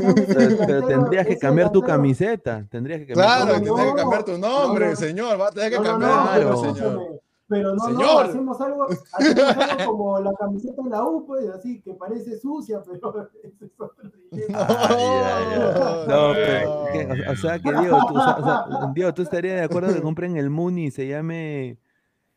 [0.67, 2.67] pero, tendrías que cambiar tu camiseta.
[2.71, 4.97] Tendrías que cambiar Claro, tu no, tendría que cambiar tu nombre, no, no.
[4.97, 5.41] señor.
[5.41, 6.33] Va a tener que cambiar no, el Claro.
[6.35, 7.23] pero nombre, señor.
[7.49, 11.81] Pero no, no, hacemos algo, hacemos algo como la camiseta de la U, pues, así,
[11.81, 14.11] que parece sucia, pero ese es otro.
[16.09, 16.73] No, pero.
[16.73, 19.95] O, o sea que Diego, tú, o sea, o sea, Diego, ¿tú estarías de acuerdo
[19.95, 21.79] que compren el Muni y se llame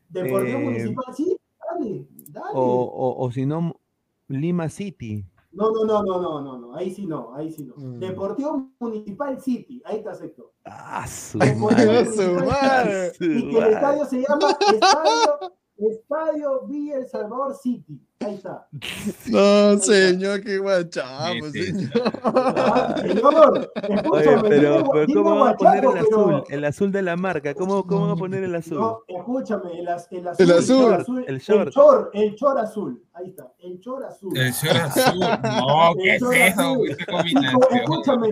[0.10, 1.38] Deportivo Eh, Municipal, sí,
[1.72, 2.52] dale, dale.
[2.54, 3.80] o, o, o si no
[4.28, 5.26] Lima City?
[5.52, 7.74] No, no, no, no, no, no, no, ahí sí no, ahí sí no.
[7.76, 8.00] Mm.
[8.00, 10.54] Deportivo Municipal City, ahí te acepto.
[10.66, 12.00] Ah, su madre.
[12.00, 13.12] ¡A su madre!
[13.20, 18.00] Y que el estadio se llama Estadio, Estadio Villa El Salvador City.
[18.22, 18.68] Ahí está.
[19.28, 21.72] No, señor, qué guachamo, Sí, sí.
[21.88, 22.12] señor.
[22.24, 26.44] Ah, señor, Oye, escúchame, pero, pero ¿cómo van a poner el pero- azul?
[26.50, 27.54] El azul de la marca.
[27.54, 28.78] ¿Cómo, cómo van a poner el azul?
[28.80, 30.46] No, escúchame, el, az- el azul.
[30.46, 30.52] El
[30.94, 31.24] azul.
[31.28, 31.72] El El short.
[31.72, 33.04] chor, el chor azul.
[33.14, 34.38] Ahí está, el chor azul.
[34.38, 35.20] El short azul.
[35.20, 36.60] No, ¿qué es short eso?
[36.62, 36.88] azul.
[36.88, 37.74] ¿Qué Hijo, combinación?
[37.74, 38.30] escúchame.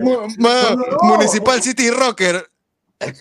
[1.02, 2.44] Municipal City Rocker.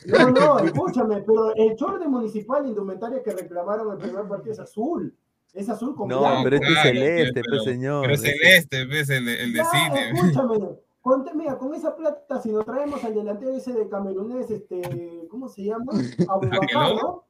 [0.08, 4.60] No, no, escúchame, pero el short de Municipal Indumentaria que reclamaron el primer partido es
[4.60, 5.16] azul.
[5.54, 6.42] Es azul con No, blanco.
[6.44, 8.02] pero este es Claro, celeste, pero- pues, señor.
[8.02, 10.10] Pero Este- celeste, ves, el, de- el de Ya, cine.
[10.12, 10.70] escúchame.
[11.02, 14.82] Ponte, mira, con esa plata, si nos traemos al delantero ese de camerunés, este,
[15.30, 15.92] ¿cómo se llama?
[16.30, 17.24] Abubakar, ¿no?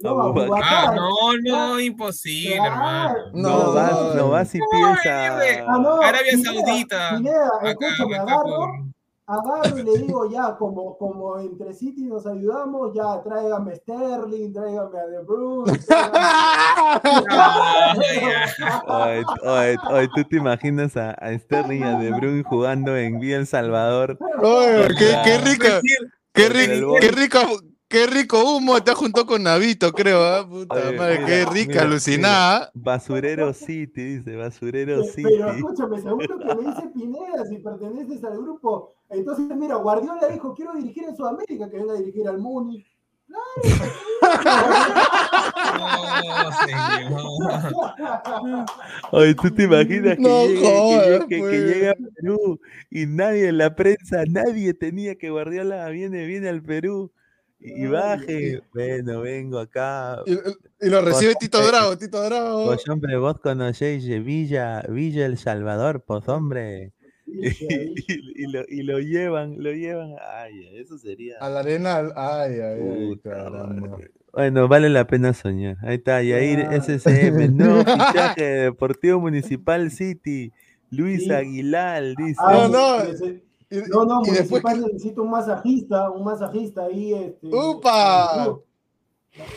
[0.00, 0.62] No, Abubakar.
[0.64, 2.72] Ah, no, no, imposible, Claro.
[2.72, 3.18] hermano.
[3.34, 5.66] No, No, vas, no, vas y piensa.
[5.66, 7.10] Ah, no, Arabia Pineda, Saudita.
[7.16, 8.70] Pineda, Acá, escúchame, agarro, por.
[9.28, 14.98] Agarro y le digo ya, como, como entre City nos ayudamos, ya tráigame Sterling, tráigame
[14.98, 15.78] a De Bruyne.
[18.86, 23.20] Tráigame- ay, ay, tú te imaginas a, a Sterling y a De Bruyne jugando en
[23.20, 24.18] Villa El Salvador.
[24.42, 25.80] Oye, qué, qué rica,
[26.32, 27.38] qué, rico, qué rico,
[27.88, 30.46] qué rico humo está junto con Navito, creo, ¿ah?
[30.48, 32.70] Puta Oye, madre, mira, qué rica, mira, alucinada.
[32.74, 35.22] Basurero City, dice, Basurero City.
[35.24, 40.28] Pero escúchame, según lo que me dice Pineda, si perteneces al grupo, entonces mira, Guardiola
[40.28, 42.84] dijo, quiero dirigir en Sudamérica, que venga a dirigir al Muni.
[43.28, 43.38] No,
[46.66, 48.66] señor.
[49.12, 51.52] Oye, tú te imaginas que, No llegue, que jodas, llegue- que- que pues.
[51.76, 52.60] llega a Perú
[52.90, 57.12] y nadie en la prensa, nadie tenía que Guardiola viene, viene al Perú
[57.60, 58.62] y, baje.
[58.72, 60.18] Bueno, vengo acá.
[60.26, 60.32] Y,
[60.86, 62.66] y lo recibe Tito Drago, Tito Drago.
[62.66, 66.92] Pues hombre, vos conocéis Villa, Villa El Salvador, pues hombre.
[67.30, 70.14] Y, y- y lo, y lo llevan, lo llevan.
[70.34, 71.34] Ay, eso sería.
[71.40, 73.86] Al Arenal, ay, ay, ay, Puta caramba.
[73.88, 74.10] madre.
[74.32, 75.76] Bueno, vale la pena soñar.
[75.82, 76.82] Ahí está, Yair Claro.
[76.82, 80.52] SCM, nuevo fichaje de Deportivo Municipal City.
[80.90, 81.30] Luis Sí.
[81.32, 82.36] Aguilar, dice.
[82.38, 83.14] Ah, No, no.
[83.70, 87.12] Y, no, no, y después, necesita un masajista, un masajista ahí.
[87.12, 88.58] Este, ¡Upa!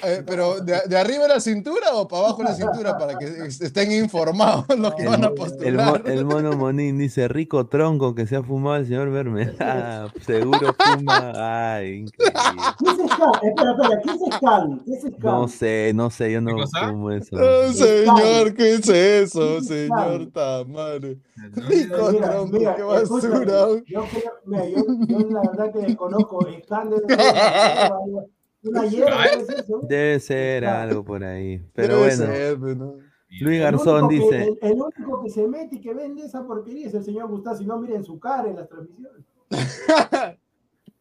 [0.03, 2.98] Eh, pero ¿de, de arriba de la cintura o para abajo de la cintura?
[2.98, 6.03] Para que es- estén informados los que van a postular.
[6.06, 10.11] el mono Monín dice, rico tronco que se ha fumado el señor Mermelada.
[10.26, 11.31] Seguro fuma.
[11.76, 12.61] Ay, increíble.
[12.80, 13.31] ¿Qué es Scan?
[13.41, 14.81] Espera, espera, ¿qué es Scan?
[14.85, 15.19] ¿Qué es Scan?
[15.22, 16.88] No sé, no sé, yo no cosa?
[16.88, 17.35] fumo eso.
[17.38, 20.30] Oh, señor, ¿qué es eso, señor?
[20.35, 23.02] No, Rico Mira, tronco, mira, qué basura.
[23.27, 23.45] escúchame,
[23.88, 26.98] Yo, creo- mira, yo, yo la verdad que desconozco Scan de
[28.64, 29.80] una hierba, ¿qué es eso?
[29.88, 31.58] Debe ser algo por ahí.
[31.74, 32.96] Pero Debe bueno, ser, pues, ¿no?
[33.40, 36.46] Luis El Garzón que- dice, el, el único que se mete y que vende esa
[36.46, 37.56] porquería es el señor Gustavo.
[37.58, 39.24] Si no, miren su cara en las transmisiones.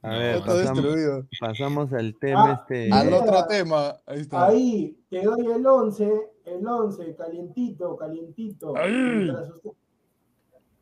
[0.03, 1.27] a ver, Está pasamos, destruido.
[1.41, 2.93] pasamos al tema Ah, este.
[2.93, 4.47] Al otro tema, ahí está.
[4.47, 6.13] Ahí te doy el 11,
[6.45, 8.75] el 11, calientito, calientito.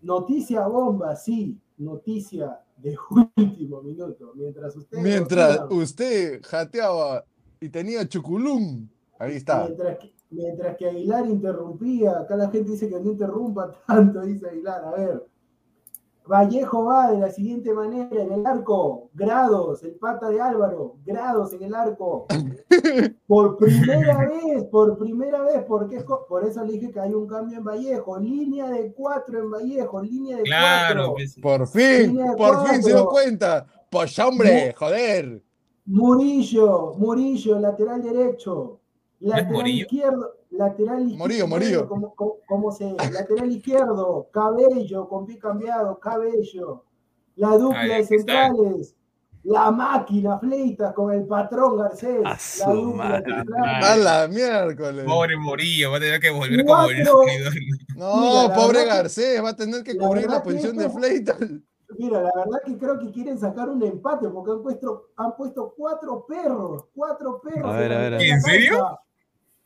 [0.01, 2.97] Noticia bomba, sí, noticia de
[3.37, 4.33] último minuto.
[4.35, 4.99] Mientras usted.
[4.99, 7.25] Mientras usted jateaba
[7.61, 8.89] y tenía chuculum,
[9.19, 9.65] ahí está.
[9.65, 14.49] Mientras que, mientras que Aguilar interrumpía, acá la gente dice que no interrumpa tanto, dice
[14.49, 14.85] Aguilar.
[14.85, 15.27] A ver,
[16.29, 21.55] Vallejo va de la siguiente manera en el arco, grados, el pata de Álvaro, grados
[21.55, 22.27] en el arco.
[23.27, 27.27] Por primera vez, por primera vez, porque es por eso le dije que hay un
[27.27, 31.15] cambio en Vallejo, línea de cuatro en Vallejo, línea de Claro, cuatro.
[31.15, 33.67] pues, Por fin, por fin se dio cuenta.
[33.91, 35.43] Pues hombre, joder.
[35.87, 38.81] Murillo, Murillo, lateral derecho.
[39.21, 41.19] Lateral izquierdo, lateral izquierdo.
[41.19, 41.89] Morillo, Morillo.
[41.89, 46.85] Como, como, como se lateral izquierdo, cabello, con pie cambiado, cabello.
[47.37, 48.09] La dupla de está.
[48.17, 48.95] centrales.
[49.45, 52.19] La máquina, Fleitas con el patrón Garcés.
[52.25, 53.35] A La su dupla de madre.
[53.35, 53.85] centrales.
[53.87, 55.05] A la miércoles.
[55.07, 57.23] pobre Morillo, va a tener que volver como el Cuatro.
[57.29, 57.55] seguidor.
[57.97, 60.77] No, Mira, la pobre que- Garcés, va a tener que la cubrir la que posición
[60.77, 61.39] de esto- Fleitas.
[61.97, 65.73] Mira, la verdad que creo que quieren sacar un empate porque han puesto, han puesto
[65.77, 67.73] cuatro perros, cuatro perros.
[67.73, 68.99] A ver, la a ver, de la ¿En serio?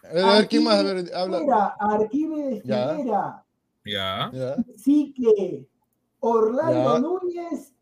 [0.02, 0.78] A ver, a ver, ¿quién más?
[0.78, 1.40] A ver, habla.
[1.40, 2.62] Mira, Arquímedes.
[2.62, 3.44] Figuera,
[3.84, 4.30] Ya.
[4.32, 4.56] Ya.
[4.76, 5.68] Sique,
[6.20, 6.98] Orlando Ya.
[7.00, 7.72] Núñez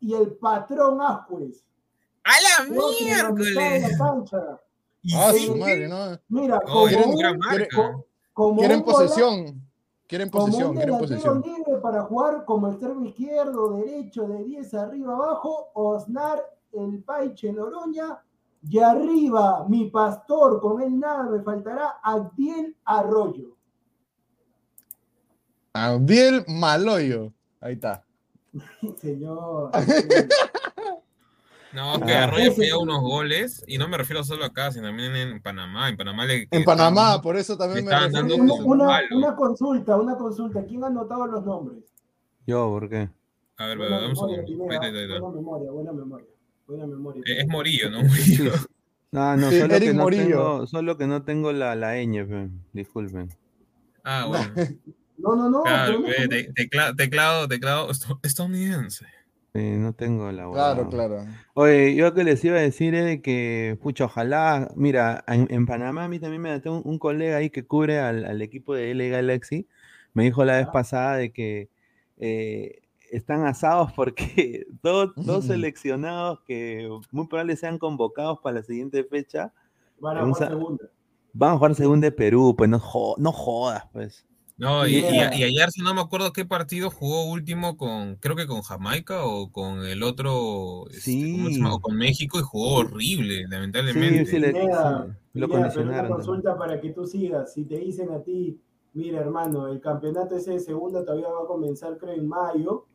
[0.00, 1.64] y el patrón Ascuez.
[2.24, 3.96] ¡A la miércoles!
[3.98, 4.60] cancha.
[5.02, 6.18] ¿Y Ah, su madre, ¿no?
[6.28, 7.76] Mira, Oh, como, era quieren- un gran un, marca.
[7.76, 9.62] co- como Quieren un posesión.
[10.08, 11.56] Quieren como posesión, un quieren delantero posesión.
[11.58, 18.20] libre para jugar como extremo izquierdo, derecho, de 10 arriba abajo, Osnar, el Paiche Noroña,
[18.68, 23.56] y arriba mi pastor, con él nada me faltará, Abdiel Arroyo.
[25.72, 27.32] Abdiel Maloyo.
[27.60, 28.04] Ahí está.
[28.98, 29.70] Señor.
[31.72, 32.24] No, que Ah.
[32.24, 35.88] Arroyo Ese- falla unos goles, y no me refiero solo acá, sino también en Panamá.
[35.90, 39.96] En Panamá, le, En Panamá, por eso también me dando a una, una- una consulta,
[39.96, 40.64] una consulta.
[40.64, 41.84] ¿Quién ha anotado los nombres?
[42.46, 43.10] Yo, ¿por qué?
[43.58, 45.20] A ver, Buena memoria, está, ahí está.
[45.20, 46.26] buena memoria, buena memoria.
[46.66, 47.22] Buena memoria.
[47.26, 48.02] Eh, Es Morillo, ¿no?
[48.04, 48.52] Morillo.
[49.12, 50.24] No, no, Sí, solo Eric que no, Morillo.
[50.24, 53.28] tengo, solo que no tengo la, la ñ, pe, disculpen.
[54.04, 54.52] Ah, bueno.
[55.18, 55.62] No, no, no.
[55.62, 57.88] Claro, no- te- tecla- teclado, teclado
[58.22, 59.06] estadounidense.
[59.54, 60.88] Sí, no tengo la Claro, huevada.
[60.90, 61.26] claro.
[61.54, 65.64] Oye, yo que les iba a decir es de que, pucha, ojalá, mira, en, en
[65.64, 68.74] Panamá a mí también me tengo un, un colega ahí que cubre al, al equipo
[68.74, 69.66] de L Galaxy,
[70.12, 70.72] me dijo la vez Ah.
[70.72, 71.70] pasada de que
[72.18, 75.10] eh, están asados porque dos,
[75.44, 79.52] seleccionados que muy probablemente sean convocados para la siguiente fecha
[79.98, 80.84] Van a jugar segunda.
[81.32, 84.26] van a jugar según de Perú, pues no, jo- no jodas, pues.
[84.58, 85.34] No, y, y- Yeah.
[85.36, 89.24] y ayer, si no me acuerdo qué partido jugó último con, creo que con Jamaica
[89.26, 91.68] o con el otro, este, ¿cómo se llama?
[91.70, 91.74] Sí.
[91.76, 94.24] O con México y jugó horrible, lamentablemente.
[94.24, 94.58] sí, le- sí,
[95.34, 97.52] lo Pineda, pero una consulta para que tú sigas.
[97.52, 98.58] Si te dicen a ti,
[98.94, 102.86] mira hermano, el campeonato ese de segunda todavía va a comenzar creo en mayo,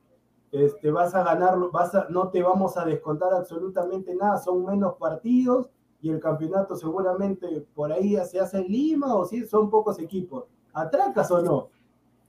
[0.51, 4.95] este, vas a ganarlo, vas a, no te vamos a descontar absolutamente nada, son menos
[4.99, 5.69] partidos
[6.01, 10.45] y el campeonato seguramente por ahí se hace en Lima o si son pocos equipos.
[10.73, 11.69] ¿Atracas o no?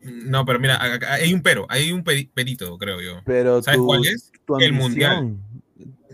[0.02, 3.20] No, pero mira, acá hay un pero, hay un peri- perito, creo yo.
[3.24, 4.32] Pero ¿Sabes tu, cuál es?
[4.44, 5.36] tu El mundial.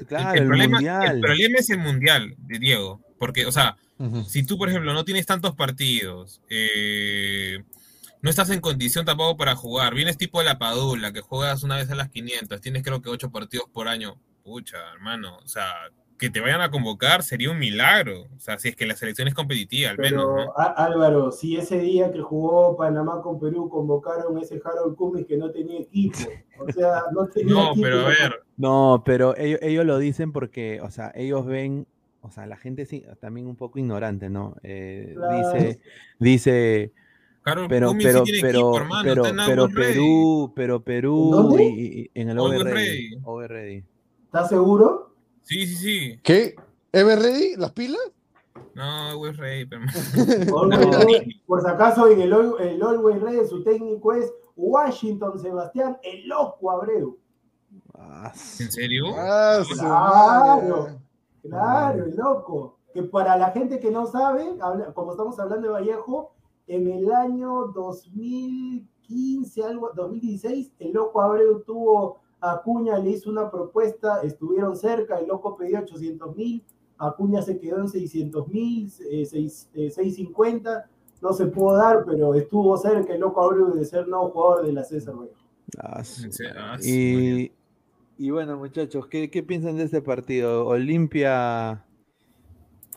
[0.06, 1.14] Claro, el, el, problema, mundial.
[1.16, 3.01] el problema es el mundial, de Diego.
[3.18, 3.76] Porque, o sea,
[4.26, 7.64] si tú, por ejemplo, no tienes tantos partidos, eh,
[8.22, 11.76] no estás en condición tampoco para jugar, vienes tipo de la Padula, que juegas una
[11.76, 15.66] vez a las 500, tienes creo que 8 partidos por año, pucha, hermano, o sea,
[16.18, 19.28] que te vayan a convocar sería un milagro, o sea, si es que la selección
[19.28, 24.40] es competitiva, al menos, Álvaro, si ese día que jugó Panamá con Perú convocaron a
[24.40, 26.18] ese Harold Cummings que no tenía equipo,
[26.58, 30.32] o sea, no tenía No, equipo pero a ver, No, pero ellos, ellos lo dicen
[30.32, 31.86] porque, o sea, ellos ven,
[32.20, 34.56] o sea, la gente sí, también un poco ignorante, ¿no?
[34.64, 35.36] Eh, Claro.
[35.36, 35.80] Dice,
[36.18, 36.92] dice,
[37.68, 39.68] Pero, Cummings sí pero, tiene pero, equipo, hermano, pero, está en pero.
[39.68, 41.64] Perú, pero Perú, dónde?
[41.64, 43.22] y, y- en el Always Over Ready, Ready.
[43.24, 43.84] Over Ready.
[44.26, 45.14] ¿Estás seguro?
[45.42, 46.20] Sí, sí, sí.
[46.22, 46.54] ¿Qué?
[46.92, 47.56] ¿Ever Ready?
[47.56, 48.00] ¿Las pilas?
[48.74, 49.82] No, Always Ready, pero...
[51.46, 56.70] Por si acaso, en el, el Always Ready su técnico es Washington Sebastián El Loco
[56.70, 57.18] Abreu.
[58.60, 59.06] ¿En serio?
[59.16, 61.00] Ah, Claro.
[61.42, 62.78] Claro, el loco.
[62.92, 64.44] Que para la gente que no sabe,
[64.94, 66.32] como estamos hablando de Vallejo,
[66.68, 73.50] en el año 2015, algo, 2016, el loco Abreu tuvo a Acuña, le hizo una
[73.50, 76.62] propuesta, estuvieron cerca, el loco pidió 800 mil,
[76.98, 80.88] Acuña se quedó en 600 mil, 650,
[81.20, 84.72] no se pudo dar, pero estuvo cerca el loco Abreu de ser nuevo jugador de
[84.72, 85.34] la César Vallejo.
[86.56, 87.50] ah, Y,
[88.18, 90.66] y bueno, muchachos, ¿qué, qué piensan de este partido?
[90.66, 91.84] ¿Olimpia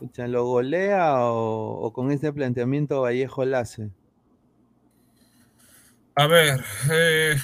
[0.02, 3.90] pucha, lo golea o, o con este planteamiento Vallejo la hace?
[6.14, 6.60] A ver,
[6.90, 7.36] eh,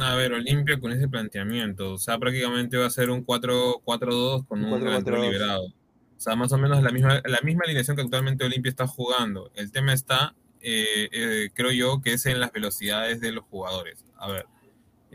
[0.00, 4.64] a ver, Olimpia con ese planteamiento, o sea, prácticamente va a ser un 4-4-2 con
[4.64, 5.22] Un delantero 4-4-2.
[5.22, 5.66] liberado.
[5.66, 9.50] O sea, más o menos la misma, la misma alineación que actualmente Olimpia está jugando.
[9.56, 14.06] El tema está, eh, eh, creo yo, que es en las velocidades de los jugadores.
[14.16, 14.46] A ver,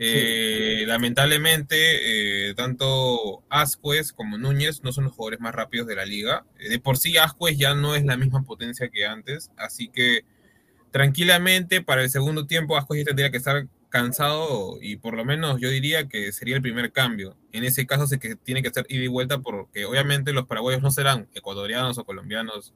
[0.00, 6.06] eh, lamentablemente, eh, tanto Ascuez como Núñez no son los jugadores más rápidos de la
[6.06, 6.44] liga.
[6.60, 10.24] Eh, De por sí, Ascuez ya no es la misma potencia que antes, así que
[10.92, 15.60] tranquilamente para el segundo tiempo Ascuez ya tendría que estar cansado y por lo menos
[15.60, 17.36] yo diría que sería el primer cambio.
[17.52, 20.80] En ese caso sí que tiene que ser ida y vuelta porque obviamente los paraguayos
[20.80, 22.72] no serán ecuatorianos o colombianos,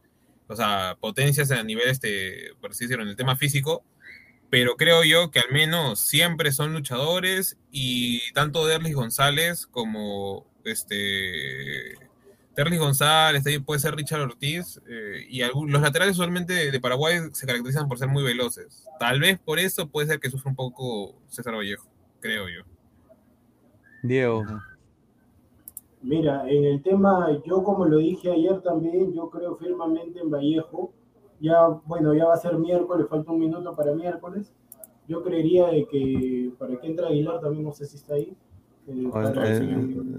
[0.49, 3.85] o sea, potencias a nivel, este, por así decirlo, en el tema físico,
[4.53, 11.95] pero creo yo que al menos siempre son luchadores y tanto Derlis González como este
[12.55, 16.81] Derlis González, también puede ser Richard Ortiz, eh, y algún- los laterales usualmente de, de
[16.81, 18.85] Paraguay se caracterizan por ser muy veloces.
[19.01, 21.89] Tal vez por eso puede ser que sufra un poco César Vallejo,
[22.21, 22.63] creo yo.
[24.03, 24.45] Diego.
[26.03, 30.93] Mira, en el tema, yo como lo dije ayer también, yo creo firmemente en Vallejo.
[31.43, 34.55] Ya, bueno, ya va a ser miércoles, falta un minuto para miércoles.
[35.09, 38.37] Yo creería de que para que entre Aguilar también, no sé si está ahí.
[38.89, 39.59] eh, para Eh,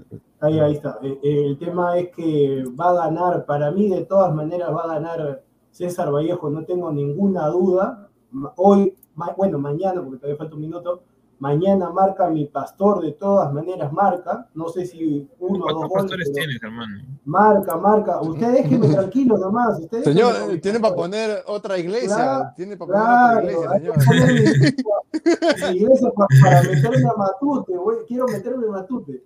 [0.08, 0.98] que- ahí, ahí está.
[1.02, 4.84] Eh, eh, el tema es que va a ganar, para mí de todas maneras va
[4.84, 8.08] a ganar César Vallejo, no tengo ninguna duda.
[8.56, 11.02] Hoy, ma- bueno, mañana, porque todavía falta un minuto,
[11.38, 15.88] mañana marca mi pastor, de todas maneras marca, no sé si uno o dos ¿Cuántos
[15.88, 17.02] goles, pastores tienes, hermano?
[17.24, 18.20] marca, marca.
[18.20, 19.78] Usted déjeme tranquilo nomás.
[19.80, 22.14] Usted Señor, déjeme tiene para poner otra iglesia.
[22.16, 24.30] Claro, tiene para poner Claro, otra iglesia, señor.
[24.30, 27.72] iglesia- mi iglesia pa- para meterme a Matute,
[28.06, 29.24] quiero meterme a Matute.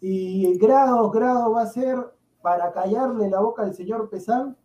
[0.00, 1.96] Y grado, grado va a ser
[2.42, 4.56] para callarle la boca al señor Pesán,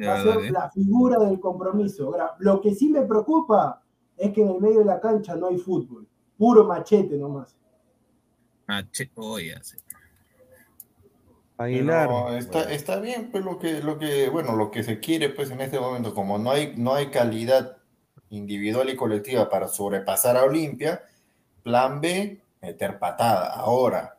[0.00, 0.50] va a ser dale.
[0.50, 2.12] la figura del compromiso.
[2.38, 3.82] Lo que sí me preocupa
[4.16, 6.06] es que en el medio de la cancha no hay fútbol,
[6.36, 7.54] puro machete nomás.
[8.90, 9.78] Che, oh, ya sé.
[11.58, 12.08] Aguilar.
[12.08, 15.50] Pero está, está bien, pues lo que, lo que, bueno, lo que se quiere, pues
[15.50, 17.78] en este momento, como no hay, no hay calidad
[18.30, 21.02] individual y colectiva para sobrepasar a Olimpia,
[21.62, 23.54] plan B, meter patada.
[23.54, 24.16] Ahora,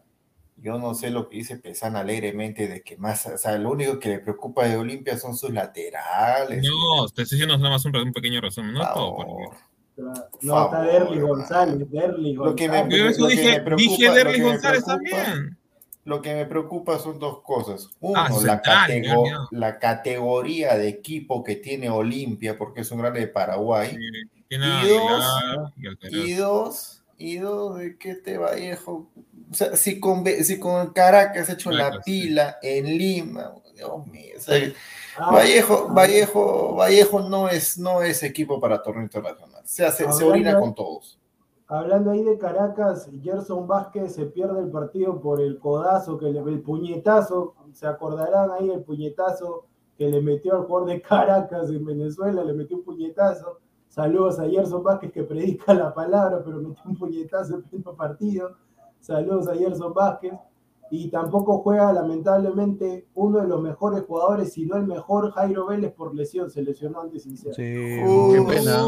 [0.56, 4.00] yo no sé lo que dice Pesan alegremente de que más, o sea, lo único
[4.00, 6.66] que le preocupa de Olimpia son sus laterales.
[6.66, 9.67] No, te estoy diciendo nada más un, un pequeño resumen, no Por todo.
[9.98, 11.20] No Favor, está Derly.
[11.20, 12.98] González, Derly Lo que me- González.
[12.98, 15.58] Pero eso lo que dije, me preocupa- dije que me González preocupa- también.
[16.06, 17.90] Lo que me preocupa son dos cosas.
[18.00, 23.20] Uno, Ah, la, catego- la categoría de equipo que tiene Olimpia, porque es un grande
[23.22, 23.90] de Paraguay.
[24.50, 24.58] Sí, Y
[24.88, 25.26] dos,
[26.10, 29.10] y dos, y dos, de que este Vallejo,
[29.52, 32.22] o sea, si con, si con Caracas ha hecho la Caracas, sí.
[32.22, 34.72] pila en Lima, Dios mío, o sea,
[35.20, 39.57] Ah, Vallejo, ah, Vallejo, Vallejo no es, no es equipo para torneo internacional.
[39.68, 41.20] Se, hace, se orina con todos.
[41.68, 46.40] Hablando ahí de Caracas, Gerson Vázquez se pierde el partido por el codazo, que le,
[46.40, 49.66] el puñetazo, se acordarán ahí el puñetazo
[49.98, 53.60] que le metió al jugador de Caracas en Venezuela, le metió un puñetazo.
[53.90, 58.56] Saludos a Gerson Vázquez que predica la palabra, pero metió un puñetazo en pleno partido.
[59.02, 60.34] Saludos a Gerson Vázquez.
[60.90, 65.92] Y tampoco juega, lamentablemente, uno de los mejores jugadores, si no el mejor, Jairo Vélez
[65.94, 66.50] por lesión.
[66.50, 67.54] Se lesionó antes sin ser.
[67.56, 67.76] Sí,
[68.08, 68.86] Uh, Qué pena.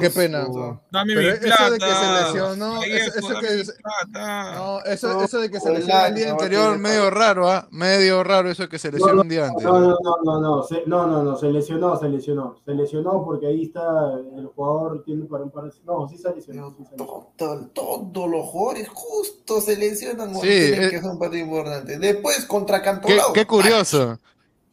[0.00, 0.46] Qué pena.
[0.90, 1.70] Dame Pero mi eso plata.
[1.70, 4.54] de que se lesionó, eso- eso dame que mi es- plata.
[4.54, 7.68] No, eso, eso de que se Hola, lesionó el día no, anterior, medio raro, ¿ah?
[7.70, 9.64] Medio raro eso de que se lesionó un día antes.
[9.64, 13.24] No, no, no, no, no, se, no, no, no, se lesionó, se lesionó, se lesionó
[13.24, 15.70] porque ahí está el jugador tiene para un par de...
[15.84, 17.32] No, sí se lesionó, sí se lesionó.
[17.36, 17.68] Todo-
[18.12, 20.48] Todos los jugadores justo se lesionan Sí,
[20.86, 20.90] eh.
[20.90, 21.98] que hacer un partido importante.
[21.98, 23.32] Después contra Qué, Cantolao.
[23.32, 24.18] qué curioso.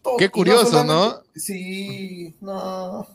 [0.01, 3.07] todo- qué curioso, solamente- Sí, no.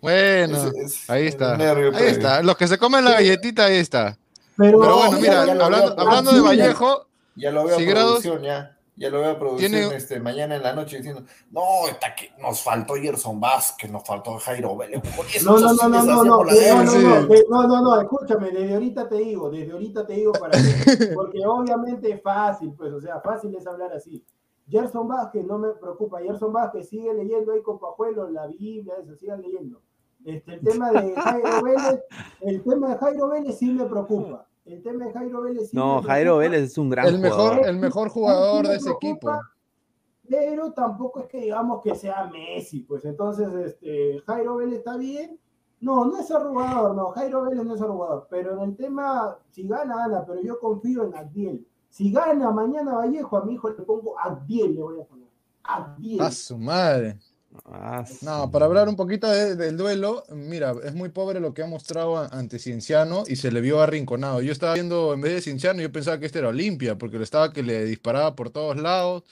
[0.00, 1.56] Bueno, Es- es- ahí es está.
[1.56, 2.42] nervio Ahí está.
[2.42, 4.16] Los que se comen la galletita, ahí está.
[4.56, 7.84] Pero, Pero bueno, ya- mira, ya lo hablando, hablando de Vallejo, Ya lo veo Si
[7.84, 8.76] en grados- producción, ya.
[8.98, 12.32] Ya lo voy a producir Tiene- este, mañana en la noche diciendo, no, está que
[12.40, 15.00] nos faltó Gerson Vázquez, nos faltó Jairo Vélez.
[15.44, 16.84] No, no, no, no, no, no, de- no, guerra".
[16.84, 20.32] no, no, de- no, no, no, escúchame, desde ahorita te digo, desde ahorita te digo
[20.32, 20.58] para que,
[21.14, 24.24] porque obviamente es fácil, pues, o sea, fácil es hablar así.
[24.68, 29.14] Gerson Vázquez, no me preocupa, Gerson Vázquez sigue leyendo ahí con Pajuelo la Biblia, eso,
[29.14, 29.80] sigan leyendo.
[30.24, 32.00] Este, el tema de Jairo Vélez,
[32.40, 34.47] el tema de Jairo Vélez sí me preocupa.
[34.68, 36.36] El tema de Jairo Vélez No, Jairo.
[36.38, 37.68] Vélez es un gran El mejor, jugador.
[37.68, 39.30] el mejor jugador de ese equipo.
[40.28, 45.38] pero tampoco es que digamos que sea Messi, pues entonces este, Jairo Vélez está bien.
[45.80, 49.66] No, no es arrugador, no, Jairo Vélez no es arrugador, pero en el tema, si
[49.66, 51.66] gana, gana, pero yo confío en Abdiel.
[51.88, 55.28] Si gana mañana Vallejo, a mi hijo le pongo Abdiel, le voy a poner.
[56.20, 57.18] A su madre.
[57.64, 61.62] Ah, No, para hablar un poquito de- del duelo, mira, es muy pobre lo que
[61.62, 64.40] ha mostrado ante Cienciano y se le vio arrinconado.
[64.40, 67.24] Yo estaba viendo, en vez de Cienciano, yo pensaba que este era Olimpia, porque lo
[67.24, 69.24] estaba que le disparaba por todos lados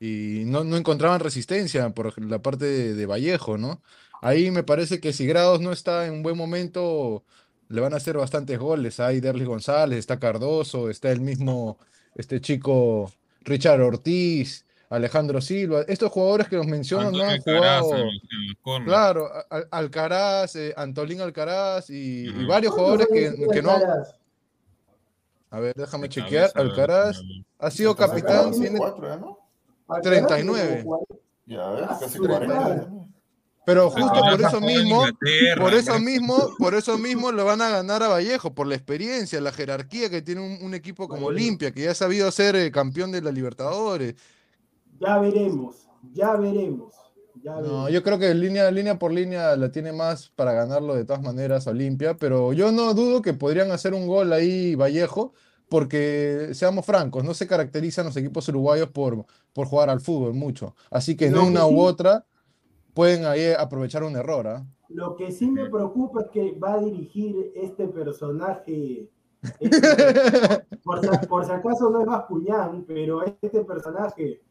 [0.00, 3.82] y no, no encontraban resistencia por la parte de, de Vallejo, ¿no?
[4.22, 7.24] Ahí me parece que si Grados no está en un buen momento,
[7.68, 9.00] le van a hacer bastantes goles.
[9.00, 11.78] Hay Derlis González, está Cardoso, está el mismo,
[12.14, 14.64] este chico Richard Ortiz.
[14.92, 18.84] Alejandro Silva, estos jugadores que los menciono no Antonio han Alcaraz jugado.
[18.84, 23.70] Claro, a- a- Alcaraz, eh, Antolín Alcaraz y, varios ¿Cuántos jugadores que, que no.
[23.70, 24.14] Alcaraz?
[25.50, 26.52] A ver, déjame De chequear.
[26.52, 27.44] cabeza, Alcaraz no.
[27.58, 29.38] ha sido Entonces, capitán, Alcaraz tiene, 24, ¿ya no?
[29.88, 30.68] Alcaraz 39.
[30.68, 31.06] tiene como
[31.46, 32.54] Ya ves, Ah, casi su 40.
[32.54, 32.76] madre.
[32.76, 33.08] ya, ¿no?
[33.64, 35.04] pero Alcaraz justo por eso mismo,
[35.58, 36.00] por eso ¿no?
[36.00, 40.10] mismo, por eso mismo lo van a ganar a Vallejo, por la experiencia, la jerarquía
[40.10, 41.26] que tiene un, un equipo como.
[41.28, 44.14] Olimpia, que ya ha sabido ser eh, campeón de la Libertadores.
[45.02, 46.94] Ya veremos, ya veremos.
[47.42, 51.04] Ya No, yo creo que línea, línea por línea la tiene más para ganarlo de
[51.04, 55.32] todas maneras Olimpia, pero yo no dudo que podrían hacer un gol ahí Vallejo,
[55.68, 60.76] porque seamos francos, no se caracterizan los equipos uruguayos por, por jugar al fútbol mucho.
[60.90, 62.24] Así que de que una sí- u otra
[62.94, 64.64] pueden ahí aprovechar un error, ¿ah?
[64.90, 69.08] Lo que sí me preocupa es que va a dirigir este personaje.
[69.58, 74.42] este- por, por si acaso no es Bascuñán, pero este personaje,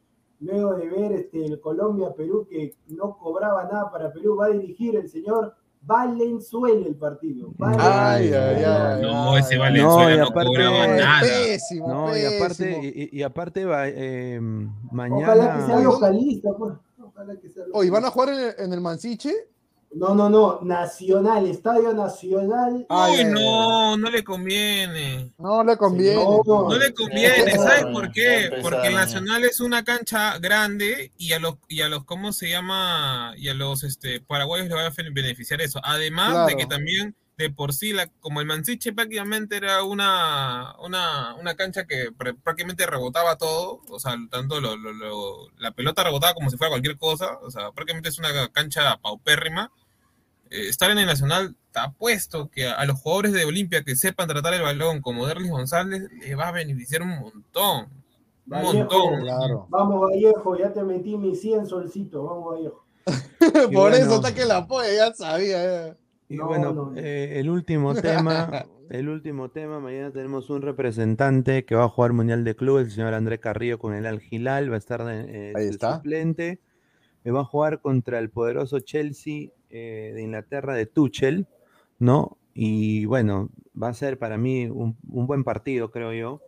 [0.41, 4.95] luego de ver este, el Colombia-Perú, que no cobraba nada para Perú, va a dirigir
[4.95, 7.49] el señor Valenzuela el partido.
[7.59, 9.01] Ay, ay, ay.
[9.01, 11.21] No, ese Valenzuela y no, aparte- cobraba no, es nada.
[11.21, 12.79] pésimo, No, y aparte,
[13.11, 15.81] y, y- aparte va, eh, Ojalá que sea mañana.
[15.83, 16.49] localista.
[16.57, 16.73] pues.
[17.03, 18.11] Ojalá que sea Oh, ¿y van a localista.
[18.11, 19.33] jugar en el, en el Mansiche?
[19.93, 20.59] No, no, no.
[20.61, 22.85] Nacional, Estadio Nacional.
[22.89, 25.31] Ay, Uy, no, no le conviene.
[25.37, 26.15] No le conviene.
[26.23, 26.41] No.
[26.69, 28.49] No le conviene, ¿sabes por qué?
[28.61, 32.49] Porque el Nacional es una cancha grande y a los, y a los ¿cómo se
[32.49, 33.33] llama?
[33.37, 35.81] Y a los este, paraguayos le va a beneficiar eso.
[35.83, 41.33] Además de que también de por sí, la, como el Mansiche prácticamente era una, una,
[41.35, 46.03] una cancha que pr- prácticamente rebotaba todo, o sea, tanto lo- lo- lo- la pelota
[46.03, 49.71] rebotaba como si fuera cualquier cosa, o sea, prácticamente es una cancha paupérrima.
[50.51, 53.95] Eh, estar en el Nacional, te apuesto que a, a los jugadores de Olimpia que
[53.95, 57.85] sepan tratar el balón como Derlis González, les va a beneficiar un montón.
[57.85, 57.91] Un
[58.45, 59.21] Vallejo, montón.
[59.21, 59.67] Claro.
[59.69, 62.23] Vamos, Vallejo, ya te metí mi 100 solcito.
[62.25, 62.85] Vamos, Vallejo.
[63.73, 65.97] Por eso está que la apoya, ya sabía.
[66.29, 66.97] Y No, bueno, no, no.
[66.97, 72.13] eh, el último tema, el último tema, mañana tenemos un representante que va a jugar
[72.13, 75.49] Mundial de Clubes, el señor André Carrillo con el Al Hilal, va a estar de,
[75.51, 75.95] eh, Ahí está.
[75.97, 76.59] suplente,
[77.23, 81.47] eh, va a jugar contra el poderoso Chelsea eh, de Inglaterra de Tuchel,
[81.99, 82.37] ¿no?
[82.53, 83.49] Y bueno,
[83.81, 86.41] va a ser para mí un, un buen partido, creo yo.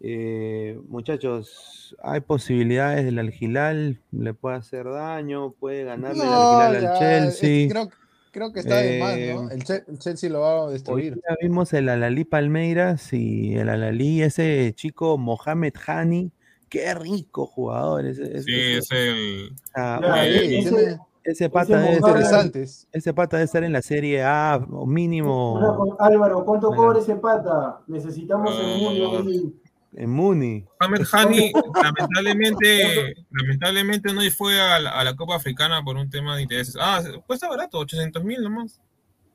[0.00, 6.36] Eh, muchachos, hay posibilidades del Al Hilal, le puede hacer daño, puede ganarle el No,
[6.36, 7.68] Al Hilal ya, al es- Chelsea.
[7.68, 7.88] creo,
[8.30, 9.50] creo que está de más, ¿no?
[9.50, 11.14] Eh, El, Che- el Chelsea lo va a Hoy destruir.
[11.14, 16.30] día vimos el Alalí Palmeiras y el Alalí, ese chico Mohamed Hani,
[16.68, 18.04] qué rico jugador.
[18.06, 19.52] Ese, ese- Sí, ese- es el.
[19.74, 22.88] ah, Ya, ese- ese pata debe interesantes.
[22.92, 26.82] ese pata debe estar en la Serie A o mínimo Álvaro, ¿cuánto Bueno.
[26.82, 27.80] cobra ese pata?
[27.86, 28.76] Necesitamos el Ah.
[28.78, 29.54] mundo ahí.
[29.98, 30.64] en Muni.
[30.78, 36.36] Mohamed Hani, lamentablemente, lamentablemente no fue a la, a la Copa Africana por un tema
[36.36, 36.76] de intereses.
[36.78, 38.80] Ah, cuesta barato, 800 mil nomás.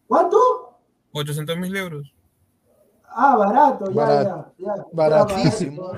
[0.07, 0.37] ¿Cuánto?
[1.13, 2.13] 800 mil euros.
[3.13, 4.85] Ah, barato, ya, Barat- ya, ya.
[4.93, 5.91] baratísimo.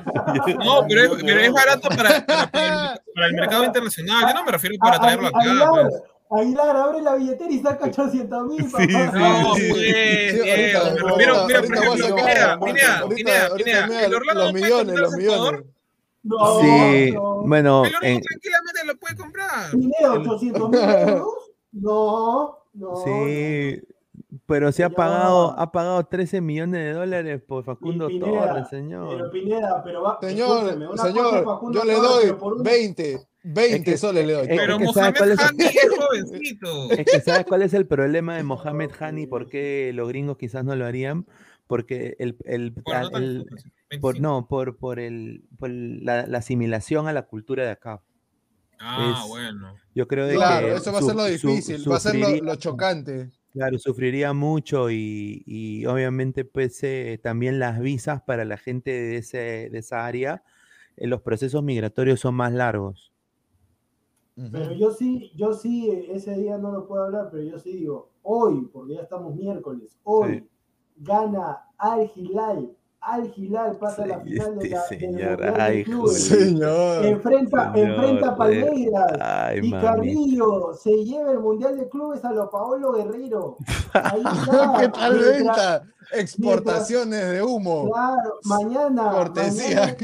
[0.66, 4.28] No, pero es, pero es barato para, para- para el, para el mercado internacional.
[4.28, 5.40] Yo no me refiero para traerlo acá.
[5.42, 6.02] Aguilar, pues.
[6.32, 8.64] Aguilar, abre la billetera y saca 800 mil.
[8.66, 13.88] Sí, No, sí, pues, Sí, ahorita, mira, por ejemplo, sacar, mira, mira, ahorita, mira, ahorita,
[13.88, 15.62] mira, mira, los millones, los millones.
[16.24, 17.42] No, Sí, no.
[17.46, 19.70] bueno, El en- tranquilamente lo puede comprar.
[19.72, 20.80] ¿Tiene 800 mil
[21.10, 21.34] euros?
[21.74, 22.96] No, no.
[23.04, 23.80] sí,
[24.46, 28.82] Pero se ha pagado, ha pagado 13 millones de dólares por Facundo Pineda, Torres, Pero
[28.82, 29.32] señor.
[29.32, 30.18] Pineda, pero va.
[30.22, 33.98] Señor, una es señor, Facundo yo le Torres, doy pero por un- 20, 20 que-
[33.98, 34.44] soles le doy.
[34.44, 36.90] es- es Pero que ¿sabes cuál Mohamed es- Hani es jovencito.
[36.92, 39.28] Es que ¿sabes cuál es el problema de Mohamed Hani?
[39.28, 41.26] ¿Por qué los gringos quizás no lo harían?
[41.68, 44.14] Porque el, el- por, 25.
[44.20, 48.02] no, por, por, el, por la, la asimilación a la cultura de acá.
[48.78, 49.74] Ah, es- bueno.
[49.96, 52.16] Yo creo de Claro, que eso va a ser lo su- difícil, va a ser
[52.44, 53.32] lo chocante.
[53.54, 59.18] Claro, sufriría mucho y, y obviamente pues eh, también las visas para la gente de,
[59.18, 60.44] ese, de esa área,
[60.98, 63.14] eh, los procesos migratorios son más largos.
[64.52, 67.74] Pero yo sí, yo sí, eh, ese día no lo puedo hablar, pero yo sí
[67.74, 70.50] digo, hoy, porque ya estamos miércoles, hoy Sí.
[70.98, 72.76] gana Al Hilal.
[73.06, 75.86] Al Hilal pasa la final de este la, del señor, Mundial de ay.
[76.14, 77.06] Señor.
[77.06, 78.62] Enfrenta, Señor, enfrenta a joder.
[78.64, 79.12] Palmeiras.
[79.20, 79.84] Ay, Y mami.
[79.84, 83.58] Carrillo se lleva el Mundial de Clubes a los Paolo Guerrero.
[83.94, 84.74] Ahí está.
[84.80, 85.84] ¿Qué tal Mientras- venta?
[86.14, 87.90] Exportaciones de humo.
[87.92, 89.80] Claro, mañana, Cortesía.
[89.80, 89.98] mañana,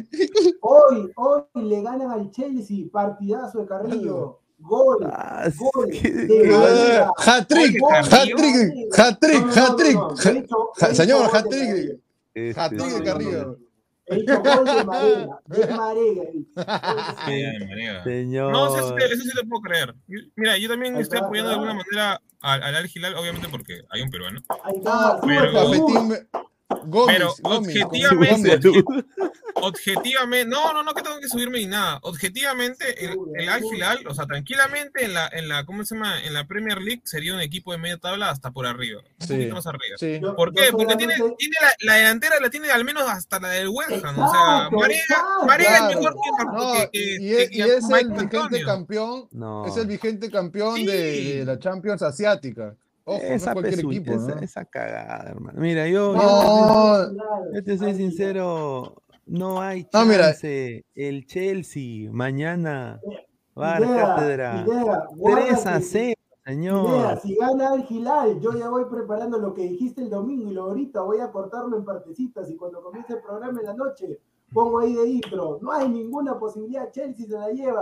[0.61, 7.05] hoy, hoy le ganan al Chelsea, partidazo de Carrillo, gol, Ah, gol qué- de qué-.
[7.17, 7.81] Hat-trick,
[8.11, 10.93] hat-trick, hat-trick, hat-trick.
[10.95, 11.99] señor, hat-trick.
[12.49, 13.03] Este señor.
[13.03, 13.57] Carrillo.
[14.11, 16.23] He dicho gol de Marega, de Marega.
[17.27, 18.03] Sí, María.
[18.03, 18.51] Señor.
[18.51, 19.93] No, eso, sí- eso sí lo puedo creer.
[20.07, 23.15] Yo- Mira, yo también Ahí estoy está, apoyando de alguna manera al, al Al Hilal,
[23.15, 24.41] obviamente porque hay un peruano.
[24.63, 26.27] Ahí está, Pero- Cafetín
[26.85, 29.05] Gómez, Pero Gómez, objetivamente- Gómez.
[29.55, 31.99] Objetivamente, no, no, no que tengo que subirme ni nada.
[32.03, 36.23] Objetivamente, el, el Al Hilal, o sea, tranquilamente en la, en la, ¿cómo se llama?
[36.23, 39.01] En la Premier League sería un equipo de media tabla hasta por arriba.
[39.19, 39.33] Un Sí.
[39.33, 39.97] poquito más arriba.
[39.97, 40.19] Sí.
[40.35, 40.71] ¿Por yo qué?
[40.71, 44.19] Porque tiene, tiene la, la delantera la tiene al menos hasta la del West Ham.
[44.19, 44.69] O sea,
[45.45, 48.63] Marega, es mejor que, No, que- y, que- y es, que- y es el vigente
[48.63, 49.65] campeón, No.
[49.65, 50.85] es el vigente campeón Sí.
[50.85, 52.75] de, de la Champions asiática.
[53.09, 54.41] Ojo, no es esa, cualquier pesu- equipo, esa, ¿no?
[54.41, 55.59] esa cagada, hermano.
[55.61, 60.25] Mira, yo, yo- No, yo te soy sincero, no hay No, mira.
[60.31, 60.85] chance.
[60.95, 62.99] El Chelsea mañana
[63.57, 64.63] va a cátedra.
[64.65, 65.81] idea, 3 a guárdate.
[65.81, 66.13] 0,
[66.45, 67.19] Idea, señor.
[67.21, 70.63] si gana el Gilal, yo ya voy preparando lo que dijiste el domingo y lo
[70.63, 74.19] ahorita voy a cortarlo en partecitas y cuando comience el programa en la noche
[74.51, 75.59] pongo ahí de intro.
[75.61, 77.81] No hay ninguna posibilidad, Chelsea se la lleva.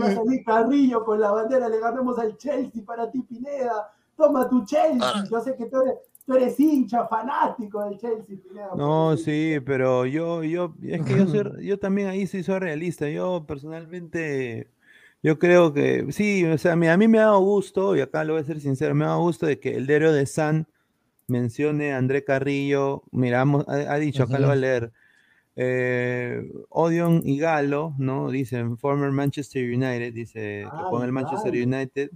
[0.00, 3.90] Va a salir Carrillo con la bandera, le ganamos al Chelsea para ti, Pineda.
[4.16, 5.24] Toma tu Chelsea.
[5.30, 5.94] Yo sé que tú eres,
[6.24, 8.70] tú eres hincha, fanático del Chelsea, Pineda.
[8.76, 13.08] No, sí, pero yo, yo, es que yo, soy- yo también ahí sí soy realista.
[13.08, 14.68] Yo personalmente,
[15.22, 18.34] yo creo que sí, o sea, a mí me ha dado gusto, y acá lo
[18.34, 20.66] voy a ser sincero, me ha dado gusto de que el diario de San
[21.28, 23.02] mencione a André Carrillo.
[23.10, 24.92] Miramos, ha, ha dicho, acá lo voy a leer.
[25.58, 28.30] Eh, Odion y Galo, ¿no?
[28.30, 31.52] Dicen, former Manchester United, dice que con el Manchester.
[31.52, 32.10] United.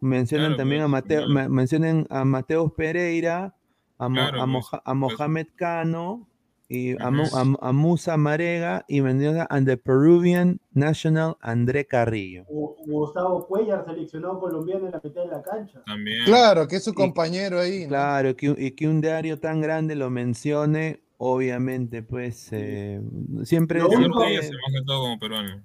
[0.00, 3.54] Mencionan Claro, también a pues, Mateo, ma- mencionen a Mateus Pereira,
[3.98, 4.96] a, Mo- Claro, a, pues, Moja- a pues.
[4.96, 6.28] Mohamed Cano
[6.68, 12.44] y a, a- a Musa Marega y mencionan a the Peruvian National André Carrillo.
[12.48, 15.82] Gu- Gustavo Cuellar, seleccionado colombiano en la mitad de la cancha.
[15.86, 16.24] También.
[16.24, 17.82] Claro, que es su Y- compañero ahí.
[17.84, 17.88] ¿no?
[17.88, 23.00] Claro, que, y que un diario tan grande lo mencione, obviamente, pues eh,
[23.44, 25.62] siempre, Lo Yo único siempre- hice más que todo como peruano.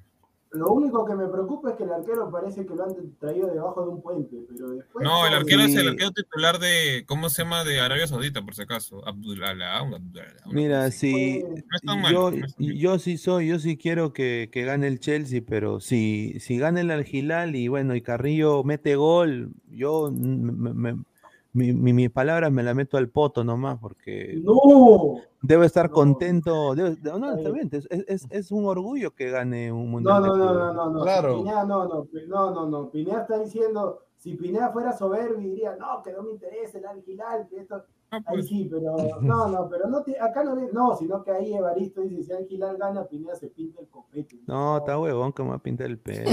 [0.53, 3.83] Lo único que me preocupa es que el arquero parece que lo han traído debajo
[3.83, 5.03] de un puente, pero después...
[5.07, 7.63] No, el arquero es el arquero titular de, ¿cómo se llama?
[7.63, 9.01] De Arabia Saudita, por si acaso.
[9.07, 9.53] Abdullah.
[10.47, 14.87] Mira, si Pues, No yo, no yo sí soy, yo sí quiero que, que gane
[14.87, 19.53] el Chelsea, pero si, si gana el Al Hilal y bueno, y Carrillo mete gol,
[19.69, 21.03] yo me- me-
[21.53, 24.55] mi, mi- mis palabras me las meto al poto nomás, porque No,
[25.41, 25.93] debo estar no.
[25.95, 26.73] contento.
[26.75, 27.37] debo- de- no, Ahí.
[27.37, 30.21] está bien, es, es- es un orgullo que gane un mundial.
[30.21, 31.01] no, no, no, no, no, no.
[31.01, 31.37] Claro.
[31.37, 32.89] Pineda, no, no, no, no, no.
[32.89, 37.47] Pineda está diciendo, si Pineda fuera soberbio diría, no, que no me interesa el Alquilal,
[37.49, 37.83] que esto...
[38.13, 41.31] Ah, Ahí pues, sí, pero no, no, pero no te- acá no, no, sino que
[41.31, 44.37] ahí Evaristo dice, si Alquilar gana, Pineda se pinta el copete.
[44.47, 46.29] No, está huevón que me va a pintar el pelo.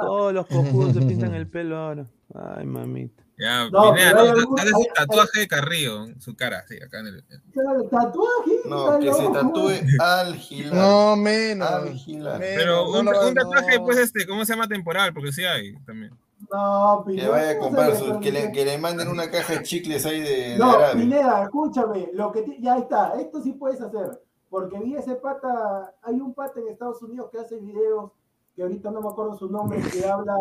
[0.00, 2.06] Todos los cojudos se pintan el pelo ahora.
[2.34, 3.22] Ay, mamita.
[3.40, 4.20] Ya, No, Pineda, ¿no?
[4.20, 7.24] algún- hay- ese tatuaje de Carrillo en su cara, sí, acá en el.
[7.52, 8.60] Claro, tatuaje.
[8.66, 10.74] No, que se tatúe al Hilal.
[10.76, 11.68] No, menos.
[11.70, 13.84] Al menos, Pero no un, un tatuaje, no.
[13.84, 14.68] pues, este, ¿cómo se llama?
[14.68, 16.12] Temporal, porque sí hay también.
[16.50, 17.30] No, Que Pineda.
[17.30, 20.20] vaya a ¿cómo comprar, su- le que, le, que manden una caja de chicles ahí
[20.20, 20.74] de, No.
[20.94, 26.14] Pineda, escúchame, lo que ya está, esto sí puedes hacer, porque vi ese pata, hay
[26.14, 28.10] un pata en Estados Unidos que hace videos,
[28.56, 30.34] que ahorita no me acuerdo su nombre, que habla,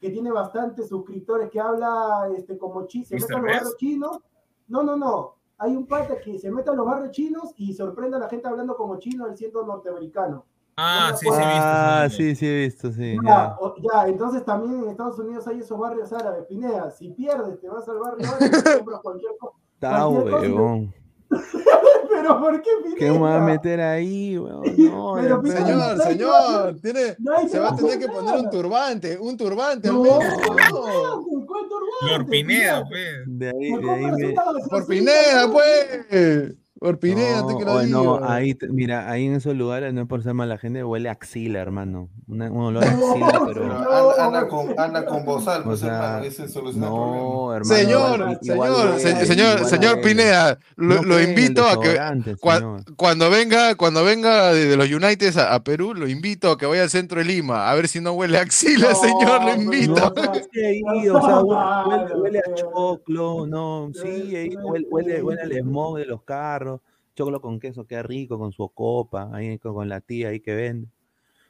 [0.00, 3.20] que tiene bastantes suscriptores, que habla este como chi, se ¿Mr.
[3.22, 4.20] mete a los barrios chinos,
[4.68, 8.16] no, no, no, hay un pata que se mete a los barrios chinos y sorprende
[8.16, 10.44] a la gente hablando como chino, él siendo norteamericano.
[10.76, 11.64] Ah, sí, sí, he visto.
[11.64, 12.36] Ah, sí.
[12.36, 13.14] sí, he visto, sí.
[13.14, 13.56] Ya, Ya.
[13.58, 16.44] o- ya, entonces también en Estados Unidos hay esos barrios árabes.
[16.44, 19.56] Pineda, si pierdes, te vas al barrio árabe y te compras cualquier cosa.
[19.74, 20.94] Está huevón.
[22.10, 22.98] Pero ¿por qué Pineda?
[22.98, 24.62] ¿Qué me voy a meter ahí, weón?
[24.78, 28.50] No, Pero, Pineda, Señor, no señor, tiene, No se va a tener que poner un
[28.50, 30.24] turbante, un turbante al No, menos.
[30.44, 33.10] no, ¿cuál turbante, Lord Pineda, pues.
[33.26, 34.34] de ahí, de ahí me...
[34.70, 35.52] Por Pineda, ¿no?
[35.52, 36.54] pues.
[36.78, 38.20] Por Pineda, No, te que lo oh, digo.
[38.20, 41.12] no, ahí, mira, ahí en esos lugares, no es por ser mala gente, huele a
[41.12, 42.10] axila, hermano.
[42.28, 43.74] Una- un olor a axila, No, Pero pero...
[43.74, 47.18] anda, anda con, anda con bozal, O pues sea, hermano, ese soluciona el problema.
[47.22, 47.74] no, hermano.
[47.74, 50.00] Señor, señor, señor, igual señor.
[50.02, 51.96] Pineda, lo, No lo invito a que
[52.40, 56.58] cua- cuando venga, cuando venga de, de los United a, a Perú, lo invito a
[56.58, 59.40] que vaya al centro de Lima, a ver si no huele a axila, No, señor,
[59.40, 59.94] lo pero invito.
[59.94, 62.54] no, No, sea, sí, ahí, o sea, huele, huele- huele a pues.
[62.60, 66.75] choclo, no, sí, ahí huele, huele, huele al smog de los carros,
[67.16, 70.54] choclo con queso, qué rico, con su copa, ahí con, con la tía ahí que
[70.54, 70.86] vende.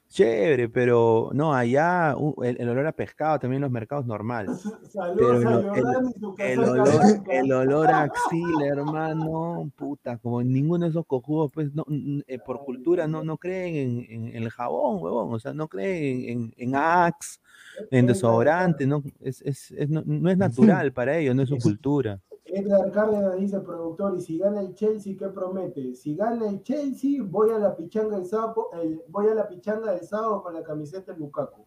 [0.09, 4.47] Chévere, pero no, allá uh, el, el olor a pescado también en los mercados normal.
[5.19, 5.67] Pero Saludos
[6.39, 11.75] el, el- olor, el olor a axila, hermano, puta, como ninguno de esos cojudos, pues,
[11.75, 11.85] no,
[12.29, 15.67] eh, por cultura no, no creen en, en- en el jabón, huevón, o sea, no
[15.69, 17.41] creen en, en Axe,
[17.91, 21.59] en desodorante, no, es, es, es- no, no es natural para ellos, no es su
[21.59, 22.21] cultura.
[22.47, 25.95] Edgar Cárdenas dice, productor, y si gana el Chelsea, ¿qué promete?
[25.95, 29.93] Si gana el Chelsea, voy a la pichanga el sábado, el- voy a la pichanga
[29.93, 31.65] del sábado con la camiseta de Lukaku.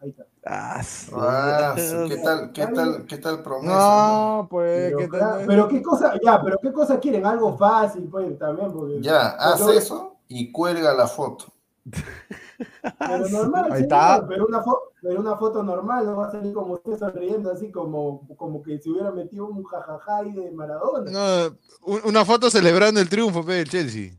[0.00, 0.26] Ahí está.
[0.44, 0.82] Ah,
[1.14, 3.72] Ah, sí, ¿qué tal, qué tal, qué tal promesa?
[3.74, 5.44] No, pues, Pero, ¿qué tal?
[5.46, 9.00] pero qué cosa, ya, pero qué cosa quieren, algo fácil, pues, también, porque.
[9.00, 11.46] Ya, haz eso y cuelga la foto.
[12.98, 14.26] Pero normal, Ahí señor, está.
[14.28, 17.70] Pero, una fo- pero una foto normal no va a salir como usted sonriendo, así
[17.72, 21.10] como, como que se hubiera metido un jajaja ahí de Maradona.
[21.10, 24.12] No, un- una foto celebrando el triunfo del Chelsea.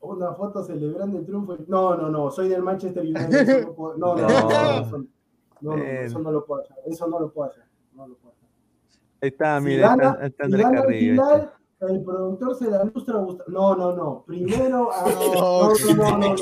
[0.00, 1.56] Una foto celebrando el triunfo.
[1.68, 3.48] No, no, no, soy del Manchester United.
[3.48, 4.80] eso no, puedo- no, no, no, No.
[4.80, 4.98] eso,
[5.60, 5.84] no, Bueno.
[5.84, 6.76] eso no lo puedo hacer.
[6.86, 7.64] Eso no lo puedo hacer.
[7.94, 8.48] No lo puedo hacer.
[9.22, 11.52] Ahí está, mira, gana, está, está si gana final.
[11.88, 13.14] El productor se la lustra.
[13.48, 14.24] No, no, no.
[14.26, 15.04] Primero, a-
[15.34, 16.34] No, no,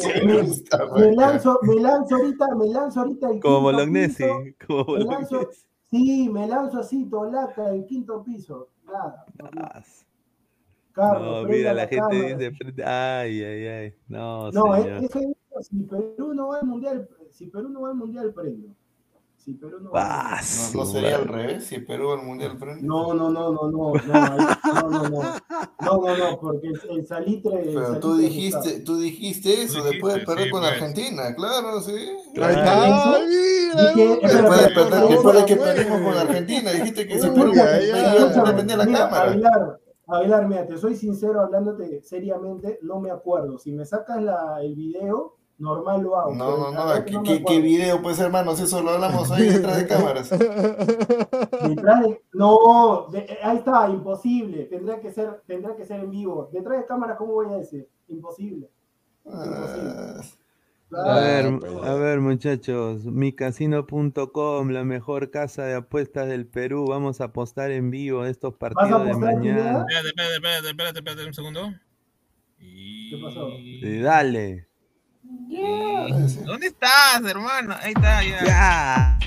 [0.96, 4.66] Me, lanzo, me lanzo ahorita, me lanzo ahorita el Como quinto Bolognesi, piso.
[4.66, 4.98] como
[5.90, 8.68] sí, me lanzo así, tolaca, el quinto piso.
[8.84, 9.24] Nada.
[9.56, 9.82] Ah,
[10.92, 12.36] Carlos, No, mira, la gente cámara.
[12.36, 14.88] dice, frente- ay, ay, ay, no, No, señor.
[14.88, 15.32] es, es que
[15.62, 18.68] si Perú no va al mundial, si Perú no va al mundial, prendo.
[19.48, 20.72] Si Perú no va al Ah, mundial.
[20.74, 22.86] No, no sería al revés si Perú al mundial prende.
[22.86, 25.40] No, no, no, no, no, no, no, no,
[25.80, 27.62] no, no, porque el, salitre.
[27.62, 30.72] el Pero tú dijiste, tú dijiste eso después de perder sí, con pues.
[30.72, 31.92] Argentina, claro, sí.
[32.34, 36.16] Después de espera, perder, espera, después de que perdimos con pues.
[36.18, 37.52] Argentina, dijiste que si Perú
[38.54, 39.78] prendía la cámara.
[40.10, 43.56] Aguilar, mira, te soy sincero hablándote seriamente, no me acuerdo.
[43.56, 46.34] Si me sacas la, el video, normal lo hago.
[46.34, 48.60] No, no, no, ¿qué, me qué, qué video, pues hermanos?
[48.60, 50.30] Eso lo hablamos ahí detrás de cámaras.
[50.30, 54.64] Detrás de- no, de- eh, ahí está, imposible.
[54.64, 56.48] Tendrá que ser, tendrá que ser en vivo.
[56.52, 57.88] Detrás de cámara, ¿cómo voy a decir?
[58.08, 58.70] Imposible.
[59.30, 60.20] Ah,
[60.92, 61.84] A ver, Ah, pues.
[61.86, 66.86] a ver, muchachos, micasino.com, la mejor casa de apuestas del Perú.
[66.88, 69.84] Vamos a apostar en vivo estos partidos de mañana.
[69.86, 71.60] Espérate, espérate, espérate, espérate, espérate un segundo.
[72.58, 73.10] Y...
[73.10, 73.48] ¿Qué pasó?
[73.50, 74.67] Y dale.
[75.48, 77.74] ¿Dónde estás, hermano?
[77.80, 78.44] Ahí está, ya.
[78.44, 79.18] ¡Ya!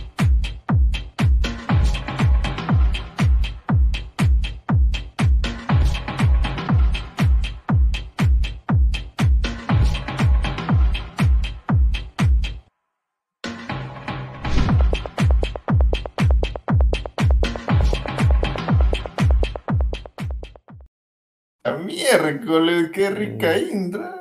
[21.64, 24.21] a miércoles, qué rica Indra.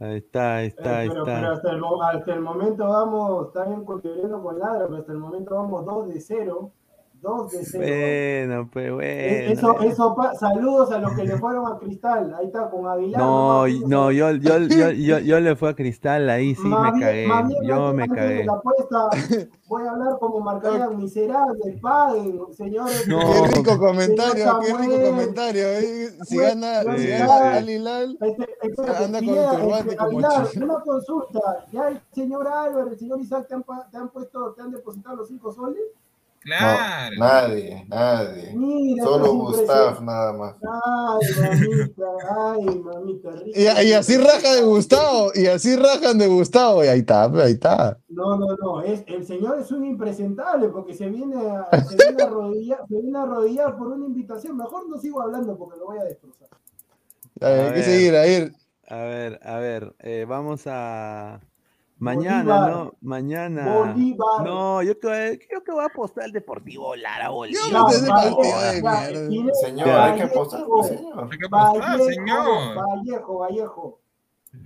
[0.00, 1.52] Ahí está, ahí Eh, está, ahí pero, pero está.
[1.52, 5.84] hasta, el, hasta el momento vamos, está bien con ladra, pero hasta el momento vamos
[5.86, 6.72] 2 de 0.
[7.20, 8.46] 2 de 0.
[8.46, 9.90] Bueno, pues Eh, Eso, bueno.
[9.90, 12.34] eso pa- saludos a los que le fueron a Cristal.
[12.38, 13.20] Ahí está, con Aguilar.
[13.20, 17.28] No, no, yo, yo, yo, yo, yo le fui a Cristal, ahí sí me cagué.
[17.66, 18.44] Yo me cagué.
[18.44, 19.08] la apuesta,
[19.68, 23.06] voy a hablar como marcarían miserables, paguen, señores.
[23.08, 23.18] No.
[23.18, 25.62] Qué rico comentario, qué rico comentario.
[25.66, 26.08] eh.
[26.24, 27.56] Si gana, Samuel, si Sí, gana sí.
[27.58, 31.40] Al Hilal, Este, espérate, Anda con el turbante este, como Aguilar, una consulta.
[31.72, 35.16] ¿Ya el señor Álvaro, el señor Isaac te han, te han puesto, te han depositado
[35.16, 35.82] los 5 soles?
[36.56, 37.16] Claro.
[37.16, 38.52] No, nadie, nadie.
[38.56, 40.54] Mira, Solo Gustav, nada más.
[40.62, 42.04] Ay, mamita,
[42.38, 43.30] ay, mamita.
[43.32, 43.82] rica.
[43.82, 47.52] y, y así raja de Gustavo, y así rajan de Gustavo, y ahí está, ahí
[47.52, 47.98] está.
[48.08, 52.22] No, no, no, es, el señor es un impresentable porque se viene a, se viene
[52.22, 54.56] a arrodillar, se viene a arrodillar por una invitación.
[54.56, 56.48] Mejor no sigo hablando porque lo voy a destrozar.
[57.40, 57.84] Hay A que ver.
[57.84, 58.52] seguir, a ir.
[58.88, 61.40] a ver, a ver, eh, vamos a.
[61.98, 62.70] Mañana, Bolívar.
[62.70, 62.94] ¿no?
[63.00, 63.74] Mañana.
[63.74, 64.44] Bolívar.
[64.44, 67.62] No, yo que, yo que voy a apostar al Deportivo Lara Bolívar.
[67.70, 67.86] Yo no.
[67.88, 71.28] Pineda, Señor, hay que apostar, señor.
[71.32, 72.76] Hay que apostar, Vallejo, señor.
[72.76, 74.00] Vallejo, Vallejo.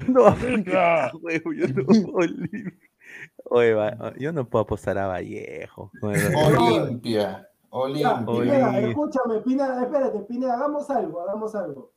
[0.09, 0.25] No,
[1.23, 2.73] huevo, yo no Bolívar.
[3.51, 5.91] Oye, va- yo no puedo apostar a Vallejo.
[6.01, 7.21] Bueno, Olimpia.
[7.21, 8.25] Ya, Olimpia.
[8.27, 8.89] Pineda, Oli.
[8.91, 11.93] escúchame, Pineda, espérate, Pineda, hagamos algo, hagamos algo.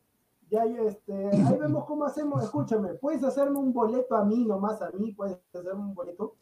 [0.49, 4.81] Ya, ya, este, ahí vemos cómo hacemos, escúchame, puedes hacerme un boleto a mí, nomás
[4.81, 6.35] a mí, puedes hacerme un boleto,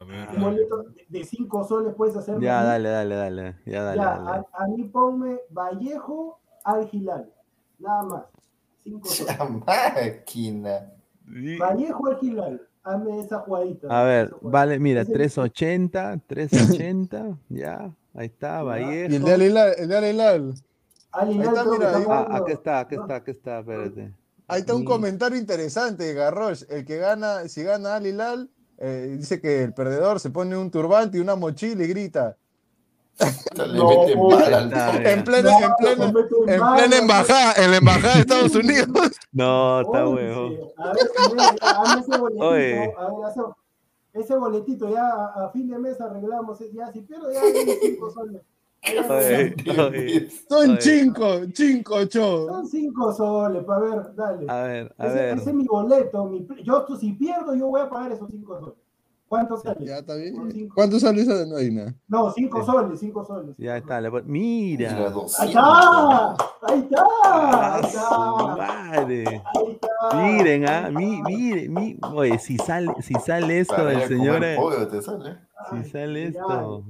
[0.00, 2.44] A ver, un boleto de- de cinco soles, puedes hacerme.
[2.44, 3.56] Ya, dale, dale, dale.
[3.66, 4.46] Ya, dale, Ya, dale.
[4.52, 7.32] A, a mí ponme Vallejo al Gilal,
[7.78, 8.22] nada más,
[8.82, 9.38] cinco soles.
[9.38, 10.92] La máquina.
[11.60, 13.86] Vallejo al Gilal, hazme esa jugadita.
[14.00, 14.50] A ver, jugadita.
[14.50, 19.12] vale, mira, Ese- 380, 380, ya, ahí está, Vallejo.
[19.12, 20.54] Y el de Al Hilal, el de Al Hilal.
[21.12, 24.14] Ahí está, mira, ahí- está Ah, aquí está, aquí está, aquí está, espérate.
[24.48, 26.64] Ahí está un comentario interesante de Garrosh.
[26.68, 30.70] El que gana, si gana Al Hilal, eh, dice que el perdedor se pone un
[30.70, 32.36] turbante y una mochila y grita.
[33.74, 34.08] No.
[34.08, 36.12] En plena, No, en plena,
[36.46, 38.88] en plena embajada, en la embajada de Estados Unidos.
[39.32, 40.72] No, está huevo.
[40.78, 42.48] A ver, Pineda, hazme ese boletito.
[42.48, 42.94] Oye.
[42.96, 43.40] A ver, hace-
[44.14, 46.58] ese boletito ya a, a fin de mes arreglamos.
[46.72, 48.42] Ya, si pierdo, ya hay cinco soles.
[48.82, 50.80] Oye, oye, Son Oye.
[50.80, 51.24] cinco,
[51.54, 52.46] cinco, ocho.
[52.46, 54.46] Son cinco soles, para ver, dale.
[54.48, 55.38] a ver, a ese, ver.
[55.38, 56.24] ese es mi boleto.
[56.26, 58.74] Mi, yo, tú, si pierdo, yo voy a pagar esos cinco soles.
[59.28, 59.86] ¿Cuánto sale?
[59.86, 60.34] Ya está bien.
[60.50, 60.74] cinco.
[60.74, 61.94] ¿Cuánto sale esa no hay nada?
[62.08, 63.54] No, cinco soles, cinco soles.
[63.58, 65.10] Ya está, Mira, Mira.
[65.10, 65.38] 200.
[65.40, 66.30] Ahí está,
[66.62, 69.42] ahí está, Ah, ahí está, madre.
[69.54, 70.16] ahí está.
[70.16, 74.88] Miren, ah, mi, miren, mi, oye, si sale, si sale esto del señor, eh, pollo
[74.88, 75.36] te sale.
[75.70, 76.84] Ay, si sale esto.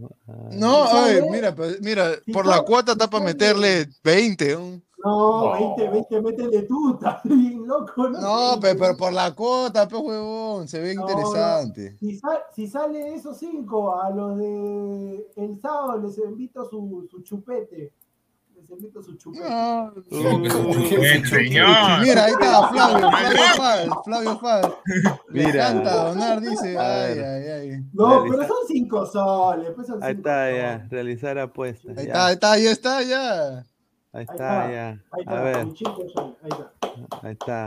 [0.53, 1.31] No, ¿Y oye, sale?
[1.31, 4.55] mira, pues, mira, ¿Y por la cuota está ¿Y para meterle 20.
[4.55, 4.81] ¿no?
[5.03, 5.53] No, No.
[5.53, 8.21] 20, 20, métele tú, estás bien loco, ¿no?
[8.55, 11.97] No, pero por la cuota, pues, huevón, se ve No, interesante.
[11.99, 17.23] Si, sal- si sale esos cinco, a los de el sábado les invito su, su
[17.23, 17.93] chupete.
[18.71, 19.33] Su.
[20.97, 22.01] Buen señor.
[22.03, 24.75] Mira, ahí está Flavio, Flavio Fal, Flavio Fal.
[25.31, 26.79] Me encanta donar, dice.
[26.79, 27.71] A Ay, ay, ay.
[27.93, 29.71] No, pero son cinco soles.
[29.75, 30.57] Pues son Ahí cinco está, soles.
[30.63, 31.99] ya, realizar apuestas.
[31.99, 32.31] Ahí ya.
[32.33, 33.67] está, ahí está, ya está, ya.
[34.13, 34.89] Ahí está, está, ya.
[34.89, 36.73] Ahí A está, ver, soles, Ahí está.
[37.23, 37.65] ahí está.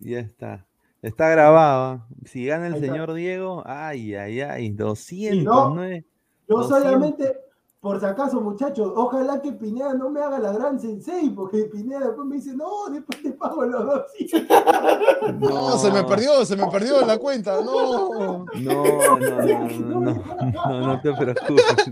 [0.00, 0.66] Ya está.
[1.02, 1.82] Está grabado.
[1.84, 2.06] ¿ah?
[2.26, 5.44] Si gana el Ahí señor Diego, ay, ay, ay, 200,
[5.74, 5.74] no.
[5.88, 6.02] Yo
[6.48, 6.68] 200.
[6.68, 7.36] solamente,
[7.80, 12.08] por si acaso, muchachos, ojalá que Pineda no me haga la gran sensei, porque Pineda
[12.08, 14.40] después me dice, no, después te pago los 200.
[15.40, 17.62] No, se me perdió, se me perdió la cuenta.
[17.62, 18.44] No.
[18.60, 21.90] No, no, no, no, no, no, no te preocupes.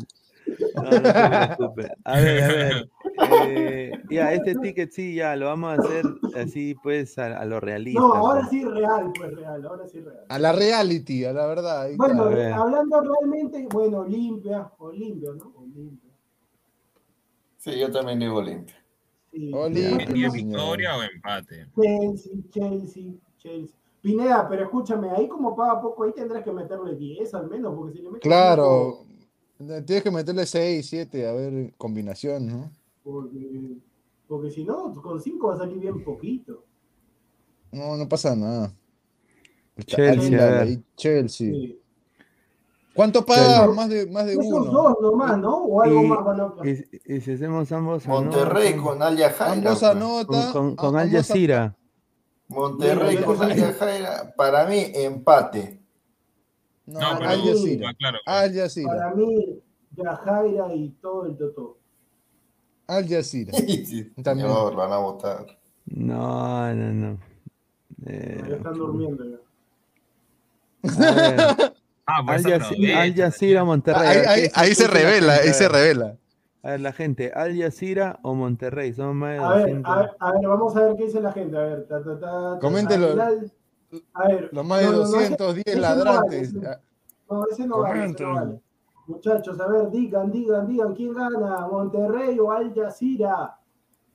[0.75, 1.91] No, no te preocupes.
[2.05, 2.91] A ver, a ver.
[3.47, 6.05] eh, ya, este ticket sí, ya lo vamos a hacer
[6.37, 8.01] así, pues, a, a lo realista.
[8.01, 8.51] No, ahora pues.
[8.51, 10.25] sí real, pues real, ahora sí real.
[10.29, 11.89] A la reality, a la verdad.
[11.97, 12.53] Bueno, ver.
[12.53, 15.58] hablando realmente, bueno, Olimpia, Olimpia, ¿no?
[17.59, 18.77] Sí, yo también digo Olimpia.
[19.33, 19.51] Sí.
[19.53, 20.07] Olimpia.
[20.07, 20.49] ¿Tenía señor.
[20.49, 21.67] victoria o empate?
[21.81, 23.77] Chelsea, Chelsea, Chelsea.
[24.01, 27.97] Pineda, pero escúchame, ahí como paga poco, ahí tendrás que meterle 10 al menos, porque
[27.97, 29.05] si le metes Claro.
[29.59, 32.71] Tienes que meterle 6, 7, a ver, combinación, ¿no?
[33.03, 33.77] porque,
[34.29, 36.65] porque si no, con 5 va a salir bien poquito.
[37.73, 38.73] No, no pasa nada.
[39.85, 41.51] Chelsea, ahí, Chelsea.
[41.53, 41.81] Sí.
[42.99, 43.67] ¿Cuánto paga Chelsea.
[43.69, 44.65] más de, más de Esos uno?
[44.73, 45.57] dos nomás, ¿no?
[45.59, 49.17] O algo Y- más van a Y, y si hacemos ambos Monterrey anotan, con Al
[49.17, 49.53] Jazeera.
[49.53, 49.83] Ambos pues.
[49.85, 50.27] anotan.
[50.27, 51.77] con, con, con Al Jazeera.
[52.49, 54.35] Monterrey Mira, con Al Jazeera.
[54.37, 55.81] Para mí, empate.
[56.87, 57.95] No, No, para Al Jazeera.
[57.95, 58.19] claro.
[58.27, 58.89] Al Jazeera.
[58.91, 59.61] Para mí,
[59.97, 61.79] Yajaira y todo el Totó.
[62.89, 63.53] Al Jazeera.
[63.57, 64.49] Sí, También.
[64.49, 65.47] señor, van a votar.
[65.87, 67.19] No, no, no.
[67.99, 69.39] Ya Eh, están durmiendo ya.
[72.11, 74.01] Ah, pues Al, Jazeera, Monterrey.
[74.07, 76.17] Ahí, A ver, ahí- ¿qué- ahí qué se revela, ahí se revela.
[76.63, 79.93] A ver, la gente, Al Jazeera o Monterrey, son más de A ver, 200.
[79.93, 81.57] a ver, a ver, vamos a ver qué dice la gente.
[81.57, 83.11] A ver, ta, ta, ta, ta, Coméntelo.
[83.11, 83.53] final-
[84.15, 86.49] A ver, Los más de no, no, no, ese- 210 ese no vale, ladrantes.
[86.55, 86.81] ese- Ah,
[87.31, 88.61] No, ese no vale, ese no vale.
[89.07, 91.67] Muchachos, a ver, digan, digan, digan, ¿quién gana?
[91.71, 93.59] ¿Monterrey o Al Jazeera?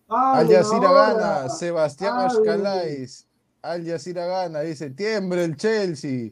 [0.10, 2.18] Al Jazeera gana, Sebastián.
[2.20, 3.28] Ashkalais.
[3.62, 6.32] Al Jazeera gana, dice, tiembre el Chelsea.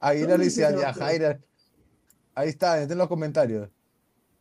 [0.00, 1.06] Aguilar ¿Dónde dice dice Al Sebastián?
[1.06, 1.40] Jazeera.
[2.34, 3.68] Ahí está, está en los comentarios.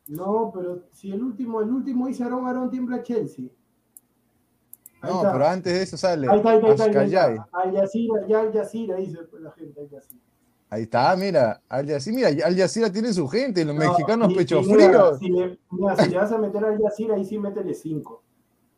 [0.07, 3.45] No, pero si el último, el último dice Aarón, Aarón tiembla Chelsea.
[5.01, 5.31] Ahí No, está.
[5.33, 7.35] pero antes de eso sale Ahí está, ahí está, ahí está, ahí Ashkayay.
[7.35, 7.47] está.
[7.53, 10.23] Al Jazeera, ya Al Jazeera, dice pues, la gente, Al Jazeera.
[10.71, 14.35] Ahí está, mira, Al Jazeera, mira, Al Jazeera tiene su gente, los No, mexicanos y-
[14.35, 15.19] pecho y mira, fríos.
[15.19, 18.23] Si le, mira, si le vas a meter Al Jazeera, ahí sí métele 5.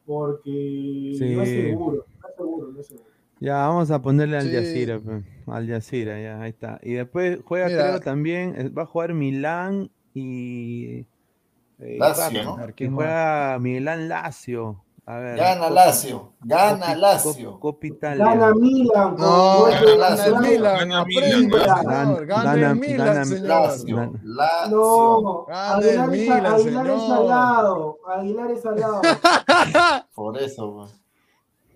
[0.05, 1.35] porque Sí.
[1.35, 3.05] no es seguro, no es seguro, no es seguro.
[3.41, 4.53] Ya, vamos a ponerle al Sí.
[4.55, 6.79] Jazeera, pe, al Jazeera, ya, ahí está.
[6.83, 7.81] Y después juega, Mira.
[7.87, 11.05] creo también, va a jugar Milán y.
[11.79, 12.53] eh, Lazio, ¿no?
[12.53, 12.97] A ver, Y ¿quién más?
[12.97, 14.83] juega Milán Lazio.
[15.07, 15.35] A ver.
[15.35, 17.59] Gana Cop- Lazio, gana Lazio.
[17.59, 18.23] Cop- Italia.
[18.23, 19.15] Gana Milan.
[19.17, 19.81] No, gana.
[20.39, 21.49] Milan, Gana Milan.
[22.27, 23.47] Gana- Milan, gana- señor.
[23.47, 24.77] Lazio, Gana- Lazio.
[24.77, 25.73] No, Gana
[26.03, 26.67] Aguilar, es,
[27.09, 27.97] al lado.
[28.07, 29.01] Aguilar es al lado.
[30.15, 31.00] Por eso, pues.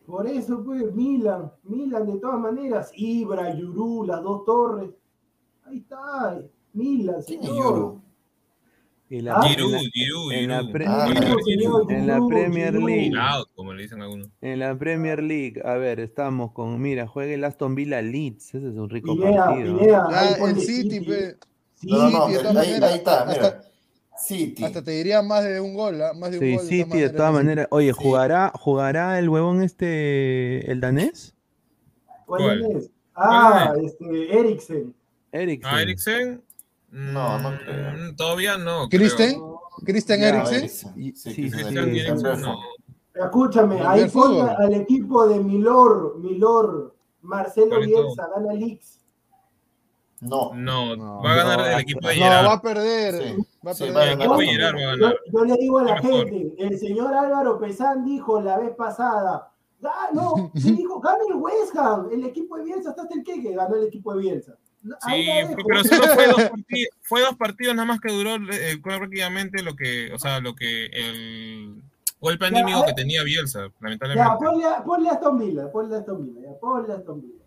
[0.06, 1.52] Por eso, pues, Milan.
[1.64, 2.92] Milan, de todas maneras.
[2.96, 4.90] Ibra, Yurú, las dos torres.
[5.66, 6.40] Ahí está.
[6.74, 7.96] Milan, ¿Quién es señor.
[9.08, 10.72] Y la, Ah, Giroud, en la- Giroud, en la Giroud.
[10.72, 11.92] pre- Ah, Giroud, señor, Giroud.
[11.92, 12.88] en la Giroud, Premier Giroud.
[12.90, 13.12] League.
[13.56, 14.28] Como le dicen algunos.
[14.42, 18.68] En la Premier League, a ver, estamos con, mira, juega el Aston Villa Leeds, ese
[18.70, 19.78] es un rico Pineda, partido.
[19.78, 20.08] Pineda.
[20.12, 21.36] Ah, el City, pe.
[21.76, 23.62] Sí, No, no, no, City, de ahí, está, hasta- mira.
[24.18, 24.64] City.
[24.64, 26.14] Hasta te diría más de un gol, ¿ah?
[26.14, 26.66] más de un Sí, gol.
[26.66, 27.68] City, de todas maneras.
[27.72, 28.00] Oye, Sí.
[28.02, 31.34] ¿jugará, ¿jugará el huevón este, el danés?
[32.26, 32.78] ¿Cuál ¿Cuál?
[32.78, 32.90] es?
[33.14, 34.96] Ah, ¿Cuál este, Eriksen.
[35.32, 35.72] Eriksen.
[35.74, 36.42] Ah, Eriksen.
[36.92, 38.16] No, no creo.
[38.16, 38.88] Todavía no.
[38.90, 39.42] ¿Christen?
[39.86, 40.70] ¿Christian Eriksen?
[40.70, 42.22] Sí, sí, sí, Eriksen.
[42.42, 42.60] No.
[43.14, 44.50] Escúchame, ahí fútbol.
[44.50, 47.80] al equipo de Milor, Milor, Marcelo.
[47.80, 49.00] Bielsa, gana Leaks.
[50.22, 50.54] No.
[50.54, 52.46] No, No, va a ganar no, el equipo de No, va Gerard.
[52.52, 53.36] a perder.
[53.74, 54.30] Sí, Va a sí, perder.
[54.30, 54.80] va a ganar.
[54.80, 55.16] Yo, ganar.
[55.32, 56.30] yo le digo a la Mejor.
[56.30, 59.52] gente, el señor Álvaro Pesán dijo la vez pasada,
[59.84, 63.42] "Ah, no, sí dijo, gana el West Ham, el equipo de Bielsa, hasta el que
[63.42, 64.56] que ganó el equipo de Bielsa.
[64.84, 65.26] Sí,
[65.68, 69.76] pero solo fue dos, partidos, fue dos partidos nada más que duró eh, prácticamente lo
[69.76, 71.82] que, o sea, lo que el
[72.20, 74.46] golpe Ya, anímico que tenía Bielsa, Ya, lamentablemente.
[74.46, 77.45] ponle, a- ponle a Aston Villa, ponle a Aston Villa, ya, ponle a Aston Villa.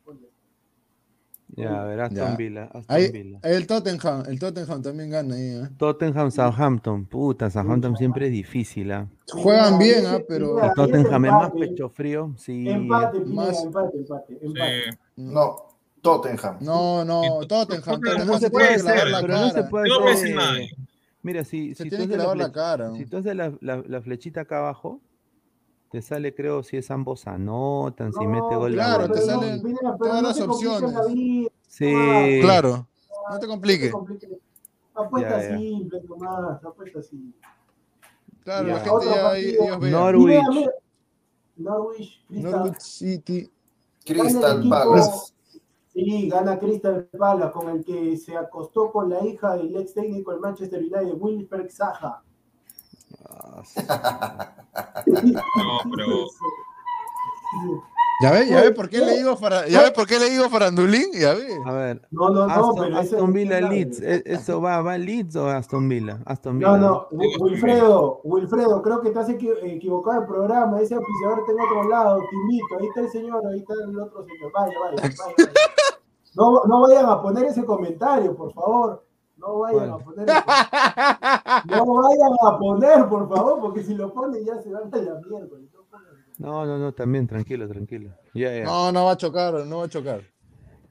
[1.63, 2.37] Ya, a ver, Aston.
[2.37, 2.65] Villa.
[2.65, 3.39] Aston Ahí, Villa.
[3.43, 5.43] el Tottenham, el Tottenham también gana ahí.
[5.65, 5.69] ¿eh?
[5.77, 7.05] Tottenham, Southampton.
[7.07, 9.07] Puta, Southampton siempre es difícil, ¿ah?
[9.31, 10.19] Juegan bien, ¿ah?
[10.29, 12.69] pero El Tottenham es más pecho frío, sí.
[12.69, 14.91] Empate, Más- empate, empate, empate.
[14.93, 14.99] Sí.
[15.17, 15.57] No.
[16.01, 16.59] Tottenham.
[16.61, 19.69] no, no, Tottenham, no se puede ser, la pero no se cara.
[19.69, 20.59] puede no nada.
[21.23, 22.93] Mira, si, Se si tú tiene que la lavar la flecha- cara.
[22.95, 25.01] Si tú haces la, la- la flechita acá abajo,
[25.91, 28.73] te sale, creo, si es ambos anotan, si mete gol.
[28.73, 29.63] claro, la te no, salen
[29.99, 30.93] todas no las opciones.
[30.93, 32.41] la vida, Sí.
[32.43, 32.87] Claro,
[33.31, 33.93] no te compliques.
[34.95, 37.39] Apuesta simple nomás, apuesta simple.
[38.43, 38.75] Claro, Ya.
[38.75, 39.93] la gente ya ellos vean.
[39.93, 40.43] Norwich.
[40.51, 40.71] Mira.
[41.57, 42.51] Norwich, Crystal.
[42.53, 43.51] Norwich City.
[44.05, 45.33] Crystal Palace.
[45.93, 50.31] Sí, gana Crystal Palace con el que se acostó con la hija del ex técnico
[50.33, 52.23] del Manchester United, Wilfred Zaha.
[53.29, 53.81] Ah, sí.
[55.07, 56.07] No, pero
[58.21, 58.49] ¿Ya ves?
[58.49, 61.13] ¿Ya ves por qué le digo para, ya ves por qué le digo farandulín?
[61.13, 61.57] ¿Ya ves?
[61.65, 64.99] A ver, No, no, no, Aston, pero Aston Villa ese- Leeds, ¿e- ¿eso va, va
[64.99, 66.19] Leeds o Aston Villa?
[66.27, 66.73] Aston Villa.
[66.73, 71.39] No, no, Wi- Wilfredo, Wilfredo, creo que te has equi- equivocado el programa, ese auspiciador
[71.41, 74.53] está en otro lado, te invito, ahí está el señor, ahí está el otro señor,
[74.53, 75.15] vaya, vaya, vaya.
[75.39, 75.53] vaya.
[76.35, 79.05] No, no vayan a poner ese comentario, por favor,
[79.39, 80.27] no vayan a poner
[81.67, 85.15] no vayan a poner, por favor, porque si lo ponen ya se van a la
[85.21, 85.57] mierda.
[86.39, 88.11] no No, no, también, tranquilo, tranquilo.
[88.35, 88.65] Ya, ya.
[88.65, 90.23] No, no va a chocar, no va a chocar.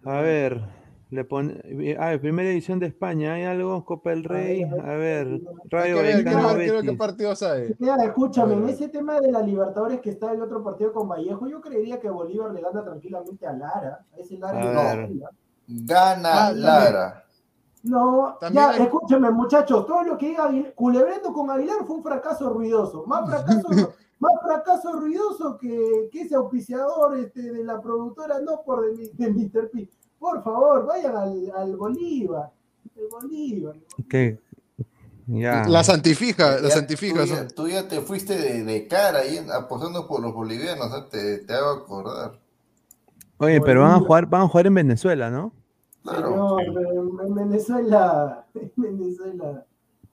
[0.05, 0.61] A ver,
[1.09, 1.61] le pone.
[1.99, 3.83] A ver, primera edición de España, ¿hay algo?
[3.85, 4.63] Copa del Rey.
[4.63, 7.75] A ver, Rayo que Vallecano partidos hay.
[7.79, 11.47] Mira, escúchame, en ese tema de la Libertadores que está el otro partido con Vallejo,
[11.47, 14.05] yo creería que Bolívar le gana tranquilamente a Lara.
[14.13, 15.09] A ese Lara A le ver.
[15.09, 15.29] gana.
[15.67, 16.51] Gana Ah.
[16.53, 17.23] Lara.
[17.89, 22.03] No, ya, hay- escúchame, muchachos, todo lo que diga Aguilar, Culebrando con Aguilar fue un
[22.03, 23.03] fracaso ruidoso.
[23.05, 23.67] Más fracaso,
[24.19, 29.29] más fracaso ruidoso que, que ese auspiciador este, de la productora, no por de, de
[29.31, 29.69] Mr.
[29.71, 29.89] P.
[30.19, 32.51] Por favor, vayan al, al Bolívar.
[32.95, 33.75] El Bolívar.
[34.09, 34.39] ¿Qué?
[35.27, 35.67] Ya.
[35.67, 37.21] La santifija, la Ya, santifija.
[37.21, 40.89] Tú ya, son- tú ya te fuiste de, de cara ahí apostando por los bolivianos,
[40.89, 41.03] ¿no?
[41.05, 42.39] te, te hago acordar.
[43.39, 45.51] Oye, pero van a jugar, van a jugar en Venezuela, ¿no?
[46.07, 46.57] Claro.
[46.57, 49.65] Señor, en Venezuela, en Venezuela.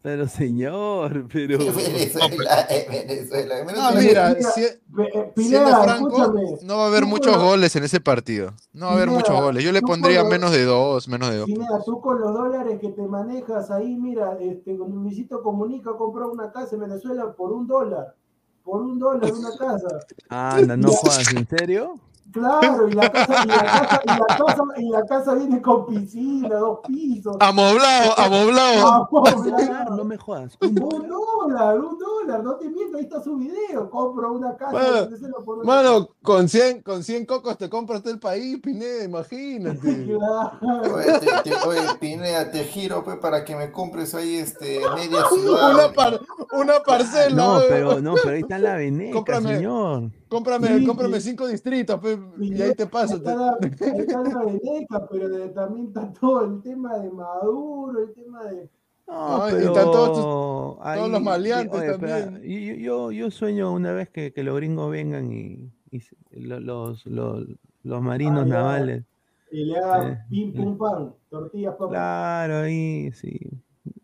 [0.03, 1.57] Pero señor, pero.
[1.59, 3.55] Venezuela, Venezuela.
[3.65, 4.35] No, Venezuela.
[4.37, 8.51] mira, si- Eh, siendo franco, no va a haber muchos goles en ese partido.
[8.75, 9.65] No va a haber muchos goles.
[9.65, 11.47] Yo le pondría los- menos de dos, menos de dos.
[11.47, 16.31] Pineda, tú con los dólares que te manejas ahí, mira, este, con Luisito Comunica compró
[16.31, 18.15] una casa en Venezuela por un dólar.
[18.63, 20.01] Por un dólar una casa.
[20.29, 21.95] Anda, no juegas, ¿en serio?
[22.33, 25.87] Claro, y la casa, y la casa, y la casa, y la casa viene con
[25.87, 27.37] piscina, dos pisos.
[27.39, 29.09] Amoblado, amoblado.
[29.25, 30.57] Ah, no me jodas.
[30.61, 31.79] Un dólar.
[31.79, 32.43] un dólar.
[32.43, 33.89] no te miento, ahí está su video.
[33.89, 38.03] Compro una casa Mano, de 60 por Mano, con 100, con 100 cocos te compras
[38.03, 40.07] todo el país, Pineda, imagínate.
[40.15, 40.95] Claro.
[40.97, 45.25] Oye, te, te- oye, Pineda, te giro pues, para que me compres ahí este, media
[45.33, 45.75] ciudad.
[45.75, 46.21] Una, par-
[46.53, 47.37] una parcela.
[47.37, 47.67] No, pe.
[47.69, 49.57] pero, no, pero ahí está la veneca, Cómprame.
[49.57, 50.11] señor.
[50.29, 51.31] Cómprame, Sí, cómprame sí.
[51.31, 53.17] cinco distritos pe, y ahí te paso.
[53.17, 58.01] Está la, ahí está la veneca, pero de- también está todo el tema de Maduro,
[58.03, 58.69] el tema de.
[59.07, 62.41] No, No, y pero están todos ahí- los maleantes oye, también.
[62.43, 66.01] yo, yo, yo sueño una vez que, que los gringos vengan y, y
[66.41, 67.47] los, los,
[67.83, 69.05] los marinos Ah, navales.
[69.53, 71.91] Y le haga Eh, pim pum pam, tortillas papas.
[71.91, 73.39] Claro, ahí sí.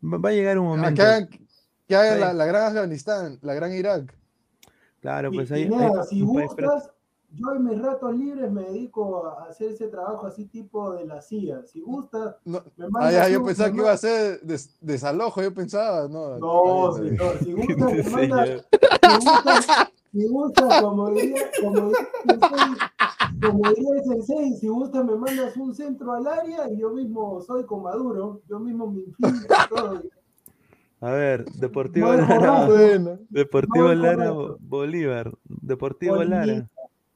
[0.04, 1.02] Va va a llegar un Ah, momento.
[1.02, 1.28] Que hagan,
[1.88, 4.14] que hagan la, la gran Afganistán, la gran Irak.
[5.00, 5.68] Claro, Y- pues y ahí.
[5.68, 6.90] nada, ahí- si gustas,
[7.32, 11.22] yo en mis ratos libres me dedico a hacer ese trabajo así tipo de la
[11.22, 11.64] CIA.
[11.64, 14.76] Si gustas, No, me ah, mandas ya, yo un- pensaba que iba a ser des-
[14.80, 16.38] desalojo, yo pensaba, no.
[16.38, 19.66] No, señor, si gustas, me mandas, si gustas,
[20.12, 22.76] si gustas, como diría, como diría el sensei,
[23.40, 27.40] como diría el sensei, si gustas me mandas un centro al área y yo mismo
[27.42, 30.02] soy con Maduro, yo mismo me infiltro todo.
[31.00, 32.66] A ver, Deportivo Lara.
[32.66, 34.56] Bueno, Deportivo Lara correcto.
[34.60, 35.32] Bolívar.
[35.44, 36.46] Deportivo Bolívar.
[36.46, 36.68] Lara.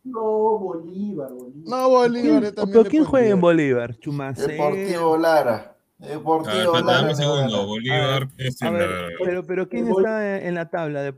[0.04, 0.20] No,
[0.58, 1.68] Bolívar, Bolívar.
[1.80, 3.40] no, Bolívar, yo ¿Quién, también pero le quién juega en.
[3.40, 3.96] Bolívar?
[3.98, 4.48] Chumacero.
[4.48, 5.70] Deportivo Lara.
[6.02, 7.08] A Deportivo ver, Lara.
[7.08, 7.66] un segundo.
[7.66, 8.28] Bolívar,
[8.60, 11.14] A la- pero, pero ¿quién Bol- está en la tabla eh,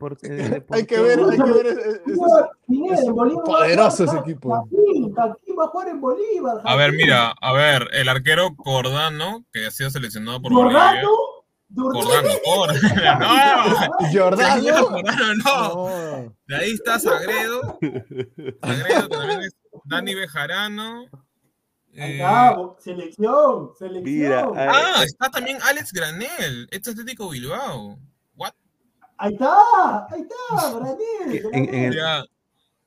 [0.70, 1.66] Hay que ver, hay que ver.
[1.66, 2.50] es- es- Bolívar,
[2.98, 4.50] es Bolívar poderoso va- ese equipo.
[4.54, 6.60] Jaquín, Jaquín va a jugar en Bolívar.
[6.64, 10.78] A ver, mira, a ver, el arquero Cordano, que ha sido seleccionado por ¿Jordano?
[10.90, 11.08] Bolivia.
[11.76, 12.28] ¿Jordano?
[12.44, 15.34] Cordano, no, Jordano.
[15.44, 16.36] No.
[16.46, 17.78] De ahí está Sagredo.
[18.62, 19.54] Sagredo también es
[19.84, 21.04] Dani Bejarano.
[21.98, 24.04] Ahí Eh, está, bo- selección, selección.
[24.04, 27.98] Mira, ah, está también Alex Granel, este Atlético Bilbao.
[28.34, 28.52] What?
[29.18, 31.48] Ahí está, ahí está, Granel.
[31.52, 32.28] En- el-.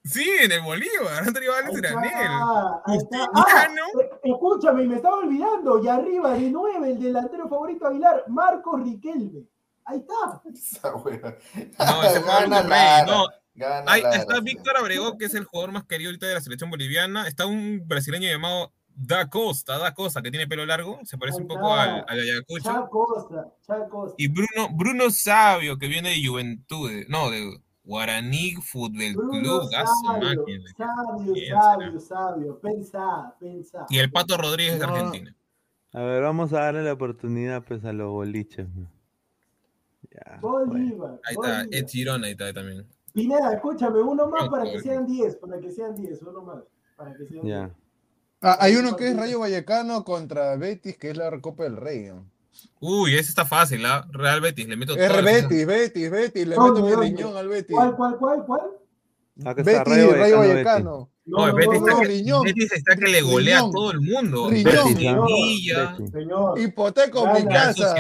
[0.03, 2.11] Sí, en el Bolívar, han traído a Alex Ahí Granel.
[2.11, 3.17] está, ahí está.
[3.35, 3.84] Ah, Justiniano.
[4.01, 5.84] eh, escúchame, me estaba olvidando.
[5.84, 9.43] Y arriba de nueve, el delantero favorito Aguilar, Marcos Riquelme.
[9.85, 10.41] Ahí está.
[10.53, 10.91] Esa.
[10.91, 13.26] No, ese fue Gana Rey, no.
[13.55, 14.41] Gana Ahí Lara, está sí.
[14.43, 17.27] Víctor Abregó, que es el jugador más querido ahorita de la selección boliviana.
[17.27, 21.47] Está un brasileño llamado Da Costa, Da Costa, que tiene pelo largo, se parece un
[21.47, 22.63] poco al, al Ayacucho.
[22.71, 24.15] Chacosta, Chacosta.
[24.17, 27.59] Y Bruno, Bruno Sabio, que viene de Juventud, no, de
[27.90, 30.72] Guaraní Fútbol Club, a su sabio, máquina.
[30.78, 32.60] sabio, ¿Quién sabio, sabio.
[32.60, 33.86] Pensá, pensá.
[33.90, 34.94] Y el Pato Rodríguez de No.
[34.95, 35.36] Argentina.
[35.94, 38.68] A ver, vamos a darle la oportunidad pues a los boliches.
[40.11, 40.68] Ya, bueno.
[40.68, 41.20] Bolívar.
[41.26, 41.68] Ahí está, Bolívar.
[41.72, 42.86] Ed Girón, ahí está también.
[43.11, 46.64] Pineda, escúchame, uno más para que sean 10, para que sean 10, uno más.
[46.95, 47.60] Para que sean Ya.
[47.66, 47.72] 10.
[48.41, 52.03] Ah, hay uno que es Rayo Vallecano contra Betis, que es la Recopa del Rey.
[52.06, 52.30] ¿no?
[52.81, 54.07] Uy, ese está fácil, ¿ah?
[54.11, 55.21] Real Betis, le meto Es todo.
[55.23, 57.76] Betis, Betis, Betis, le ¿Dónde, meto mi riñón al Betis.
[57.76, 58.61] ¿Cuál, cuál, cuál, cuál?
[59.35, 61.09] Betis, Rayo Rayo Vallecano.
[61.26, 62.43] No, el Betis, no, está que, riñón.
[62.43, 63.69] Betis está que le golea Riñón.
[63.69, 64.49] a todo el mundo.
[64.49, 64.95] Riñón.
[66.11, 66.59] Señor.
[66.59, 67.95] Hipoteco mi casa.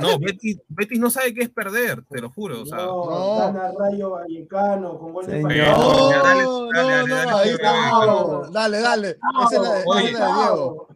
[0.00, 2.62] No, Betis, Betis no sabe qué es perder, te lo juro.
[2.62, 3.36] O sea, no, no.
[3.38, 8.50] gana Rayo Vallecano con gol de No, dale, no, dale, no, dale, ahí dale, está.
[8.50, 8.80] dale.
[8.80, 9.08] Dale.
[9.10, 10.88] Esa es la de Diego.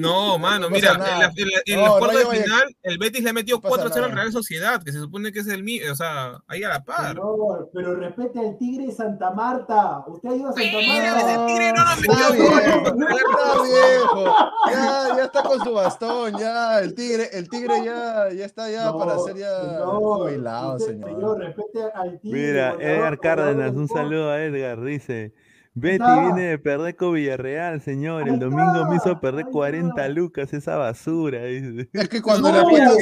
[0.00, 1.32] No, mano, No mira, en la, en la,
[1.66, 4.12] en No, los cuartos Rayo de final, el Betis le metió No pasa 4-0 al.
[4.12, 7.08] Real Sociedad, que se supone que es el mío, o sea, ahí a la par.
[7.14, 10.04] Señor, pero respete al Tigre de Santa Marta.
[10.06, 11.32] Usted ha ido a Santa Mira, Marta.
[11.32, 13.06] ese Tigre no nos Está metió viejo, gol.
[13.18, 14.36] está viejo.
[14.70, 16.78] Ya, ya está con su bastón, ya.
[16.80, 20.86] El tigre, el tigre ya, ya está ya No, para ser ya señor, jubilado, usted,
[20.86, 21.38] señor.
[21.38, 22.40] respete al Tigre.
[22.52, 24.80] Mira, Edgar Cárdenas, un saludo a Edgar.
[24.82, 25.32] Dice:
[25.74, 28.28] Betty viene de perder con Villarreal, señor.
[28.28, 30.08] El domingo me hizo perder ahí 40 está.
[30.08, 31.44] lucas, esa basura.
[31.44, 31.88] dice.
[31.92, 32.98] Es que cuando No, le apuestan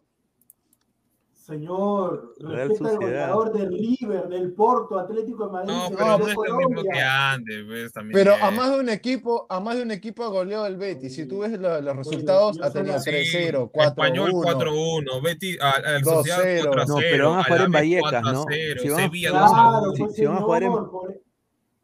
[1.48, 5.72] Señor, respeta al goleador del River, del Porto, Atlético de Madrid.
[5.72, 6.92] No, pero no de es lo mismo Colombia.
[6.92, 8.12] que antes, pues, también.
[8.18, 11.14] Pero a más de un equipo, a más de un equipo ha goleado el Betis.
[11.14, 14.42] Si tú ves lo- los resultados, ha tenido soy- 3-0, Español 4-1.
[14.42, 16.68] 4-1, Betis, al al Sociedad 2-0.
[16.70, 16.86] 4-0.
[16.86, 18.44] No, pero van a jugar en Vallecas, ¿no?
[18.44, 19.94] 4-0, Si van a- Sevilla Claro, 2-1.
[19.94, 20.90] Si- pues, si van a jugar en- por,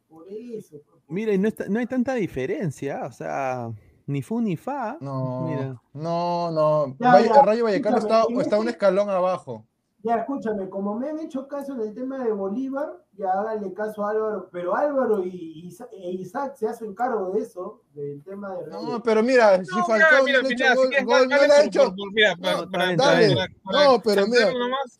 [0.09, 0.77] por eso.
[1.09, 3.03] Mira, y no, está- no hay tanta diferencia.
[3.07, 3.71] O sea,
[4.07, 4.97] ni fu ni fa.
[5.01, 5.81] No, Mira.
[5.95, 6.97] no, no.
[6.99, 9.65] Ya, Valle- ya, Rayo Vallecano está, un este- escalón abajo.
[10.03, 14.05] Ya, escúchame, como me han hecho caso en el tema de Bolívar, ya háganle caso
[14.05, 18.67] a Álvaro, pero Álvaro y e Isaac se hacen cargo de eso, del tema de
[18.67, 19.03] No, Rayo.
[19.03, 21.29] pero mira, si No, mira, no le ha mira, hecho si gol, quieres, gol, no
[21.37, 21.81] dale le ha por- hecho.
[21.85, 23.35] por- por- mira, para- No, para- dale, para- dale.
[23.35, 24.99] para- para No, pero mira, nomás.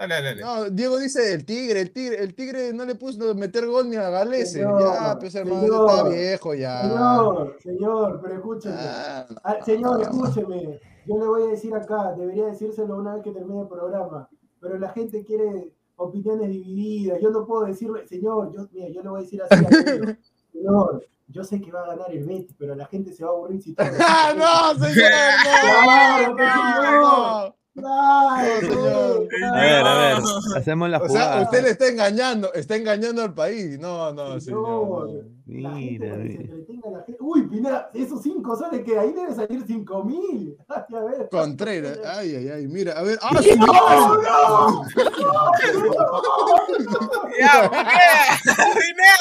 [0.00, 0.40] Fa- Dale, dale, dale.
[0.64, 3.96] No, Diego dice el tigre, el tigre, el tigre no le puso meter gol ni
[3.96, 4.60] a Galese.
[4.60, 6.82] Señor, ya, pues hermano, señor, está viejo ya.
[6.82, 8.74] Señor, señor, pero escúcheme.
[8.78, 10.80] Ah, Ah, señor, escúcheme.
[11.06, 14.28] Yo le voy a decir acá, debería decírselo una vez que termine el programa,
[14.60, 17.18] pero la gente quiere opiniones divididas.
[17.20, 19.68] Yo no puedo decirle, señor, yo, mira, yo le voy a decir así a
[20.52, 23.32] Señor, yo sé que va a ganar el Betis, pero la gente se va a
[23.34, 25.10] aburrir si tú ¡Ah, no, señor!
[26.30, 26.36] ¡No!
[26.36, 27.00] que no,
[27.46, 27.54] no.
[27.74, 29.28] Claro, señor.
[29.52, 30.38] A ver, a ver, No.
[30.56, 31.42] hacemos la O sea, jugada.
[31.42, 33.78] usted le está engañando, está engañando al país.
[33.78, 35.24] No, no, Señor.
[35.50, 35.72] Señor.
[35.72, 36.42] La gente Mira, para que se mira.
[36.54, 37.18] entretenga la gente.
[37.22, 40.56] Uy, Pineda, esos cinco soles que ahí debe salir cinco mil.
[40.68, 41.28] Ay, a ver.
[41.30, 43.18] Contreras, ay, ay, ay, mira, a ver.
[43.22, 44.84] ¡Ah, ¡No, no!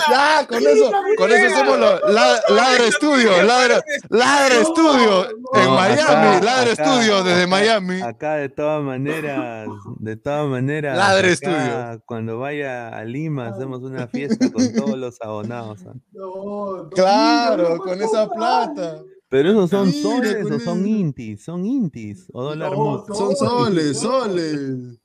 [0.10, 5.76] Ya, con eso, con eso hacemos lo, la- ladra estudio, ladra, ladra estudio en No,
[5.76, 8.01] Miami, acá, ladra acá, estudio desde acá, Miami.
[8.01, 9.68] Acá de todas maneras,
[9.99, 12.03] de todas maneras, Ladre acá, Estudio.
[12.06, 15.80] cuando vaya a Lima hacemos una fiesta con todos los abonados.
[15.88, 15.93] ¿ah?
[16.20, 19.02] No, Claro, no, con esa plata.
[19.30, 23.06] Pero esos son Mira, soles o son intis, son intis o dólar No.
[23.14, 25.00] Son soles, Soles, soles.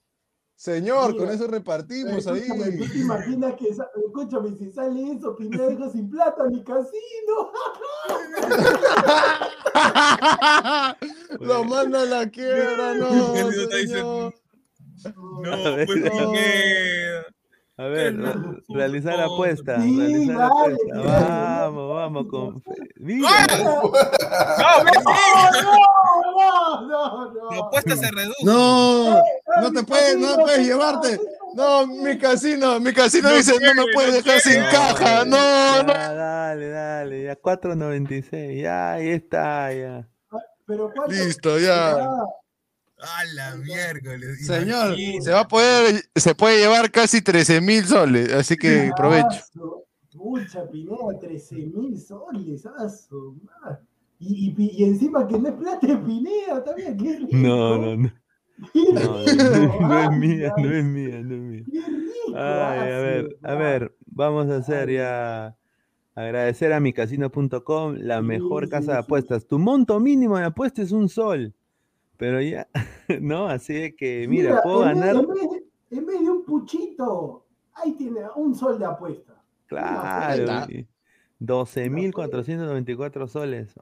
[0.57, 2.39] Señor, Mira, con eso repartimos ahí.
[2.39, 7.53] Escúchame, ¿tú te imaginas que, escúchame, si sale eso, Pineda deja sin plata mi casino?
[11.41, 13.35] Lo manda a la quiebra, no,
[13.71, 14.35] señor.
[15.05, 15.87] No, pues.
[15.87, 17.14] Pineda.
[17.77, 18.35] A ver, re-
[18.69, 20.85] realizar por apuesta, Sí, realizar dale, apuesta.
[20.87, 22.31] que dale, Vamos, no, vamos no.
[22.31, 22.71] con fe-
[23.01, 23.29] Mira,
[23.59, 23.83] No,
[26.37, 27.51] No, no, no, no.
[27.51, 28.45] La apuesta se reduce.
[28.45, 29.15] No,
[29.61, 31.21] no te mi puedes, no puedes llevarte.
[31.55, 35.25] No, mi casino, mi casino No dice, no quiere, me puedes no dejar sin caja.
[35.25, 35.93] No, ya, no.
[35.93, 40.09] dale, dale, ya 4.96, ya ahí está, ya.
[40.67, 41.13] Pero ¿cuánto?
[41.13, 41.97] Listo, ya.
[43.05, 44.47] A la miércoles.
[44.47, 45.23] Señor, imagínate.
[45.23, 49.29] se va a poder, se puede llevar casi 13 mil soles, así que aprovecho.
[49.29, 53.35] aso, Pucha, Pineda, 13 mil soles, aso.
[54.19, 57.29] Y, y, pi- y encima que no es plata de Pineda también, qué rico.
[57.37, 58.13] No, no, no.
[58.75, 59.45] No, rico,
[59.81, 61.65] no, no es mía, no es mía, no es mía.
[61.71, 62.39] Qué rico.
[62.39, 65.57] Ay, a ver, a ver, vamos a hacer ya.
[66.17, 69.05] Agradecer a micasino.com, la mejor sí, casa de sí.
[69.05, 69.47] apuestas.
[69.49, 71.53] Tu monto mínimo de apuesta es un sol.
[72.25, 72.67] Pero ya,
[73.21, 73.47] ¿no?
[73.49, 75.25] Así de que, mira, puedo en vez- ganar.
[75.25, 75.51] En vez,
[75.91, 77.45] de, en vez de un puchito,
[77.75, 79.35] ahí tiene un sol de apuesta.
[79.67, 80.47] Claro,
[81.41, 83.75] 12.494 soles.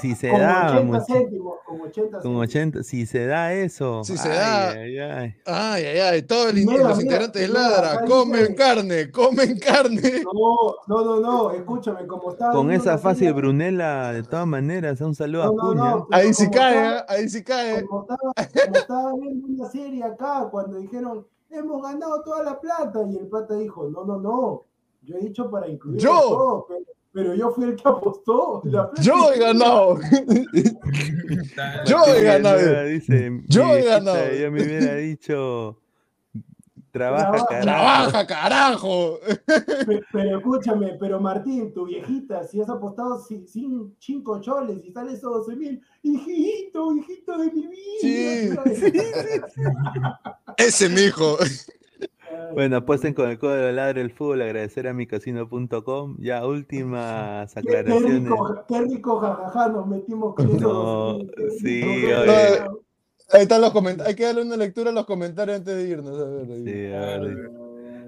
[0.00, 2.42] Si se Con da, 80 mucha- céntimos, con 80 con céntimos.
[2.48, 4.04] 80, si se da eso.
[4.04, 5.34] Si se ay, da- ay, ay.
[5.46, 10.22] Ay, ay, ay, todos los Mira, integrantes de Ladra comen dice- carne, comen carne.
[10.24, 15.00] No, no, no, no, escúchame, como estaba Con esa fácil serie- Brunella, de todas maneras,
[15.00, 15.90] un saludo No, a no, Cuña.
[15.90, 17.04] no, pero Ahí sí cae, estaba- ¿eh?
[17.08, 17.84] ahí sí cae.
[17.86, 18.20] como estaba,
[18.64, 23.26] como estaba viendo una serie acá, cuando dijeron, hemos ganado toda la plata, y el
[23.28, 24.64] plata dijo, no, no, no,
[25.04, 26.10] yo he dicho para incluir Yo.
[26.20, 28.62] todo, pero, pero yo fui el que apostó.
[29.00, 29.46] Yo he mía".
[29.48, 29.98] ganado.
[31.86, 32.58] Yo he ganado.
[32.58, 34.32] Yo he viejita, ganado.
[34.34, 35.78] Yo me hubiera dicho,
[36.90, 37.46] trabaja, Trabaja.
[37.46, 37.64] carajo.
[37.64, 39.18] ¡Trabaja, carajo!
[39.86, 45.12] Pe- Pero escúchame, pero Martín, tu viejita, si has apostado cin- cinco choles y sale
[45.12, 48.62] esos 12 mil, hijito, hijito de mi vida.
[48.66, 48.90] Sí.
[50.56, 51.36] Ese mijo.
[52.52, 56.16] Bueno, apuesten con el código de ladre el fútbol, agradecer a micasino.com.
[56.18, 58.22] Ya, últimas Qué, qué aclaraciones.
[58.22, 62.70] rico, qué rico jajaja nos metimos con esos No, 12.000, qué sí, oye.
[63.32, 64.08] Ahí están los comentarios.
[64.08, 66.18] Hay que darle una lectura a los comentarios antes de irnos.
[66.20, 66.64] A ver, ahí.
[66.64, 67.50] Sí, a ver,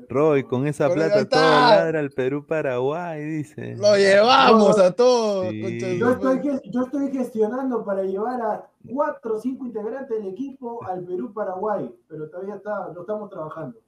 [0.08, 3.74] Roy, con esa Pero plata todo ladra al Perú-Paraguay, dice.
[3.76, 5.48] Lo llevamos a todos.
[5.50, 5.98] Sí.
[5.98, 6.40] Yo estoy,
[6.70, 12.28] yo estoy gestionando para llevar a cuatro o cinco integrantes del equipo al Perú-Paraguay, pero
[12.28, 13.78] todavía está, lo estamos trabajando.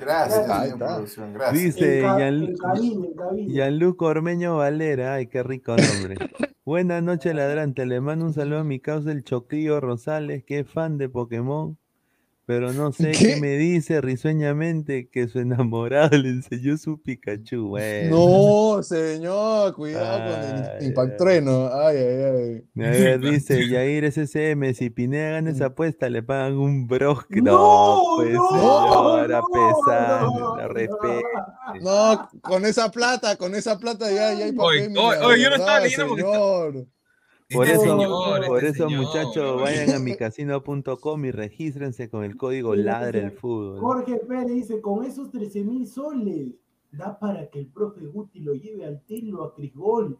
[0.00, 1.76] Gracias, producción, gracias.
[1.76, 2.02] Dice.
[3.46, 6.16] Gianluca Ormeño Valera, ay, qué rico nombre.
[6.64, 7.84] Buenas noches, ladrante.
[7.84, 11.78] Le mando un saludo a mi causa, el Choquillo Rosales, que es fan de Pokémon,
[12.46, 13.36] pero no sé qué, ¿Qué?
[13.40, 17.68] me dice risueñamente que su enamorado le enseñó su Pikachu.
[17.68, 18.16] Bueno,
[18.76, 21.68] No, señor, cuidado con el impactrueno.
[21.72, 22.22] Ay, ay,
[22.76, 22.84] ay.
[22.86, 27.42] A ver, dice Yair SSM, si Pineda gana esa apuesta, le pagan un brosque.
[27.42, 30.68] No, No, pues no, señora, no, no, la no.
[30.68, 31.22] respete.
[31.82, 34.96] No, con esa plata, con esa plata ya, ya hay papel.
[34.96, 36.86] oye, oye, yo no estaba leyendo porque señor.
[37.52, 42.24] Por Este eso, señor, por este eso señor, muchachos, vayan a micasino.com y regístrense con
[42.24, 43.78] el código LADRE el fútbol.
[43.78, 46.48] Jorge Pérez dice, con esos 13 mil soles,
[46.90, 50.18] da para que el profe Guti lo lleve al telo a Crisgol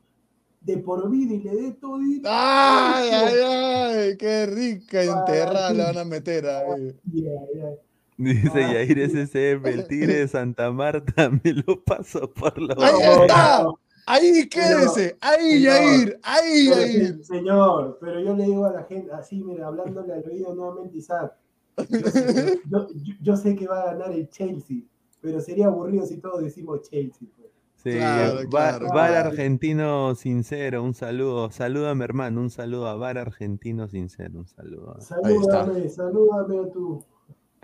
[0.60, 2.00] de por vida y le dé todo.
[2.00, 6.94] y- Ay, ay, ay, qué rica enterrada le van a meter ahí.
[7.12, 7.74] Ay, ay, ay.
[8.18, 13.22] Dice Yair SCF, el tigre de Santa Marta me lo paso por la Ahí boca.
[13.26, 13.66] está.
[14.06, 15.16] Ahí quédese.
[15.20, 16.20] Ahí, Señor, Yair.
[16.22, 17.24] Ahí, pero, Yair.
[17.24, 21.34] Señor, pero yo le digo a la gente, así, mira, hablándole al oído nuevamente, Isaac.
[21.76, 24.78] Yo, sé- yo- yo- yo sé que va a ganar el Chelsea,
[25.20, 27.28] pero sería aburrido si todos decimos Chelsea.
[27.36, 27.50] pues.
[27.74, 29.28] Sí, Claro, Va- claro, Bar claro.
[29.30, 31.50] Argentino Sincero, un saludo.
[31.50, 34.96] Salúdame, hermano, un saludo a Bar Argentino Sincero, un saludo.
[35.00, 37.04] Salúdame, salúdame a tu.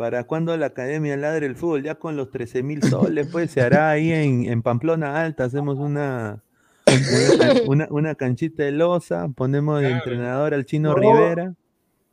[0.03, 1.85] ¿Para cuándo la Academia Ladre el Fútbol?
[1.85, 5.79] Ya con los 13 mil soles, pues se hará ahí en, en Pamplona Alta, hacemos
[5.79, 6.43] una,
[6.89, 10.03] una, can- una- una canchita de losa, ponemos de Claro.
[10.03, 10.97] entrenador al Chino No.
[10.97, 11.55] Rivera.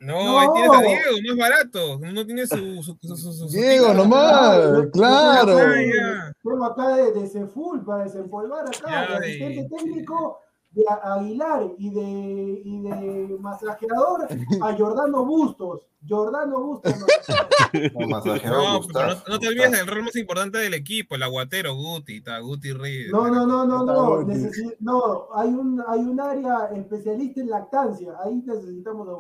[0.01, 1.97] No, ahí tienes a Diego, más barato.
[1.97, 2.55] Uno tiene su.
[2.83, 4.85] su, su, su- su- su Diego, nomás.
[4.93, 5.57] Claro.
[5.57, 6.65] Ah, ya.
[6.67, 10.37] acá de- de, Ceful para desempolvar acá, Ya, asistente técnico
[10.71, 14.27] de Aguilar y de, y de masajeador
[14.61, 15.81] a Jordano Bustos.
[16.07, 16.95] Jordano Bustos.
[17.93, 18.63] No, masajeador
[18.93, 22.39] No, no, no te olvides del rol más importante del equipo, el aguatero Guti, está
[22.39, 23.11] Guti Reyes.
[23.11, 24.21] No, no, no, no, no.
[24.23, 28.13] Necesi- no, hay un, hay un área especialista en lactancia.
[28.23, 29.15] Ahí necesitamos a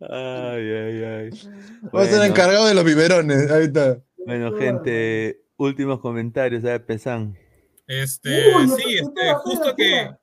[0.00, 1.30] Ay, ay, ay.
[1.94, 3.50] Va a ser Bueno, encargado de los biberones.
[3.50, 3.98] Ahí está.
[4.26, 7.36] bueno, gente, últimos comentarios, a ver, Pesán.
[7.86, 9.96] Este, Uy, sí, este, espera, justo que.
[10.00, 10.20] espera.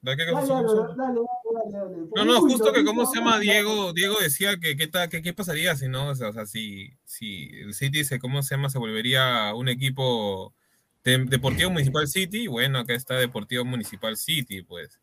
[0.00, 0.96] ¿De qué Dale, cosa dale, somos?
[0.96, 2.08] dale, dale, dale, dale.
[2.14, 3.38] No, no, justo que cómo se llama.
[3.40, 6.46] Diego, Diego decía que qué ta- que qué pasaría si no, o sea, o sea,
[6.46, 8.70] si, si el City se, ¿cómo se llama?
[8.70, 10.54] Se volvería un equipo
[11.02, 15.00] de, Deportivo Municipal City, bueno, acá está Deportivo Municipal City, pues.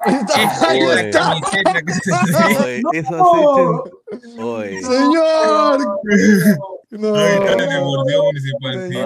[4.82, 5.78] Señor.
[6.90, 7.14] No.
[7.16, 8.98] Ahí está el Deportivo Municipal City.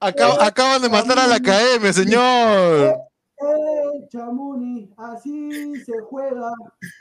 [0.00, 2.96] Acab- acaban de matar a la academia, señor.
[3.38, 6.50] Eh, Chamuni, así se juega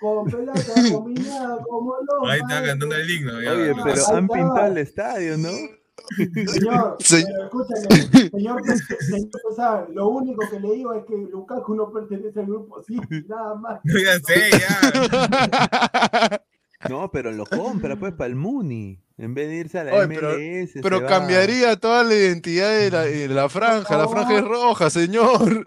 [0.02, 0.62] con pelota
[0.92, 3.42] combinada como los Ahí está cantando el himno.
[3.42, 3.52] ya.
[3.54, 4.34] Oye, pero Ahí han está.
[4.34, 5.50] pintado el estadio, ¿no?
[6.52, 8.62] Señor, Se- pero escúchame, señor,
[9.00, 13.26] señor Pesán, lo único que le digo es que Lukaku no pertenece al grupo City,
[13.30, 13.80] nada más.
[13.86, 16.42] Ya sé, ya.
[16.90, 19.02] No, pero lo compra, pues, para el Muni.
[19.18, 20.72] En vez de irse a la Oye, pero- MLS.
[20.84, 23.98] Pero va- cambiaría toda la identidad de la, de la franja.
[23.98, 25.64] La franja es roja, señor.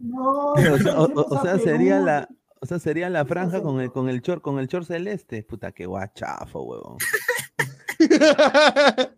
[0.00, 2.28] No, O sea, o- o- sería la,
[2.60, 5.42] o sea, sería la franja con el, con el short, con el short celeste.
[5.42, 6.96] Puta, qué guachafo, huevón.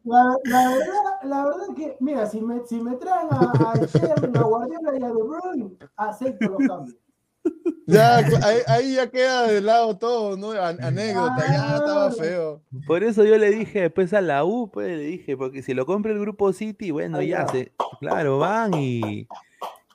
[0.05, 4.37] La, la verdad, la verdad que, mira, si me, si me traen a, a Sterling,
[4.37, 6.97] a Guardiola y a De Bruyne, acepto los cambios.
[7.87, 10.53] Ya, ahí, ahí ya queda de lado todo, ¿no?
[10.53, 12.63] An- anécdota, ya estaba feo.
[12.87, 15.85] Por eso yo le dije después a la U, pues le dije, porque si lo
[15.85, 17.53] compra el grupo City, bueno, Ahí ya va.
[17.53, 19.29] se, claro, van y,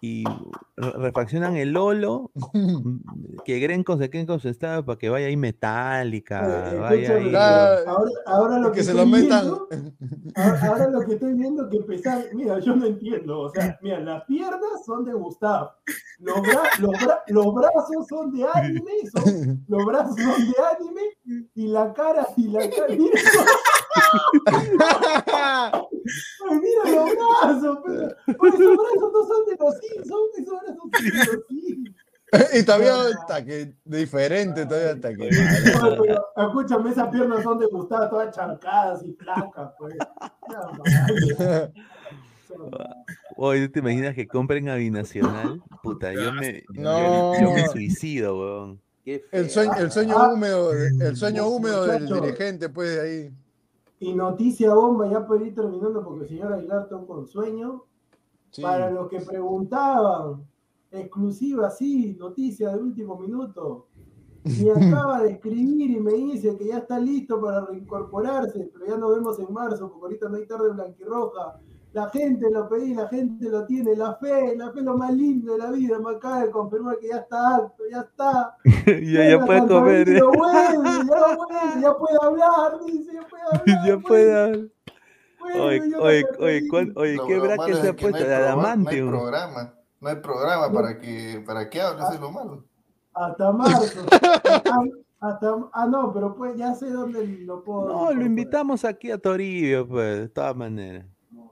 [0.01, 0.23] y
[0.77, 2.31] re- refaccionan el Lolo,
[3.45, 6.41] que Grenco se queden con su estado para que vaya ahí metálica,
[6.79, 7.31] vaya escúchame, ahí.
[7.31, 9.41] La- ahora, ahora lo que, que se estoy lo metan.
[9.41, 9.67] viendo,
[10.35, 13.99] ahora, ahora lo que estoy viendo que pesar, mira, yo no entiendo, o sea, mira,
[13.99, 15.71] las piernas son de Gustavo,
[16.19, 21.47] los, bra- los, bra- los brazos son de anime, son- los brazos son de anime,
[21.55, 23.19] y la cara, y la cara, mira,
[24.45, 25.81] ay,
[26.61, 30.89] mira los brazos, pero, pero esos brazos no son de los Simpsons, esos brazos son
[30.91, 31.95] de los Simpsons.
[32.53, 35.29] y todavía está que diferente, todavía está que.
[36.03, 39.95] Pero, escúchame, esas piernas son de Gustavo, todas chancadas y flacas, pues.
[40.47, 41.71] Madre.
[43.35, 45.61] Oye, ¿te imaginas que compren a Binacional?
[45.81, 47.39] Puta, yo me, yo- No.
[47.39, 48.81] yo, me suicido, weón.
[49.05, 53.31] Qué El sueño, el sueño Ah, húmedo, el sueño húmedo del dirigente, pues de ahí.
[53.99, 57.85] Y noticia bomba, ya por ir terminando, porque el señor Aguilar está con sueño.
[58.51, 58.61] Sí.
[58.61, 60.47] Para los que preguntaban,
[60.91, 63.87] exclusiva, sí, noticia de último minuto.
[64.43, 64.71] Me
[65.03, 69.15] acaba de escribir y me dice que ya está listo para reincorporarse, pero ya nos
[69.15, 71.59] vemos en marzo, porque ahorita no hay tarde blanquirroja.
[71.91, 75.11] La gente lo pedí, la gente lo tiene, la fe, la fe es lo más
[75.11, 75.97] lindo de la vida.
[75.99, 78.57] Me acaba de confirmar que ya está alto, ya está.
[79.01, 80.19] ya, ya puede comer, ¿eh?
[81.81, 83.87] Ya puede hablar, dice, ya puede hablar.
[83.87, 84.69] ya puede
[85.39, 86.69] vuelve, Oye, ya oye, está oye, feliz.
[86.69, 88.17] ¿cuál- oye, Lo- ¿qué bracket malo se ha que puesto?
[88.17, 89.73] hay De programa- No hay programa.
[90.01, 92.63] No hay programa para que, para que hable, eso es lo malo.
[93.13, 94.01] Hasta marzo.
[95.21, 97.87] Ah, hasta, ah, no, pero pues ya sé dónde lo puedo.
[97.89, 101.05] No, lo invitamos aquí a Toribio, pues, de todas maneras.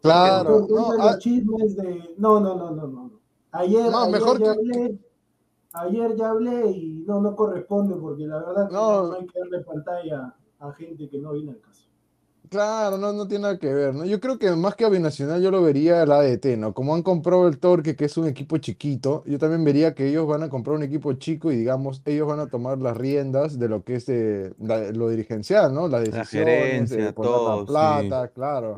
[0.08, 2.16] Claro, no, de ah, los chismes de.
[2.18, 3.12] No, no, no, no, no.
[3.52, 4.98] Ayer, No, ayer mejor ya que- hablé.
[5.74, 9.08] Ayer ya hablé y no, no corresponde porque la verdad que No.
[9.08, 11.84] no, hay que darle pantalla a gente que no viene al caso.
[12.50, 14.06] Claro, no, no tiene nada que ver, ¿no?
[14.06, 16.74] Yo creo que más que a Binacional yo lo vería la ADT, ¿no?
[16.74, 20.26] Como han comprado el Torque, que es un equipo chiquito, yo también vería que ellos
[20.26, 23.68] van a comprar un equipo chico y digamos, ellos van a tomar las riendas de
[23.68, 25.90] lo que es de, la- lo dirigencial, ¿no?
[25.90, 27.66] Las decisiones, gerencia, de poner todo, la sí.
[28.08, 28.78] plata, claro.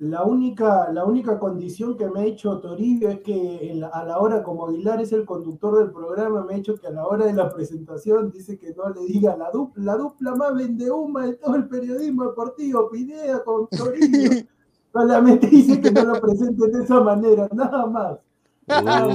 [0.00, 4.02] La única, la única condición que me ha hecho Toribio es que en la- a
[4.02, 7.06] la hora, como Aguilar es el conductor del programa, me ha hecho que a la
[7.06, 11.26] hora de la presentación dice que no le diga la dupla, la dupla más vendehuma
[11.26, 14.30] de todo el periodismo deportivo, Pineda con Toribio.
[14.92, 18.18] Solamente dice que no lo presenten de esa manera, nada más.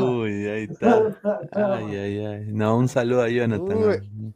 [0.01, 1.17] Uy, ahí está.
[1.51, 2.45] Ay, ay, ay.
[2.53, 3.77] No, un saludo a Jonathan.
[3.77, 4.33] Uy.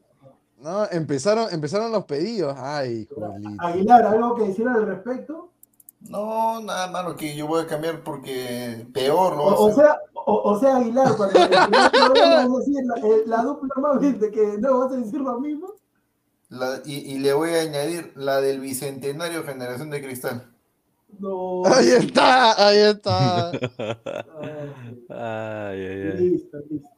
[0.64, 2.56] No, empezaron, empezaron los pedidos.
[2.58, 3.50] Ay, Julito.
[3.64, 5.49] Aguilar, ¿algo que decir al respecto?
[6.02, 10.52] No, nada malo que yo voy a cambiar porque peor lo O, o sea, o,
[10.52, 14.80] o sea, Aguilar, cuando vas a decir la, eh, la dupla más vende, que no
[14.80, 15.74] vas a decir lo mismo.
[16.50, 20.48] La- y, y le voy a añadir la del bicentenario Generación de Cristal.
[21.20, 21.64] No.
[21.66, 23.52] Ahí está, ahí está.
[25.10, 26.18] Ay, ay, ay.
[26.30, 26.90] Listo, listo.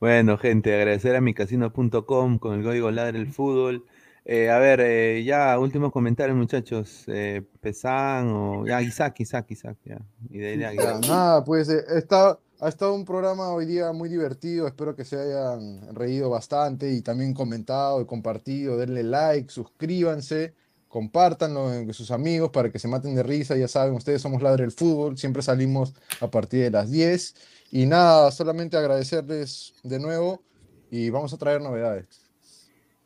[0.00, 3.84] Bueno, gente, agradecer a micasino.com con el código Ladre el Fútbol.
[4.24, 7.04] Eh, a ver, eh, ya, últimos comentarios, muchachos.
[7.06, 8.66] Eh, Pesan o.
[8.66, 9.98] Ya, Isaac, Isaac, Isaac, ya.
[10.28, 14.66] Y de nada, pues eh, está, ha estado un programa hoy día muy divertido.
[14.66, 18.76] Espero que se hayan reído bastante y también comentado y compartido.
[18.76, 20.54] Denle like, suscríbanse,
[20.88, 23.56] compártanlo con sus amigos para que se maten de risa.
[23.56, 25.16] Ya saben, ustedes somos Ladre el Fútbol.
[25.16, 27.34] Siempre salimos a partir de las 10.
[27.72, 30.42] Y nada, solamente agradecerles de nuevo
[30.90, 32.19] y vamos a traer novedades.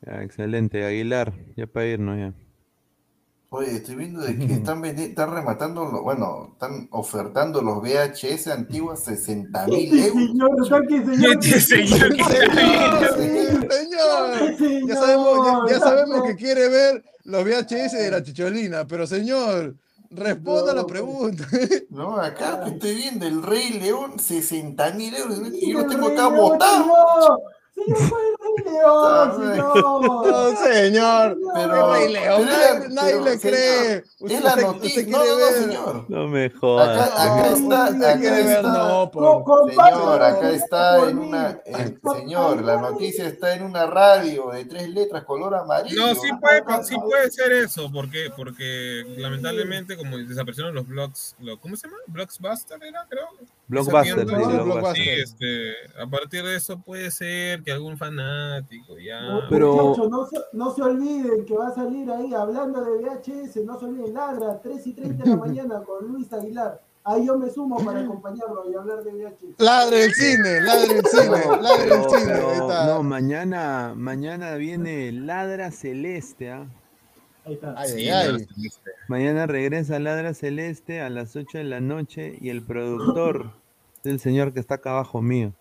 [0.06, 2.32] Ya, excelente, Aguilar, ya para irnos ya.
[3.50, 8.48] Oye, estoy viendo de que están, vendi- están rematando, lo- bueno, están ofertando los VHS
[8.48, 10.22] antiguos 60 mil euros.
[11.44, 12.14] señor, señor.
[13.70, 19.06] Señor ya sabemos, ya, ya sabemos que quiere ver los VHS de la chicholina, pero
[19.06, 19.76] señor,
[20.10, 21.44] responda a la pregunta.
[21.90, 25.40] No, acá estoy viendo el Rey León, 60 mil euros.
[25.52, 27.38] Y yo lo tengo acá León, botado.
[27.74, 27.98] Señor.
[27.98, 28.34] Señor, fue el
[28.64, 29.82] Rey León, Está señor.
[29.82, 34.04] No, señor, Pero- Rey León, pero nadie, era- nadie pero, le cree.
[34.04, 35.00] señor, Es la Usted- noticia.
[35.02, 36.04] usted No, no, no, señor.
[36.08, 37.10] No me Acá, jodas.
[37.12, 38.62] acá No, está, usted acá está.
[38.62, 41.60] no, por- Señor, acá está en una,
[42.02, 46.06] Por- señor, la noticia está en una radio de tres letras, color amarillo.
[46.06, 51.60] No, sí puede, sí puede ser eso, porque, porque lamentablemente como desaparecieron los blogs, lo-
[51.60, 51.98] ¿cómo se llama?
[52.06, 53.26] Blockbuster era, creo.
[53.66, 54.62] Blockbuster, Esa sí, tienda.
[54.62, 54.94] Blockbuster.
[54.96, 59.20] Sí, este, a partir de eso puede ser que algún fanático ya.
[59.48, 63.64] Pero- Muchachos, no se, no se olviden que va a salir ahí hablando de VHS,
[63.64, 66.82] no se olviden, ladra, 3 y 30 de la mañana con Luis Aguilar.
[67.06, 69.58] Ahí yo me sumo para acompañarlo y hablar de VHS.
[69.60, 72.32] Ladre el cine, ladre el cine, ladre el Pero- cine.
[72.32, 76.66] pero- no, mañana, mañana viene Ladra Celeste, ¿ah?
[77.44, 77.74] Ahí está.
[77.76, 78.46] Ay, Sí, ay, no, ay.
[79.08, 83.50] Mañana regresa Ladra Celeste a las 8 de la noche y el productor
[84.04, 85.52] es el señor que está acá abajo mío.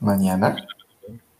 [0.00, 0.56] Mañana.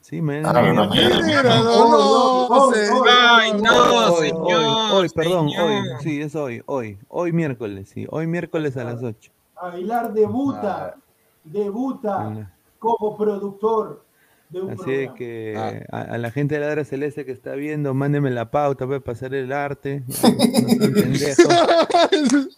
[0.01, 0.51] Sí, mañana.
[0.51, 1.20] Ah, no, mañana.
[1.24, 3.07] Mira, no, Oh, no, oh, señor.
[3.09, 5.70] Ay, no, hoy, señor, hoy, hoy, perdón, señor.
[5.70, 9.32] hoy, sí, es hoy, hoy, hoy miércoles, sí, hoy miércoles a las 8.
[9.57, 10.97] Aguilar debuta,
[11.44, 14.05] debuta como productor
[14.53, 15.15] de un Así programa.
[15.15, 15.97] que Ah.
[15.97, 19.35] a, a la gente de Ladra Celeste que está viendo, mándenme la pauta para pasar
[19.35, 20.03] el arte.
[20.12, 22.57] No sean pendejos.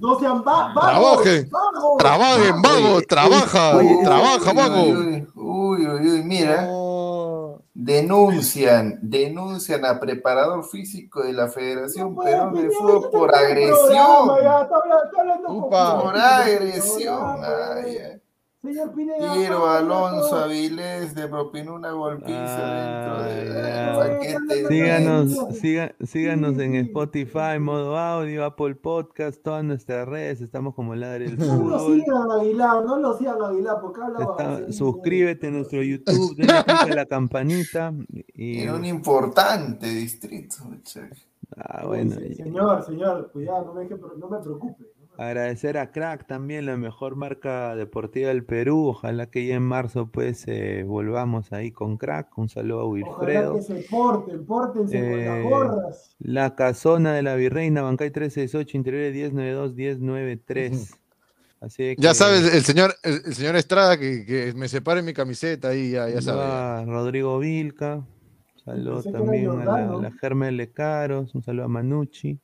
[0.00, 1.96] No sean va vagos, Trabajen, vagos.
[1.98, 4.82] Trabajen, vagos, trabaja, oye, trabaja, Uy, vago.
[4.82, 6.68] Uy, uy, uy, uy, mira.
[7.74, 13.76] Denuncian, denuncian a preparador físico de la Federación No Peruana de Fútbol por agresión.
[13.78, 16.02] programa, ya, está hablando- está hablando con- Upa.
[16.02, 17.36] Por agresión.
[17.42, 18.21] ay, ay.
[18.62, 19.34] Señor Pineda.
[19.34, 20.36] Piero vamos, Alonso.
[20.36, 24.62] Avilés le propinó una golpiza dentro del paquete.
[24.62, 25.50] de Síganos, Mensa.
[25.60, 26.74] siga- síganos en.
[26.76, 32.00] Spotify, modo audio, Apple Podcast, todas nuestras redes, estamos como Ladre el No lo Fútbol.
[32.00, 36.94] sigan Aguilar, no lo sigan Aguilar, porque habla suscríbete a nuestro YouTube, denle click a
[36.94, 37.92] la campanita
[38.32, 41.24] y En un importante distrito, muchacho.
[41.56, 44.84] ah, bueno, Sí, Señor, señor, cuidado, no me, deje- no me preocupe.
[45.18, 48.86] Agradecer a Crack también, la mejor marca deportiva del Perú.
[48.88, 52.36] Ojalá que ya en marzo pues eh, volvamos ahí con Crack.
[52.38, 53.54] Un saludo a Ojalá Wilfredo.
[53.56, 56.16] que se porten, pórtense con Eh, las gorras.
[56.18, 60.98] La casona de la Virreina, Bancay 368, interior 1092, 1093.
[61.60, 65.12] Así que Ya sabes, el señor, el, el señor Estrada que, que me separe mi
[65.12, 66.88] camiseta ahí, ya, ya sabes.
[66.88, 67.96] Rodrigo Vilca.
[67.96, 70.02] Un saludo también a la, Giordano.
[70.02, 71.34] la Germán Lecaros.
[71.34, 72.40] Un saludo a Manucci.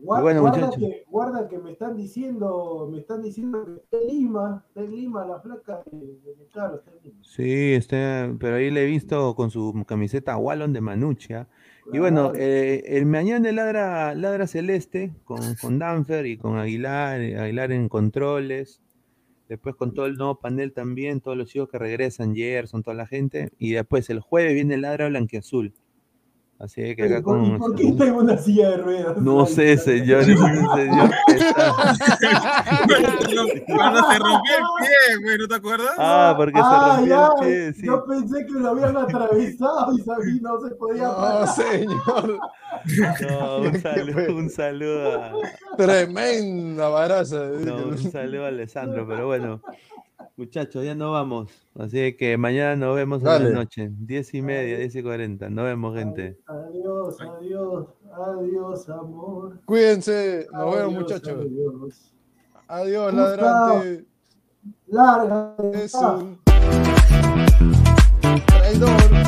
[0.00, 4.64] Bueno, guarda, que, guarda que me están diciendo, me están diciendo que está en Lima,
[4.68, 7.18] está en Lima la flaca de, de está en Lima.
[7.22, 11.48] Sí, está, pero ahí le he visto con su camiseta Wallon de Manuccia.
[11.92, 17.38] Y bueno, eh, el mañana ladra, ladra celeste con, con Danfer y con Aguilar, eh,
[17.38, 18.82] Aguilar en controles.
[19.48, 23.06] Después con todo el nuevo panel también, todos los hijos que regresan, Gerson, toda la
[23.06, 23.50] gente.
[23.58, 25.72] Y después el jueves viene el ladra blanquiazul.
[26.60, 27.58] Así que acá Oye, ¿por, con.
[27.58, 29.16] ¿por qué está en una silla de ruedas?
[29.18, 30.36] No sé, señor, es
[33.66, 35.92] Cuando se rompió el pie, güey, ¿no te acuerdas?
[35.98, 37.86] Ah, porque se rompió ya, el pie, sí.
[37.86, 41.46] Yo pensé que lo habían atravesado y sabí, no se podía No, parar.
[41.48, 42.38] señor.
[43.30, 45.32] No, un saludo, un saludo a,
[45.76, 47.36] Tremenda baraza.
[47.64, 49.60] No, un saludo a Alessandro, pero bueno,
[50.38, 51.50] muchachos, ya no vamos.
[51.74, 53.50] Así que mañana nos vemos en Dale.
[53.50, 55.50] la noche, 10 y media, 10 y 40.
[55.50, 56.38] Nos vemos, gente.
[56.46, 59.60] Adiós, adiós, adiós, amor.
[59.66, 60.46] Cuídense.
[60.52, 61.28] Nos vemos, muchachos.
[61.40, 62.14] adiós.
[62.68, 64.06] Adiós, ladrante.
[64.86, 65.54] Larga.
[65.74, 66.38] Es un
[68.46, 69.27] traidor.